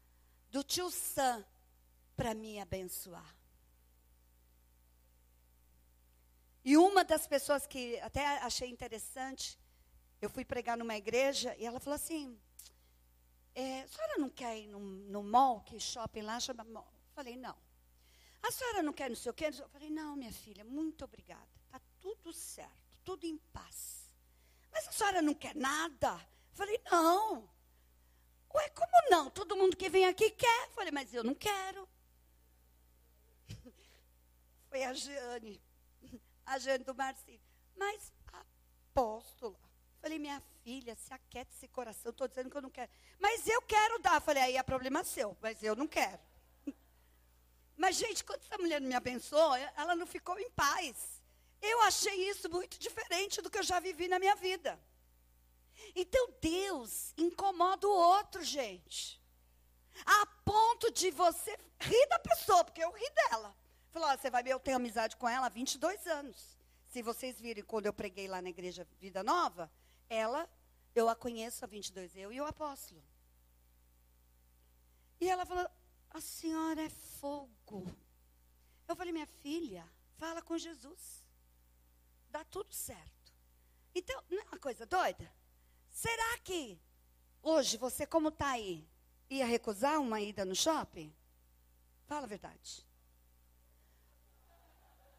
do 0.51 0.63
tio 0.63 0.91
Sam 0.91 1.45
para 2.17 2.35
me 2.35 2.61
abençoar. 2.61 3.37
E 6.65 6.77
uma 6.77 7.05
das 7.05 7.27
pessoas 7.27 7.67
que 7.67 7.99
até 8.01 8.39
achei 8.39 8.69
interessante, 8.69 9.59
eu 10.21 10.29
fui 10.29 10.45
pregar 10.45 10.77
numa 10.77 10.97
igreja 10.97 11.57
e 11.57 11.65
ela 11.65 11.81
falou 11.81 11.95
assim: 11.95 12.39
é, 13.55 13.83
a 13.83 13.89
senhora 13.89 14.19
não 14.19 14.29
quer 14.29 14.59
ir 14.59 14.67
no, 14.69 14.79
no 14.79 15.23
mall, 15.23 15.61
que 15.63 15.81
shopping 15.81 16.23
lá 16.23 16.39
chama 16.39 16.65
mall? 16.65 16.93
Eu 17.09 17.15
falei, 17.15 17.37
não. 17.37 17.57
A 18.43 18.51
senhora 18.51 18.83
não 18.83 18.93
quer 18.93 19.09
não 19.09 19.17
sei 19.17 19.31
o 19.31 19.35
quê? 19.35 19.47
Eu 19.47 19.69
falei, 19.69 19.91
não, 19.91 20.17
minha 20.17 20.33
filha, 20.33 20.65
muito 20.65 21.05
obrigada. 21.05 21.49
Está 21.67 21.81
tudo 22.01 22.33
certo, 22.33 22.99
tudo 23.05 23.25
em 23.27 23.37
paz. 23.53 24.11
Mas 24.73 24.89
a 24.89 24.93
senhora 24.93 25.21
não 25.21 25.35
quer 25.35 25.55
nada? 25.55 26.13
Eu 26.13 26.57
falei, 26.57 26.81
não. 26.91 27.49
Ué, 28.55 28.69
como 28.71 28.93
não? 29.11 29.31
Todo 29.31 29.57
mundo 29.57 29.77
que 29.77 29.89
vem 29.89 30.07
aqui 30.07 30.31
quer. 30.31 30.69
Falei, 30.71 30.91
mas 30.91 31.13
eu 31.15 31.23
não 31.23 31.35
quero. 31.35 31.89
Foi 34.69 34.83
a 34.85 34.93
Jane, 34.93 35.61
a 36.45 36.59
Jane 36.59 36.85
do 36.85 36.95
Marcinho. 36.95 37.41
Mas, 37.77 38.13
apóstola, 38.33 39.59
falei, 40.01 40.19
minha 40.19 40.43
filha, 40.63 40.97
se 40.97 41.13
aquieta 41.15 41.51
esse 41.55 41.69
coração, 41.69 42.11
estou 42.11 42.29
dizendo 42.29 42.51
que 42.51 42.57
eu 42.57 42.63
não 42.63 42.71
quero. 42.71 42.91
Mas 43.19 43.47
eu 43.47 43.63
quero 43.63 43.99
dar. 44.01 44.21
Falei, 44.21 44.43
aí 44.43 44.57
é 44.57 44.63
problema 44.63 45.05
seu, 45.05 45.37
mas 45.41 45.63
eu 45.63 45.77
não 45.77 45.87
quero. 45.87 46.21
Mas, 47.77 47.97
gente, 47.97 48.23
quando 48.23 48.43
essa 48.43 48.59
mulher 48.59 48.79
me 48.79 48.95
abençoou, 48.95 49.57
ela 49.57 49.97
não 49.97 50.07
ficou 50.07 50.39
em 50.39 50.51
paz. 50.51 51.23
Eu 51.63 51.81
achei 51.83 52.29
isso 52.29 52.49
muito 52.51 52.79
diferente 52.79 53.41
do 53.41 53.49
que 53.49 53.59
eu 53.59 53.63
já 53.63 53.81
vivi 53.81 54.07
na 54.07 54.19
minha 54.19 54.37
vida. 54.37 54.79
Então 55.95 56.35
Deus 56.41 57.13
incomoda 57.17 57.87
o 57.87 57.91
outro, 57.91 58.43
gente. 58.43 59.21
A 60.07 60.27
ponto 60.45 60.91
de 60.93 61.11
você 61.11 61.57
rir 61.81 62.07
da 62.09 62.19
pessoa, 62.19 62.65
porque 62.65 62.83
eu 62.83 62.91
ri 62.91 63.11
dela. 63.11 63.55
Falou, 63.91 64.09
oh, 64.13 64.17
você 64.17 64.31
vai 64.31 64.43
ver, 64.43 64.51
eu 64.53 64.61
tenho 64.61 64.77
amizade 64.77 65.17
com 65.17 65.29
ela 65.29 65.47
há 65.47 65.49
22 65.49 66.07
anos. 66.07 66.59
Se 66.89 67.03
vocês 67.03 67.41
virem 67.41 67.65
quando 67.65 67.87
eu 67.87 67.93
preguei 67.93 68.29
lá 68.29 68.41
na 68.41 68.51
igreja 68.51 68.87
Vida 69.01 69.23
Nova, 69.23 69.71
ela, 70.09 70.49
eu 70.95 71.09
a 71.09 71.15
conheço 71.15 71.65
há 71.65 71.69
22, 71.69 72.17
eu 72.17 72.33
e 72.33 72.41
o 72.41 72.47
apóstolo. 72.47 73.03
E 75.21 75.29
ela 75.29 75.45
falou, 75.45 75.69
a 76.11 76.21
senhora 76.21 76.83
é 76.83 76.89
fogo. 76.89 77.87
Eu 78.89 78.97
falei, 78.97 79.13
minha 79.13 79.27
filha, 79.27 79.87
fala 80.17 80.41
com 80.41 80.57
Jesus. 80.57 81.25
Dá 82.31 82.45
tudo 82.45 82.73
certo. 82.73 83.33
Então, 83.95 84.23
não 84.31 84.41
é 84.41 84.45
uma 84.45 84.59
coisa 84.59 84.87
doida? 84.87 85.31
Será 86.01 86.39
que 86.39 86.81
hoje 87.43 87.77
você, 87.77 88.07
como 88.07 88.29
está 88.29 88.53
aí, 88.53 88.89
ia 89.29 89.45
recusar 89.45 90.01
uma 90.01 90.19
ida 90.19 90.47
no 90.47 90.57
shopping? 90.57 91.15
Fala 92.07 92.25
a 92.25 92.27
verdade. 92.27 92.87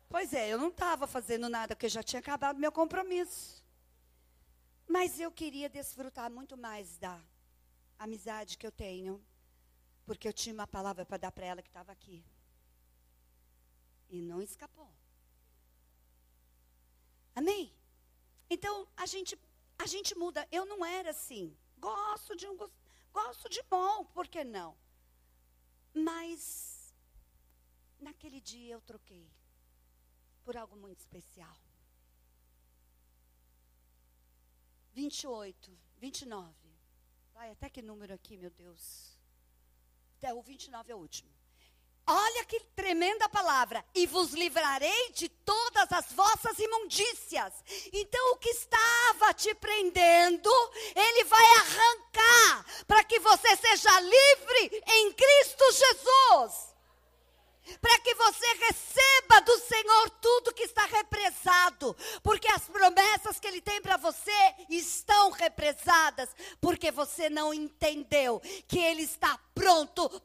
Pois 0.10 0.34
é, 0.34 0.50
eu 0.50 0.58
não 0.58 0.70
estava 0.70 1.06
fazendo 1.06 1.48
nada, 1.48 1.76
porque 1.76 1.88
já 1.88 2.02
tinha 2.02 2.20
acabado 2.20 2.58
meu 2.58 2.72
compromisso. 2.72 3.64
Mas 4.88 5.20
eu 5.20 5.32
queria 5.32 5.70
desfrutar 5.70 6.32
muito 6.32 6.58
mais 6.58 6.98
da 6.98 7.22
amizade 8.00 8.58
que 8.58 8.66
eu 8.66 8.72
tenho, 8.72 9.24
porque 10.04 10.28
eu 10.28 10.34
tinha 10.34 10.56
uma 10.56 10.66
palavra 10.66 11.06
para 11.06 11.18
dar 11.18 11.32
para 11.32 11.46
ela 11.46 11.62
que 11.62 11.70
estava 11.70 11.92
aqui. 11.92 12.26
E 14.10 14.20
não 14.20 14.42
escapou. 14.42 14.92
Amém? 17.36 17.72
Então, 18.50 18.88
a 18.98 19.06
gente 19.06 19.38
a 19.82 19.86
gente 19.88 20.16
muda. 20.16 20.48
Eu 20.52 20.66
não 20.66 20.86
era 20.86 21.10
assim. 21.10 21.58
Gosto 21.78 22.36
de 22.36 22.48
um 22.48 22.56
gosto 23.12 23.50
de 23.50 23.62
bom, 23.64 24.06
por 24.06 24.28
que 24.28 24.44
não? 24.44 24.78
Mas 25.94 26.94
naquele 28.00 28.40
dia 28.40 28.74
eu 28.74 28.82
troquei 28.82 29.28
por 30.44 30.56
algo 30.56 30.76
muito 30.76 31.00
especial. 31.00 31.58
28, 34.94 35.78
29. 35.98 36.54
Vai, 37.34 37.50
até 37.52 37.70
que 37.70 37.82
número 37.82 38.14
aqui, 38.14 38.38
meu 38.38 38.52
Deus? 38.52 39.18
Até 40.18 40.34
o 40.34 40.42
29 40.42 40.92
é 40.92 40.96
o 40.96 41.00
último. 41.00 41.32
Olha 42.14 42.44
que 42.44 42.60
tremenda 42.76 43.30
palavra. 43.30 43.86
E 43.96 44.06
vos 44.06 44.34
livrarei 44.34 45.12
de 45.14 45.30
todas 45.30 45.90
as 45.94 46.12
vossas 46.12 46.60
imundícias. 46.60 47.54
Então, 47.94 48.34
o 48.34 48.38
que 48.38 48.50
estava 48.50 49.34
te 49.34 49.56
prendendo, 49.56 50.52
ele 50.94 51.24
vai 51.24 51.46
arrancar 51.46 52.66
para 52.86 53.04
que 53.06 53.18
você 53.20 53.56
seja 53.56 54.00
livre 54.02 54.84
em 54.88 55.14
Cristo 55.14 55.64
Jesus. 55.72 56.72
Para 57.80 57.98
que 58.00 58.14
você 58.16 58.54
receba 58.56 59.40
do 59.46 59.58
Senhor 59.60 60.10
tudo 60.22 60.54
que 60.54 60.64
está 60.64 60.86
represado, 60.88 61.96
porque 62.22 62.50
as 62.50 62.64
promessas 62.64 63.40
que 63.40 63.48
Ele 63.48 63.62
tem 63.62 63.82
para 63.82 63.96
você 63.96 64.56
estão 64.68 65.32
represadas, 65.32 66.30
porque 66.60 66.92
você 66.92 67.30
não 67.30 67.54
entendeu 67.54 68.42
que 68.68 68.80
Ele 68.80 69.04
está 69.04 69.40
pronto 69.54 70.22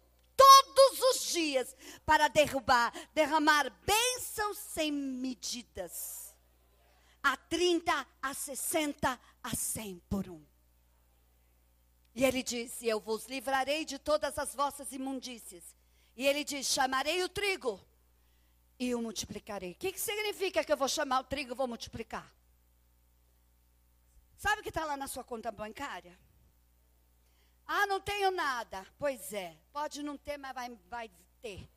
todos 0.76 1.00
os 1.00 1.32
dias 1.32 1.74
para 2.04 2.28
derrubar, 2.28 2.92
derramar 3.14 3.70
bênçãos 3.84 4.58
sem 4.58 4.92
medidas. 4.92 6.36
A 7.22 7.36
30, 7.36 8.06
a 8.22 8.34
60, 8.34 9.20
a 9.42 9.56
100 9.56 10.02
por 10.08 10.28
um. 10.28 10.44
E 12.14 12.24
ele 12.24 12.42
disse: 12.42 12.86
Eu 12.86 13.00
vos 13.00 13.26
livrarei 13.26 13.84
de 13.84 13.98
todas 13.98 14.38
as 14.38 14.54
vossas 14.54 14.92
imundícias. 14.92 15.64
E 16.14 16.26
ele 16.26 16.44
diz: 16.44 16.66
Chamarei 16.66 17.24
o 17.24 17.28
trigo 17.28 17.80
e 18.78 18.94
o 18.94 19.02
multiplicarei. 19.02 19.72
O 19.72 19.74
que, 19.76 19.92
que 19.92 20.00
significa 20.00 20.62
que 20.62 20.72
eu 20.72 20.76
vou 20.76 20.88
chamar 20.88 21.20
o 21.20 21.24
trigo 21.24 21.52
e 21.52 21.56
vou 21.56 21.66
multiplicar? 21.66 22.30
Sabe 24.36 24.60
o 24.60 24.62
que 24.62 24.68
está 24.68 24.84
lá 24.84 24.96
na 24.96 25.08
sua 25.08 25.24
conta 25.24 25.50
bancária? 25.50 26.16
Ah, 27.66 27.86
não 27.86 28.00
tenho 28.00 28.30
nada. 28.30 28.86
Pois 28.98 29.32
é, 29.32 29.56
pode 29.72 30.02
não 30.02 30.16
ter, 30.16 30.38
mas 30.38 30.54
vai, 30.54 30.78
vai 30.88 31.10
ter. 31.42 31.68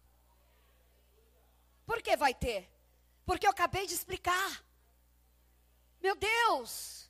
Por 1.85 2.01
que 2.01 2.15
vai 2.15 2.33
ter? 2.33 2.69
Porque 3.25 3.45
eu 3.47 3.51
acabei 3.51 3.87
de 3.87 3.93
explicar. 3.93 4.63
Meu 6.01 6.15
Deus, 6.15 7.09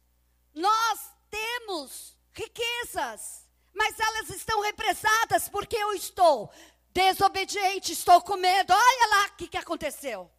nós 0.54 1.12
temos 1.30 2.18
riquezas, 2.34 3.48
mas 3.74 4.00
elas 4.00 4.30
estão 4.30 4.62
represadas 4.62 5.50
porque 5.50 5.76
eu 5.76 5.94
estou 5.94 6.52
desobediente, 6.94 7.92
estou 7.92 8.22
com 8.22 8.38
medo. 8.38 8.74
Olha 8.74 9.08
lá 9.16 9.26
o 9.28 9.36
que, 9.36 9.48
que 9.48 9.58
aconteceu. 9.58 10.32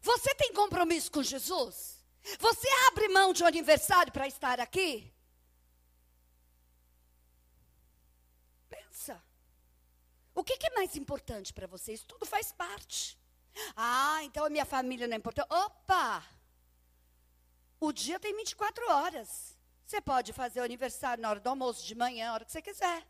Você 0.00 0.34
tem 0.36 0.52
compromisso 0.52 1.10
com 1.10 1.22
Jesus? 1.22 1.98
Você 2.38 2.68
abre 2.86 3.08
mão 3.08 3.32
de 3.32 3.42
um 3.42 3.46
aniversário 3.46 4.12
para 4.12 4.28
estar 4.28 4.60
aqui? 4.60 5.12
O 10.38 10.44
que, 10.44 10.56
que 10.56 10.68
é 10.68 10.74
mais 10.76 10.94
importante 10.94 11.52
para 11.52 11.66
vocês? 11.66 12.04
Tudo 12.04 12.24
faz 12.24 12.52
parte. 12.52 13.18
Ah, 13.74 14.20
então 14.22 14.44
a 14.44 14.48
minha 14.48 14.64
família 14.64 15.08
não 15.08 15.14
é 15.14 15.18
importante. 15.18 15.48
Opa! 15.50 16.24
O 17.80 17.90
dia 17.92 18.20
tem 18.20 18.36
24 18.36 18.88
horas. 18.88 19.58
Você 19.84 20.00
pode 20.00 20.32
fazer 20.32 20.60
o 20.60 20.62
aniversário 20.62 21.20
na 21.20 21.28
hora 21.28 21.40
do 21.40 21.48
almoço, 21.48 21.84
de 21.84 21.92
manhã, 21.92 22.30
a 22.30 22.34
hora 22.34 22.44
que 22.44 22.52
você 22.52 22.62
quiser. 22.62 23.04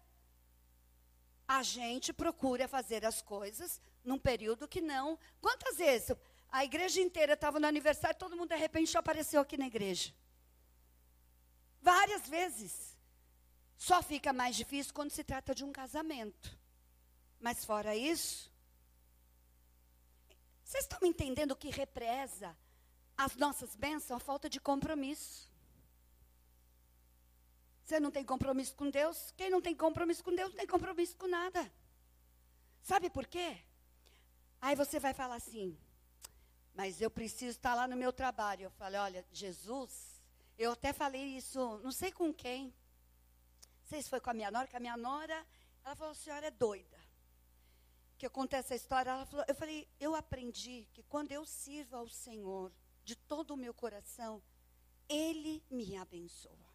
A 1.46 1.62
gente 1.62 2.14
procura 2.14 2.66
fazer 2.66 3.04
as 3.04 3.20
coisas 3.20 3.78
num 4.02 4.18
período 4.18 4.66
que 4.66 4.80
não. 4.80 5.18
Quantas 5.38 5.76
vezes 5.76 6.16
a 6.50 6.64
igreja 6.64 6.98
inteira 6.98 7.34
estava 7.34 7.60
no 7.60 7.66
aniversário, 7.66 8.18
todo 8.18 8.38
mundo 8.38 8.48
de 8.48 8.56
repente 8.56 8.96
apareceu 8.96 9.42
aqui 9.42 9.58
na 9.58 9.66
igreja? 9.66 10.14
Várias 11.82 12.26
vezes. 12.26 12.96
Só 13.76 14.02
fica 14.02 14.32
mais 14.32 14.56
difícil 14.56 14.94
quando 14.94 15.10
se 15.10 15.22
trata 15.22 15.54
de 15.54 15.62
um 15.62 15.72
casamento. 15.72 16.57
Mas 17.40 17.64
fora 17.64 17.94
isso, 17.94 18.50
vocês 20.64 20.84
estão 20.84 21.06
entendendo 21.08 21.52
o 21.52 21.56
que 21.56 21.70
represa 21.70 22.56
as 23.16 23.36
nossas 23.36 23.74
bênçãos? 23.74 24.20
A 24.20 24.24
falta 24.24 24.50
de 24.50 24.60
compromisso. 24.60 25.48
Você 27.84 27.98
não 27.98 28.10
tem 28.10 28.24
compromisso 28.24 28.74
com 28.74 28.90
Deus? 28.90 29.32
Quem 29.36 29.48
não 29.48 29.62
tem 29.62 29.74
compromisso 29.74 30.22
com 30.22 30.34
Deus 30.34 30.50
não 30.50 30.58
tem 30.58 30.66
compromisso 30.66 31.16
com 31.16 31.26
nada. 31.26 31.72
Sabe 32.82 33.08
por 33.08 33.26
quê? 33.26 33.56
Aí 34.60 34.74
você 34.74 34.98
vai 34.98 35.14
falar 35.14 35.36
assim, 35.36 35.78
mas 36.74 37.00
eu 37.00 37.10
preciso 37.10 37.56
estar 37.56 37.74
lá 37.74 37.88
no 37.88 37.96
meu 37.96 38.12
trabalho. 38.12 38.64
Eu 38.64 38.70
falo, 38.72 38.96
olha, 38.96 39.24
Jesus, 39.32 40.18
Eu 40.58 40.72
até 40.72 40.92
falei 40.92 41.36
isso, 41.36 41.78
não 41.84 41.92
sei 41.92 42.10
com 42.10 42.34
quem. 42.34 42.64
Não 42.64 43.86
sei 43.90 44.02
se 44.02 44.10
foi 44.10 44.20
com 44.20 44.30
a 44.30 44.34
minha 44.34 44.50
nora, 44.50 44.66
que 44.66 44.76
a 44.76 44.80
minha 44.80 44.96
nora, 44.96 45.46
ela 45.84 45.94
falou, 45.94 46.10
a 46.10 46.14
senhora 46.16 46.48
é 46.48 46.50
doida. 46.50 46.97
Que 48.18 48.26
eu 48.26 48.30
contei 48.30 48.58
essa 48.58 48.74
história, 48.74 49.10
ela 49.10 49.24
falou, 49.24 49.44
eu 49.48 49.54
falei, 49.54 49.88
eu 50.00 50.14
aprendi 50.14 50.88
que 50.92 51.04
quando 51.04 51.30
eu 51.30 51.46
sirvo 51.46 51.96
ao 51.96 52.08
Senhor 52.08 52.72
de 53.04 53.14
todo 53.14 53.52
o 53.52 53.56
meu 53.56 53.72
coração, 53.72 54.42
Ele 55.08 55.62
me 55.70 55.96
abençoa. 55.96 56.68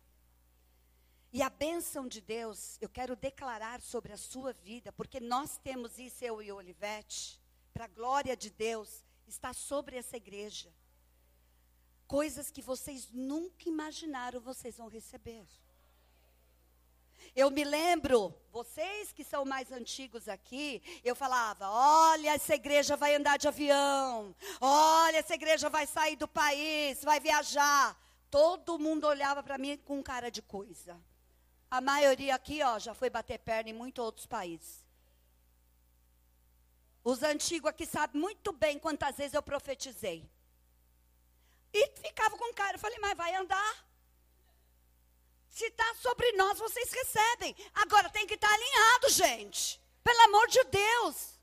E 1.34 1.41
a 1.41 1.50
bênção 1.50 2.08
de 2.08 2.22
Deus, 2.22 2.78
eu 2.80 2.88
quero 2.88 3.16
declarar 3.16 3.82
sobre 3.82 4.14
a 4.14 4.18
sua 4.18 4.54
vida, 4.54 4.94
porque 4.94 5.20
nós 5.20 5.58
temos 5.58 5.98
isso, 5.98 6.24
eu 6.24 6.41
e 6.41 6.52
Olivete, 6.52 7.41
para 7.74 7.86
a 7.86 7.88
glória 7.89 8.38
de 8.38 8.50
Deus, 8.50 9.04
está 9.28 9.52
sobre 9.52 9.98
essa 9.98 10.16
igreja. 10.16 10.72
Coisas 12.08 12.52
que 12.52 12.62
vocês 12.62 13.10
nunca 13.12 13.68
imaginaram 13.68 14.39
vocês 14.39 14.78
vão 14.78 14.88
receber. 14.88 15.48
Eu 17.36 17.50
me 17.50 17.64
lembro, 17.64 18.34
vocês 18.52 19.12
que 19.12 19.24
são 19.24 19.44
mais 19.44 19.72
antigos 19.72 20.28
aqui, 20.28 20.82
eu 21.04 21.16
falava: 21.16 21.70
olha, 21.70 22.36
essa 22.36 22.54
igreja 22.54 22.96
vai 22.96 23.16
andar 23.16 23.38
de 23.38 23.48
avião, 23.48 24.36
olha, 24.62 25.18
essa 25.18 25.34
igreja 25.34 25.70
vai 25.70 25.88
sair 25.88 26.16
do 26.16 26.28
país, 26.28 27.04
vai 27.04 27.20
viajar. 27.20 28.00
Todo 28.30 28.80
mundo 28.80 29.06
olhava 29.06 29.42
para 29.42 29.58
mim 29.58 29.78
com 29.78 30.02
cara 30.04 30.30
de 30.30 30.42
coisa. 30.42 31.00
A 31.70 31.82
maioria 31.82 32.36
aqui, 32.36 32.62
ó, 32.62 32.78
já 32.78 32.94
foi 32.94 33.10
bater 33.10 33.40
perna 33.40 33.72
em 33.72 33.74
muitos 33.74 34.04
outros 34.04 34.28
países. 34.28 34.84
Os 37.04 37.22
antigos 37.24 37.70
aqui 37.70 37.86
sabem 37.86 38.22
muito 38.22 38.52
bem 38.54 38.80
quantas 38.80 39.18
vezes 39.18 39.34
eu 39.34 39.42
profetizei. 39.42 40.30
E 41.74 41.88
ficava 42.00 42.38
com 42.38 42.54
cara. 42.54 42.76
Eu 42.76 42.80
falei, 42.80 43.00
mas 43.00 43.18
vai 43.18 43.36
andar? 43.36 43.86
Se 45.54 45.66
está 45.66 45.93
sobre 46.01 46.32
nós, 46.32 46.58
vocês 46.58 46.91
recebem. 46.91 47.56
Agora 47.76 48.10
tem 48.10 48.26
que 48.26 48.34
estar 48.34 48.47
tá 48.47 48.54
alinhado, 48.56 49.10
gente. 49.10 49.80
Pelo 50.04 50.20
amor 50.22 50.47
de 50.47 50.64
Deus. 50.64 51.39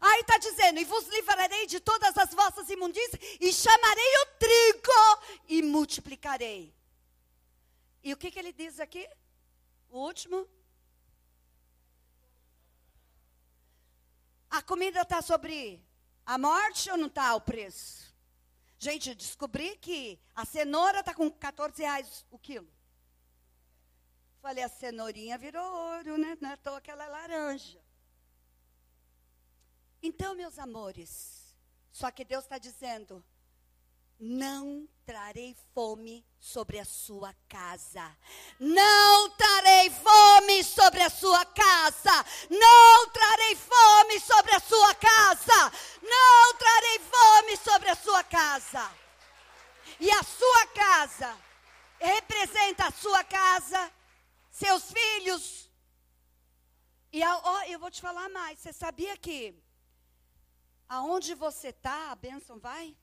Aí 0.00 0.20
está 0.22 0.38
dizendo: 0.38 0.80
E 0.80 0.84
vos 0.86 1.06
livrarei 1.08 1.66
de 1.66 1.78
todas 1.78 2.16
as 2.16 2.32
vossas 2.32 2.70
imundícias, 2.70 3.20
e 3.38 3.52
chamarei 3.52 4.16
o 4.22 4.26
trigo, 4.38 5.42
e 5.46 5.62
multiplicarei. 5.62 6.74
E 8.02 8.14
o 8.14 8.16
que, 8.16 8.30
que 8.30 8.38
ele 8.38 8.54
diz 8.54 8.80
aqui? 8.80 9.06
O 9.90 9.98
último. 10.06 10.48
A 14.48 14.62
comida 14.62 15.02
está 15.02 15.20
sobre 15.20 15.84
a 16.24 16.38
morte 16.38 16.90
ou 16.90 16.96
não 16.96 17.08
está 17.08 17.34
o 17.34 17.42
preço? 17.42 18.10
Gente, 18.78 19.14
descobri 19.14 19.76
que 19.76 20.18
a 20.34 20.46
cenoura 20.46 21.00
está 21.00 21.12
com 21.12 21.30
14 21.30 21.82
reais 21.82 22.24
o 22.30 22.38
quilo. 22.38 22.79
Falei, 24.40 24.64
a 24.64 24.68
cenourinha 24.68 25.36
virou 25.36 25.62
ouro, 25.62 26.16
né? 26.16 26.36
Não 26.40 26.50
é 26.50 26.56
é 26.56 26.94
laranja. 26.94 27.78
Então, 30.02 30.34
meus 30.34 30.58
amores, 30.58 31.54
só 31.92 32.10
que 32.10 32.24
Deus 32.24 32.44
está 32.44 32.56
dizendo: 32.56 33.22
não 34.18 34.88
trarei 35.06 35.56
fome 35.74 36.24
sobre 36.38 36.78
a 36.78 36.84
sua 36.84 37.34
casa. 37.48 38.16
Não 38.58 39.30
trarei 39.30 39.90
fome 39.90 40.62
sobre 40.62 41.02
a 41.02 41.10
sua 41.10 41.44
casa. 41.46 42.24
Não 42.50 43.10
trarei 43.10 43.56
fome 43.56 44.20
sobre 44.20 44.54
a 44.54 44.60
sua 44.60 44.94
casa. 44.94 45.72
Não 46.02 46.54
trarei 46.54 46.98
fome 46.98 47.56
sobre 47.56 47.88
a 47.90 47.96
sua 47.96 48.24
casa. 48.24 48.90
E 49.98 50.10
a 50.10 50.22
sua 50.22 50.66
casa 50.68 51.36
representa 51.98 52.86
a 52.86 52.92
sua 52.92 53.24
casa, 53.24 53.90
seus 54.50 54.92
filhos. 54.92 55.70
E 57.12 57.22
a, 57.22 57.38
ó, 57.38 57.62
eu 57.64 57.78
vou 57.78 57.90
te 57.90 58.00
falar 58.00 58.28
mais. 58.28 58.58
Você 58.58 58.72
sabia 58.72 59.16
que 59.16 59.54
aonde 60.88 61.34
você 61.34 61.68
está, 61.68 62.10
a 62.10 62.16
bênção 62.16 62.58
vai? 62.58 62.96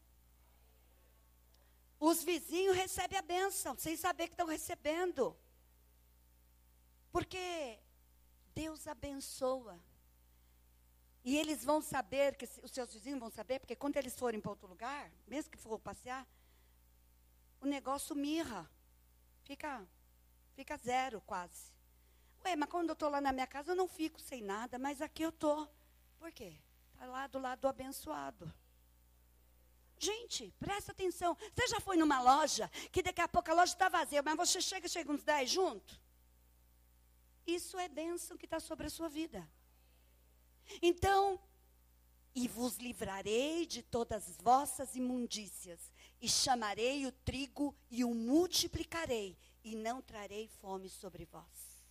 Os 1.99 2.23
vizinhos 2.23 2.75
recebem 2.75 3.17
a 3.17 3.21
bênção, 3.21 3.75
sem 3.77 3.97
saber 3.97 4.27
que 4.27 4.33
estão 4.33 4.47
recebendo. 4.47 5.35
Porque 7.11 7.79
Deus 8.53 8.87
abençoa. 8.87 9.79
E 11.23 11.37
eles 11.37 11.63
vão 11.65 11.81
saber, 11.81 12.35
que 12.35 12.45
os 12.63 12.71
seus 12.71 12.93
vizinhos 12.93 13.19
vão 13.19 13.29
saber, 13.29 13.59
porque 13.59 13.75
quando 13.75 13.97
eles 13.97 14.15
forem 14.15 14.39
para 14.39 14.51
outro 14.51 14.67
lugar, 14.67 15.11
mesmo 15.27 15.51
que 15.51 15.57
for 15.57 15.79
passear, 15.79 16.25
o 17.59 17.65
negócio 17.65 18.15
mirra. 18.15 18.69
Fica, 19.43 19.85
fica 20.57 20.75
zero 20.77 21.21
quase. 21.21 21.71
Ué, 22.43 22.55
mas 22.55 22.69
quando 22.69 22.89
eu 22.89 22.93
estou 22.93 23.09
lá 23.09 23.21
na 23.21 23.31
minha 23.31 23.45
casa, 23.45 23.71
eu 23.71 23.75
não 23.75 23.87
fico 23.87 24.19
sem 24.19 24.41
nada, 24.41 24.79
mas 24.79 25.03
aqui 25.03 25.21
eu 25.21 25.29
estou. 25.29 25.71
Por 26.17 26.31
quê? 26.31 26.51
Está 26.93 27.05
lá 27.05 27.27
do 27.27 27.37
lado 27.37 27.59
do 27.61 27.67
abençoado. 27.67 28.51
Gente, 29.99 30.51
presta 30.59 30.91
atenção. 30.91 31.37
Você 31.55 31.67
já 31.67 31.79
foi 31.79 31.95
numa 31.95 32.19
loja 32.21 32.69
que 32.91 33.03
daqui 33.03 33.21
a 33.21 33.27
pouco 33.27 33.51
a 33.51 33.53
loja 33.53 33.73
está 33.73 33.87
vazia, 33.87 34.23
mas 34.23 34.35
você 34.35 34.59
chega, 34.59 34.87
chega 34.87 35.11
uns 35.11 35.23
10 35.23 35.49
junto? 35.49 36.01
Isso 37.45 37.77
é 37.77 37.87
bênção 37.87 38.35
que 38.35 38.45
está 38.45 38.59
sobre 38.59 38.87
a 38.87 38.89
sua 38.89 39.09
vida. 39.09 39.47
Então, 40.81 41.39
e 42.33 42.47
vos 42.47 42.77
livrarei 42.77 43.65
de 43.65 43.83
todas 43.83 44.27
as 44.27 44.37
vossas 44.37 44.95
imundícias, 44.95 45.91
e 46.19 46.27
chamarei 46.27 47.05
o 47.05 47.11
trigo 47.11 47.75
e 47.91 48.03
o 48.03 48.13
multiplicarei, 48.13 49.37
e 49.67 49.75
não 49.75 50.01
trarei 50.01 50.47
fome 50.61 50.89
sobre 50.89 51.25
vós. 51.25 51.83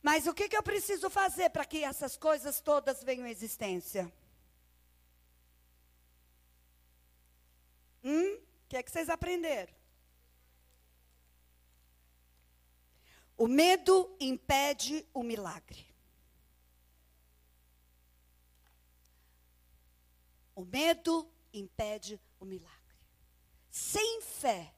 Mas 0.00 0.26
o 0.26 0.32
que, 0.32 0.48
que 0.48 0.56
eu 0.56 0.62
preciso 0.62 1.10
fazer 1.10 1.50
para 1.50 1.64
que 1.64 1.82
essas 1.82 2.16
coisas 2.16 2.60
todas 2.60 3.02
venham 3.02 3.26
à 3.26 3.30
existência? 3.30 4.10
Hum? 8.04 8.34
O 8.36 8.68
que 8.68 8.76
é 8.76 8.82
que 8.82 8.90
vocês 8.90 9.10
aprenderam? 9.10 9.74
O 13.36 13.48
medo 13.48 14.16
impede 14.20 15.04
o 15.12 15.22
milagre. 15.24 15.86
O 20.54 20.64
medo 20.64 21.28
impede 21.52 22.20
o 22.38 22.44
milagre. 22.44 22.78
Sem 23.70 24.22
fé 24.22 24.72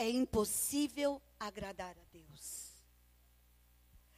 é 0.00 0.08
impossível 0.08 1.20
agradar 1.38 1.94
a 1.94 2.04
Deus. 2.10 2.70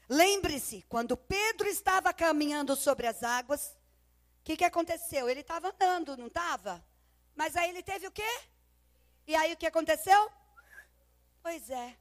Lembre-se, 0.08 0.82
quando 0.82 1.16
Pedro 1.16 1.66
estava 1.68 2.12
caminhando 2.12 2.76
sobre 2.76 3.08
as 3.08 3.24
águas, 3.24 3.76
o 4.40 4.44
que, 4.44 4.56
que 4.56 4.64
aconteceu? 4.64 5.28
Ele 5.28 5.40
estava 5.40 5.70
andando, 5.70 6.16
não 6.16 6.28
estava? 6.28 6.84
Mas 7.34 7.56
aí 7.56 7.68
ele 7.70 7.82
teve 7.82 8.06
o 8.06 8.12
quê? 8.12 8.32
E 9.26 9.34
aí 9.34 9.52
o 9.52 9.56
que 9.56 9.66
aconteceu? 9.66 10.30
Pois 11.42 11.68
é. 11.68 11.98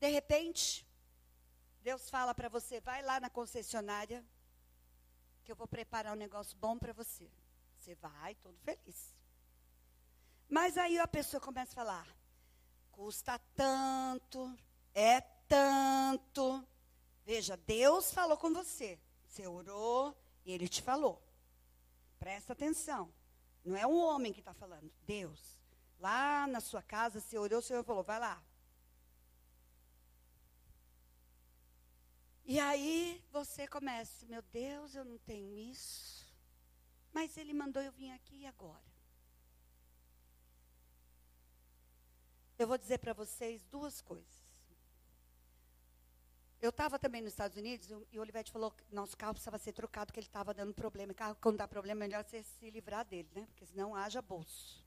De 0.00 0.08
repente, 0.08 0.86
Deus 1.82 2.08
fala 2.08 2.34
para 2.34 2.48
você: 2.48 2.80
vai 2.80 3.02
lá 3.02 3.20
na 3.20 3.28
concessionária, 3.28 4.24
que 5.44 5.52
eu 5.52 5.56
vou 5.56 5.68
preparar 5.68 6.14
um 6.14 6.22
negócio 6.26 6.56
bom 6.56 6.78
para 6.78 6.94
você. 6.94 7.30
Você 7.78 7.94
vai, 7.96 8.34
todo 8.36 8.56
feliz. 8.60 9.14
Mas 10.48 10.78
aí 10.78 10.98
a 10.98 11.06
pessoa 11.06 11.40
começa 11.40 11.72
a 11.72 11.74
falar: 11.74 12.21
custa 12.92 13.38
tanto, 13.56 14.56
é 14.94 15.20
tanto. 15.48 16.66
Veja, 17.24 17.56
Deus 17.56 18.12
falou 18.12 18.36
com 18.36 18.52
você. 18.52 18.98
Você 19.26 19.46
orou 19.46 20.16
e 20.44 20.52
ele 20.52 20.68
te 20.68 20.82
falou. 20.82 21.20
Presta 22.18 22.52
atenção. 22.52 23.12
Não 23.64 23.76
é 23.76 23.86
um 23.86 23.98
homem 23.98 24.32
que 24.32 24.40
está 24.40 24.54
falando, 24.54 24.92
Deus. 25.06 25.58
Lá 25.98 26.46
na 26.46 26.60
sua 26.60 26.82
casa, 26.82 27.20
você 27.20 27.38
orou, 27.38 27.60
o 27.60 27.62
Senhor 27.62 27.84
falou, 27.84 28.02
vai 28.02 28.18
lá. 28.18 28.42
E 32.44 32.58
aí 32.58 33.24
você 33.30 33.66
começa, 33.68 34.26
meu 34.26 34.42
Deus, 34.42 34.94
eu 34.94 35.04
não 35.04 35.18
tenho 35.18 35.56
isso. 35.56 36.26
Mas 37.12 37.36
ele 37.36 37.54
mandou 37.54 37.82
eu 37.82 37.92
vir 37.92 38.10
aqui 38.10 38.46
agora. 38.46 38.91
Eu 42.58 42.66
vou 42.66 42.78
dizer 42.78 42.98
para 42.98 43.12
vocês 43.12 43.64
duas 43.64 44.00
coisas. 44.00 44.42
Eu 46.60 46.70
estava 46.70 46.96
também 46.96 47.20
nos 47.20 47.32
Estados 47.32 47.56
Unidos 47.56 47.90
e 48.12 48.18
o 48.18 48.20
Olivete 48.20 48.52
falou 48.52 48.70
que 48.70 48.84
nosso 48.94 49.16
carro 49.16 49.32
precisava 49.32 49.58
ser 49.58 49.72
trocado, 49.72 50.12
que 50.12 50.20
ele 50.20 50.28
estava 50.28 50.54
dando 50.54 50.72
problema. 50.72 51.12
Carro, 51.12 51.36
quando 51.40 51.56
dá 51.56 51.66
problema, 51.66 52.04
é 52.04 52.06
melhor 52.06 52.24
você 52.24 52.44
se 52.44 52.70
livrar 52.70 53.04
dele, 53.04 53.28
né? 53.34 53.46
Porque 53.46 53.66
senão 53.66 53.96
haja 53.96 54.22
bolso. 54.22 54.80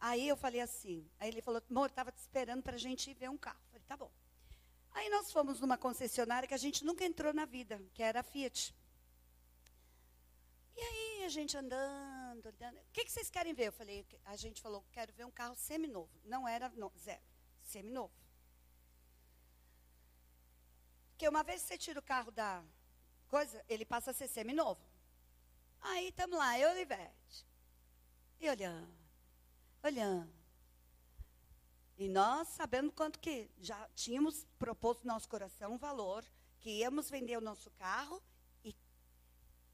Aí 0.00 0.28
eu 0.28 0.36
falei 0.36 0.60
assim, 0.60 1.08
aí 1.20 1.28
ele 1.28 1.40
falou, 1.40 1.62
amor, 1.70 1.88
estava 1.88 2.10
te 2.10 2.18
esperando 2.18 2.64
para 2.64 2.74
a 2.74 2.78
gente 2.78 3.14
ver 3.14 3.30
um 3.30 3.38
carro. 3.38 3.60
Eu 3.62 3.68
falei, 3.70 3.84
tá 3.86 3.96
bom. 3.96 4.10
Aí 4.90 5.08
nós 5.08 5.32
fomos 5.32 5.60
numa 5.60 5.78
concessionária 5.78 6.48
que 6.48 6.54
a 6.54 6.58
gente 6.58 6.84
nunca 6.84 7.04
entrou 7.04 7.32
na 7.32 7.44
vida, 7.44 7.80
que 7.94 8.02
era 8.02 8.20
a 8.20 8.22
Fiat. 8.22 8.74
E 10.76 10.80
aí 10.80 11.24
a 11.24 11.28
gente 11.28 11.56
andando, 11.56 11.78
andando. 12.44 12.78
O 12.78 12.92
que, 12.92 13.04
que 13.04 13.12
vocês 13.12 13.30
querem 13.30 13.52
ver? 13.52 13.68
Eu 13.68 13.72
falei, 13.72 14.06
a 14.24 14.36
gente 14.36 14.60
falou, 14.62 14.84
quero 14.92 15.12
ver 15.12 15.24
um 15.24 15.30
carro 15.30 15.56
seminovo. 15.56 16.10
Não 16.24 16.46
era 16.46 16.68
no, 16.70 16.92
zero, 16.98 17.22
seminovo. 17.62 18.12
Porque 21.10 21.28
uma 21.28 21.42
vez 21.42 21.62
que 21.62 21.68
você 21.68 21.78
tira 21.78 22.00
o 22.00 22.02
carro 22.02 22.30
da 22.30 22.62
coisa, 23.28 23.64
ele 23.68 23.84
passa 23.84 24.10
a 24.10 24.14
ser 24.14 24.28
seminovo. 24.28 24.80
Aí 25.80 26.08
estamos 26.08 26.38
lá, 26.38 26.58
eu 26.58 26.70
e 26.70 26.72
Olivete. 26.72 27.46
E 28.40 28.48
olhando, 28.48 28.94
olhando. 29.82 30.32
E 31.96 32.08
nós 32.08 32.48
sabendo 32.48 32.90
quanto 32.90 33.18
que 33.20 33.48
já 33.58 33.88
tínhamos 33.94 34.44
proposto 34.58 35.06
no 35.06 35.12
nosso 35.12 35.28
coração 35.28 35.74
um 35.74 35.78
valor, 35.78 36.24
que 36.58 36.70
íamos 36.70 37.08
vender 37.08 37.36
o 37.36 37.40
nosso 37.40 37.70
carro 37.72 38.20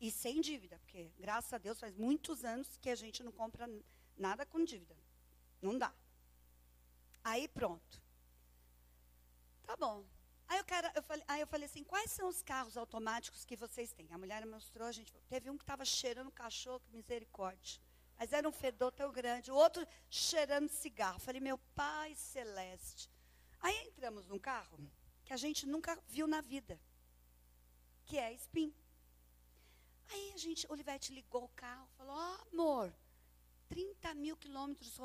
e, 0.00 0.10
sem 0.10 0.40
dívida. 0.40 0.78
Porque, 0.78 1.12
graças 1.18 1.52
a 1.52 1.58
Deus, 1.58 1.78
faz 1.78 1.94
muitos 1.94 2.44
anos 2.44 2.76
que 2.78 2.90
a 2.90 2.94
gente 2.94 3.22
não 3.22 3.30
compra 3.30 3.68
nada 4.16 4.46
com 4.46 4.64
dívida. 4.64 4.96
Não 5.60 5.76
dá. 5.76 5.92
Aí 7.22 7.46
pronto. 7.48 8.00
Tá 9.64 9.76
bom. 9.76 10.04
Aí 10.48 10.58
eu, 10.58 10.64
quero, 10.64 10.90
eu 10.96 11.02
falei, 11.02 11.24
aí 11.28 11.40
eu 11.40 11.46
falei 11.46 11.66
assim, 11.66 11.84
quais 11.84 12.10
são 12.10 12.28
os 12.28 12.42
carros 12.42 12.76
automáticos 12.76 13.44
que 13.44 13.54
vocês 13.54 13.92
têm? 13.92 14.08
A 14.10 14.18
mulher 14.18 14.44
mostrou, 14.44 14.88
a 14.88 14.92
gente 14.92 15.12
teve 15.28 15.48
um 15.48 15.56
que 15.56 15.62
estava 15.62 15.84
cheirando 15.84 16.30
cachorro, 16.32 16.82
misericórdia. 16.90 17.80
Mas 18.18 18.32
era 18.32 18.48
um 18.48 18.52
fedor 18.52 18.90
tão 18.90 19.12
grande. 19.12 19.50
O 19.50 19.54
outro 19.54 19.86
cheirando 20.10 20.68
cigarro. 20.68 21.20
Falei, 21.20 21.40
meu 21.40 21.56
pai 21.74 22.14
celeste. 22.14 23.08
Aí 23.60 23.76
entramos 23.86 24.26
num 24.26 24.38
carro 24.38 24.78
que 25.24 25.32
a 25.32 25.36
gente 25.36 25.66
nunca 25.66 25.96
viu 26.08 26.26
na 26.26 26.40
vida, 26.40 26.80
que 28.04 28.18
é 28.18 28.32
Spin. 28.32 28.74
Aí 30.10 30.32
a 30.34 30.36
gente, 30.36 30.66
Olivete 30.68 31.12
ligou 31.12 31.44
o 31.44 31.48
carro, 31.50 31.88
falou, 31.96 32.16
oh, 32.16 32.48
amor, 32.52 32.94
30 33.68 34.14
mil 34.14 34.36
quilômetros 34.36 34.96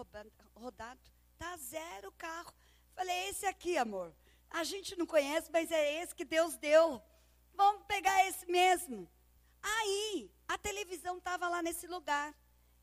rodado, 0.56 1.00
tá 1.38 1.56
zero 1.58 2.10
o 2.10 2.14
carro. 2.14 2.54
Falei, 2.96 3.30
esse 3.30 3.46
aqui, 3.46 3.78
amor. 3.78 4.14
A 4.50 4.64
gente 4.64 4.96
não 4.96 5.06
conhece, 5.06 5.52
mas 5.52 5.72
é 5.72 6.02
esse 6.02 6.16
que 6.16 6.26
Deus 6.26 6.58
deu. 6.58 7.02
Vamos 7.54 7.86
pegar 7.86 8.26
esse 8.28 8.46
mesmo. 8.48 9.08
Aí, 9.62 10.32
a 10.48 10.58
televisão 10.58 11.18
estava 11.18 11.48
lá 11.48 11.62
nesse 11.62 11.88
lugar. 11.88 12.34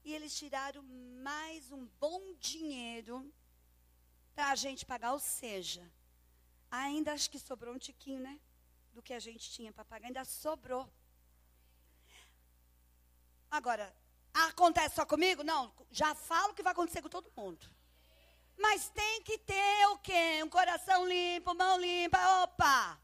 E 0.05 0.13
eles 0.13 0.37
tiraram 0.37 0.83
mais 0.83 1.71
um 1.71 1.87
bom 2.01 2.35
dinheiro 2.35 3.33
para 4.35 4.51
a 4.51 4.55
gente 4.55 4.85
pagar. 4.85 5.13
Ou 5.13 5.19
seja, 5.21 5.89
ainda 6.71 7.13
acho 7.13 7.31
que 7.31 7.39
sobrou 7.39 7.75
um 7.75 7.79
tiquinho, 7.79 8.21
né? 8.21 8.41
Do 8.93 9.03
que 9.03 9.15
a 9.15 9.21
gente 9.21 9.51
tinha 9.51 9.73
para 9.73 9.85
pagar. 9.85 10.09
Ainda 10.09 10.25
sobrou. 10.25 10.89
Agora, 13.53 13.95
acontece 14.33 14.95
só 14.95 15.05
comigo? 15.05 15.45
Não, 15.45 15.71
já 15.91 16.15
falo 16.15 16.55
que 16.55 16.63
vai 16.63 16.73
acontecer 16.73 17.03
com 17.03 17.11
todo 17.11 17.31
mundo. 17.37 17.71
Mas 18.57 18.89
tem 18.89 19.23
que 19.23 19.37
ter 19.37 19.87
o 19.89 19.99
quê? 19.99 20.43
Um 20.43 20.49
coração 20.49 21.07
limpo, 21.07 21.55
mão 21.55 21.79
limpa. 21.79 22.19
Opa! 22.43 22.99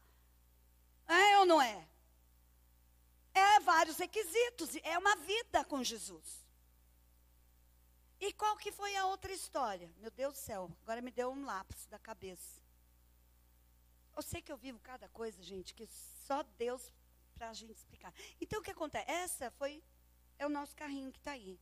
É 1.07 1.37
ou 1.37 1.45
não 1.45 1.61
é? 1.61 1.87
É 3.31 3.59
vários 3.59 3.97
requisitos. 3.97 4.75
É 4.81 4.97
uma 4.97 5.15
vida 5.17 5.63
com 5.65 5.83
Jesus. 5.83 6.43
E 8.19 8.33
qual 8.33 8.57
que 8.57 8.71
foi 8.71 8.95
a 8.95 9.05
outra 9.05 9.31
história? 9.31 9.93
Meu 9.97 10.09
Deus 10.09 10.33
do 10.33 10.39
céu, 10.39 10.75
agora 10.81 10.99
me 10.99 11.11
deu 11.11 11.29
um 11.29 11.45
lápis 11.45 11.85
da 11.85 11.99
cabeça. 11.99 12.59
Eu 14.17 14.23
sei 14.23 14.41
que 14.41 14.51
eu 14.51 14.57
vivo 14.57 14.79
cada 14.79 15.07
coisa, 15.09 15.41
gente, 15.43 15.75
que 15.75 15.87
só 16.25 16.41
Deus 16.57 16.91
para 17.35 17.51
a 17.51 17.53
gente 17.53 17.77
explicar. 17.77 18.11
Então, 18.41 18.59
o 18.59 18.63
que 18.63 18.71
acontece? 18.71 19.09
Essa 19.09 19.51
foi, 19.51 19.81
é 20.39 20.45
o 20.45 20.49
nosso 20.49 20.75
carrinho 20.75 21.11
que 21.11 21.19
está 21.19 21.31
aí. 21.31 21.59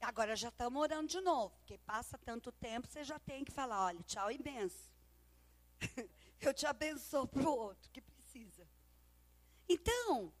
Agora 0.00 0.36
já 0.36 0.50
estamos 0.50 0.80
orando 0.80 1.08
de 1.08 1.20
novo, 1.20 1.56
porque 1.56 1.78
passa 1.78 2.18
tanto 2.18 2.52
tempo, 2.52 2.86
você 2.86 3.02
já 3.02 3.18
tem 3.18 3.42
que 3.42 3.50
falar, 3.50 3.86
olha, 3.86 4.02
tchau 4.02 4.30
e 4.30 4.38
benção. 4.38 4.92
Eu 6.40 6.52
te 6.52 6.66
abençoo 6.66 7.26
para 7.26 7.48
o 7.48 7.56
outro 7.56 7.90
que 7.90 8.02
precisa. 8.02 8.68
Então, 9.66 10.32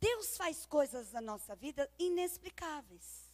Deus 0.00 0.36
faz 0.36 0.64
coisas 0.64 1.10
na 1.10 1.20
nossa 1.20 1.56
vida 1.56 1.90
inexplicáveis. 1.98 3.24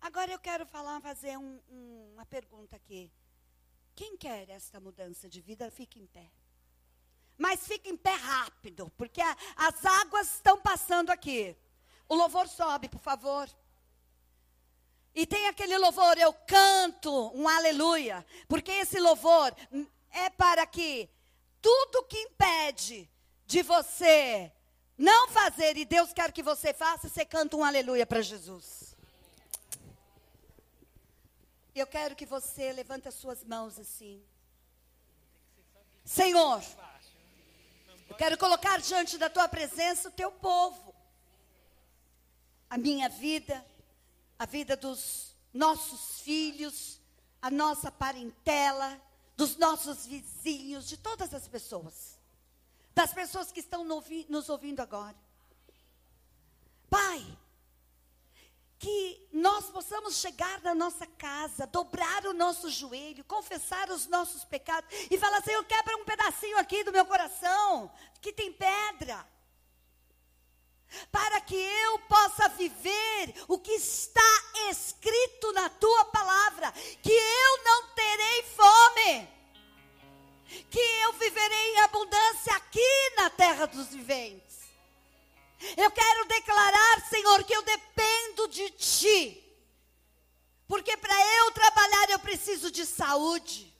Agora 0.00 0.30
eu 0.32 0.38
quero 0.38 0.66
falar, 0.66 1.00
fazer 1.00 1.36
um, 1.36 1.60
um, 1.68 2.10
uma 2.12 2.26
pergunta 2.26 2.76
aqui. 2.76 3.10
Quem 3.94 4.16
quer 4.16 4.48
esta 4.50 4.78
mudança 4.78 5.28
de 5.28 5.40
vida, 5.40 5.70
fique 5.70 5.98
em 5.98 6.06
pé. 6.06 6.30
Mas 7.36 7.66
fique 7.66 7.88
em 7.88 7.96
pé 7.96 8.14
rápido, 8.14 8.90
porque 8.96 9.20
a, 9.20 9.36
as 9.56 9.84
águas 9.84 10.34
estão 10.34 10.60
passando 10.60 11.10
aqui. 11.10 11.56
O 12.08 12.14
louvor 12.14 12.48
sobe, 12.48 12.88
por 12.88 13.00
favor. 13.00 13.48
E 15.14 15.26
tem 15.26 15.46
aquele 15.48 15.76
louvor, 15.78 16.16
eu 16.18 16.32
canto 16.32 17.30
um 17.34 17.46
aleluia, 17.46 18.24
porque 18.48 18.70
esse 18.72 18.98
louvor 18.98 19.54
é 20.10 20.30
para 20.30 20.66
que 20.66 21.08
tudo 21.60 22.04
que 22.04 22.18
impede 22.18 23.10
de 23.46 23.62
você 23.62 24.50
não 24.96 25.28
fazer 25.28 25.76
e 25.76 25.84
Deus 25.84 26.12
quer 26.12 26.32
que 26.32 26.42
você 26.42 26.72
faça, 26.72 27.08
você 27.08 27.24
canta 27.24 27.56
um 27.56 27.64
aleluia 27.64 28.06
para 28.06 28.22
Jesus. 28.22 28.96
Eu 31.74 31.86
quero 31.86 32.14
que 32.14 32.26
você 32.26 32.72
levante 32.72 33.08
as 33.08 33.14
suas 33.14 33.42
mãos 33.44 33.78
assim. 33.78 34.22
Senhor, 36.04 36.62
eu 38.08 38.16
quero 38.16 38.36
colocar 38.36 38.78
diante 38.80 39.16
da 39.16 39.30
tua 39.30 39.48
presença 39.48 40.08
o 40.08 40.12
teu 40.12 40.30
povo, 40.30 40.91
a 42.72 42.78
minha 42.78 43.06
vida, 43.06 43.62
a 44.38 44.46
vida 44.46 44.74
dos 44.74 45.36
nossos 45.52 46.22
filhos, 46.22 46.98
a 47.42 47.50
nossa 47.50 47.92
parentela, 47.92 48.98
dos 49.36 49.58
nossos 49.58 50.06
vizinhos, 50.06 50.88
de 50.88 50.96
todas 50.96 51.34
as 51.34 51.46
pessoas, 51.46 52.18
das 52.94 53.12
pessoas 53.12 53.52
que 53.52 53.60
estão 53.60 53.84
nos 53.84 54.48
ouvindo 54.48 54.80
agora. 54.80 55.14
Pai, 56.88 57.22
que 58.78 59.28
nós 59.30 59.66
possamos 59.66 60.16
chegar 60.16 60.62
na 60.62 60.74
nossa 60.74 61.06
casa, 61.06 61.66
dobrar 61.66 62.24
o 62.24 62.32
nosso 62.32 62.70
joelho, 62.70 63.22
confessar 63.24 63.90
os 63.90 64.06
nossos 64.06 64.44
pecados 64.44 64.88
e 65.10 65.18
falar: 65.18 65.42
Senhor, 65.42 65.62
quebra 65.64 65.94
um 65.98 66.06
pedacinho 66.06 66.56
aqui 66.56 66.82
do 66.84 66.92
meu 66.92 67.04
coração, 67.04 67.92
que 68.22 68.32
tem 68.32 68.50
pedra 68.50 69.30
para 71.10 71.40
que 71.40 71.54
eu 71.54 71.98
possa 72.00 72.21
viver 72.48 73.34
o 73.48 73.58
que 73.58 73.72
está 73.72 74.20
escrito 74.70 75.52
na 75.52 75.68
tua 75.68 76.04
palavra, 76.06 76.72
que 77.02 77.12
eu 77.12 77.64
não 77.64 77.88
terei 77.94 78.42
fome, 78.44 79.28
que 80.70 80.80
eu 80.80 81.12
viverei 81.14 81.74
em 81.74 81.80
abundância 81.80 82.54
aqui 82.54 83.10
na 83.16 83.30
terra 83.30 83.66
dos 83.66 83.88
viventes. 83.88 84.60
Eu 85.76 85.90
quero 85.90 86.24
declarar, 86.26 87.08
Senhor, 87.08 87.44
que 87.44 87.54
eu 87.54 87.62
dependo 87.62 88.48
de 88.48 88.70
ti. 88.70 89.38
Porque 90.66 90.96
para 90.96 91.14
eu 91.36 91.52
trabalhar 91.52 92.10
eu 92.10 92.18
preciso 92.18 92.70
de 92.70 92.84
saúde. 92.84 93.72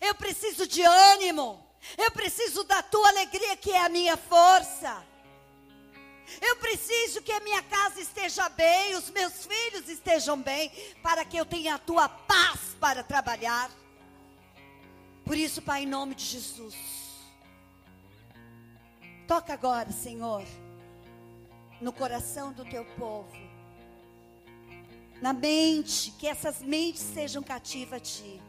Eu 0.00 0.14
preciso 0.14 0.66
de 0.66 0.82
ânimo. 0.82 1.64
Eu 1.98 2.10
preciso 2.10 2.64
da 2.64 2.82
tua 2.82 3.08
alegria 3.08 3.56
que 3.56 3.70
é 3.70 3.82
a 3.82 3.88
minha 3.88 4.16
força. 4.16 5.06
Eu 6.40 6.56
preciso 6.56 7.22
que 7.22 7.32
a 7.32 7.40
minha 7.40 7.62
casa 7.62 8.00
esteja 8.00 8.48
bem, 8.48 8.94
os 8.94 9.10
meus 9.10 9.44
filhos 9.44 9.88
estejam 9.88 10.40
bem, 10.40 10.70
para 11.02 11.24
que 11.24 11.36
eu 11.36 11.44
tenha 11.44 11.74
a 11.74 11.78
tua 11.78 12.08
paz 12.08 12.76
para 12.80 13.02
trabalhar. 13.02 13.70
Por 15.24 15.36
isso, 15.36 15.62
Pai, 15.62 15.84
em 15.84 15.86
nome 15.86 16.14
de 16.14 16.24
Jesus. 16.24 16.74
Toca 19.26 19.52
agora, 19.54 19.90
Senhor, 19.90 20.44
no 21.80 21.92
coração 21.92 22.52
do 22.52 22.64
teu 22.64 22.84
povo. 22.96 23.32
Na 25.20 25.32
mente, 25.32 26.10
que 26.12 26.26
essas 26.26 26.60
mentes 26.60 27.00
sejam 27.00 27.42
cativas 27.42 27.98
a 27.98 28.00
ti. 28.00 28.42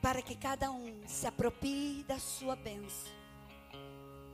Para 0.00 0.20
que 0.20 0.34
cada 0.34 0.70
um 0.72 1.00
se 1.06 1.26
aproprie 1.26 2.02
da 2.02 2.18
sua 2.18 2.56
bênção 2.56 3.21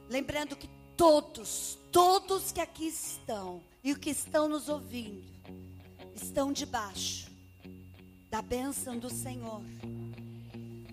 Lembrando 0.08 0.56
que 0.56 0.68
todos, 0.96 1.78
todos 1.92 2.50
que 2.50 2.60
aqui 2.60 2.86
estão 2.86 3.62
e 3.84 3.94
que 3.94 4.10
estão 4.10 4.48
nos 4.48 4.68
ouvindo, 4.68 5.22
estão 6.14 6.52
debaixo 6.52 7.30
da 8.30 8.40
bênção 8.40 8.98
do 8.98 9.10
Senhor. 9.10 9.62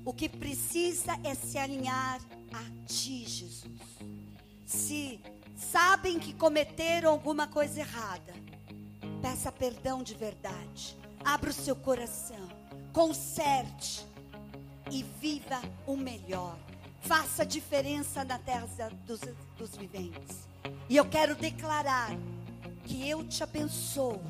O 0.04 0.14
que 0.14 0.28
precisa 0.28 1.18
é 1.24 1.34
se 1.34 1.58
alinhar 1.58 2.22
a 2.54 2.86
Ti, 2.86 3.26
Jesus. 3.26 3.66
Se 4.66 5.20
sabem 5.56 6.20
que 6.20 6.34
cometeram 6.34 7.10
alguma 7.10 7.48
coisa 7.48 7.80
errada, 7.80 8.34
peça 9.22 9.52
perdão 9.52 10.04
de 10.04 10.14
verdade. 10.14 10.98
Abra 11.24 11.50
o 11.50 11.54
seu 11.54 11.76
coração, 11.76 12.50
conserte 12.92 14.06
e 14.92 15.04
viva 15.04 15.62
o 15.88 15.96
melhor 15.96 16.58
faça 17.06 17.46
diferença 17.46 18.24
na 18.24 18.40
terra 18.40 18.68
dos, 19.06 19.22
dos 19.58 19.76
viventes. 19.76 20.48
E 20.90 20.98
eu 20.98 21.06
quero 21.06 21.36
declarar 21.36 22.10
que 22.84 23.08
eu 23.08 23.24
te 23.24 23.44
abençoo. 23.44 24.22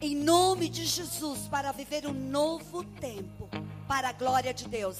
Em 0.00 0.16
nome 0.16 0.68
de 0.68 0.84
Jesus, 0.84 1.46
para 1.48 1.70
viver 1.70 2.06
um 2.06 2.12
novo 2.12 2.82
tempo, 2.82 3.48
para 3.86 4.08
a 4.08 4.12
glória 4.12 4.52
de 4.52 4.66
Deus. 4.66 4.96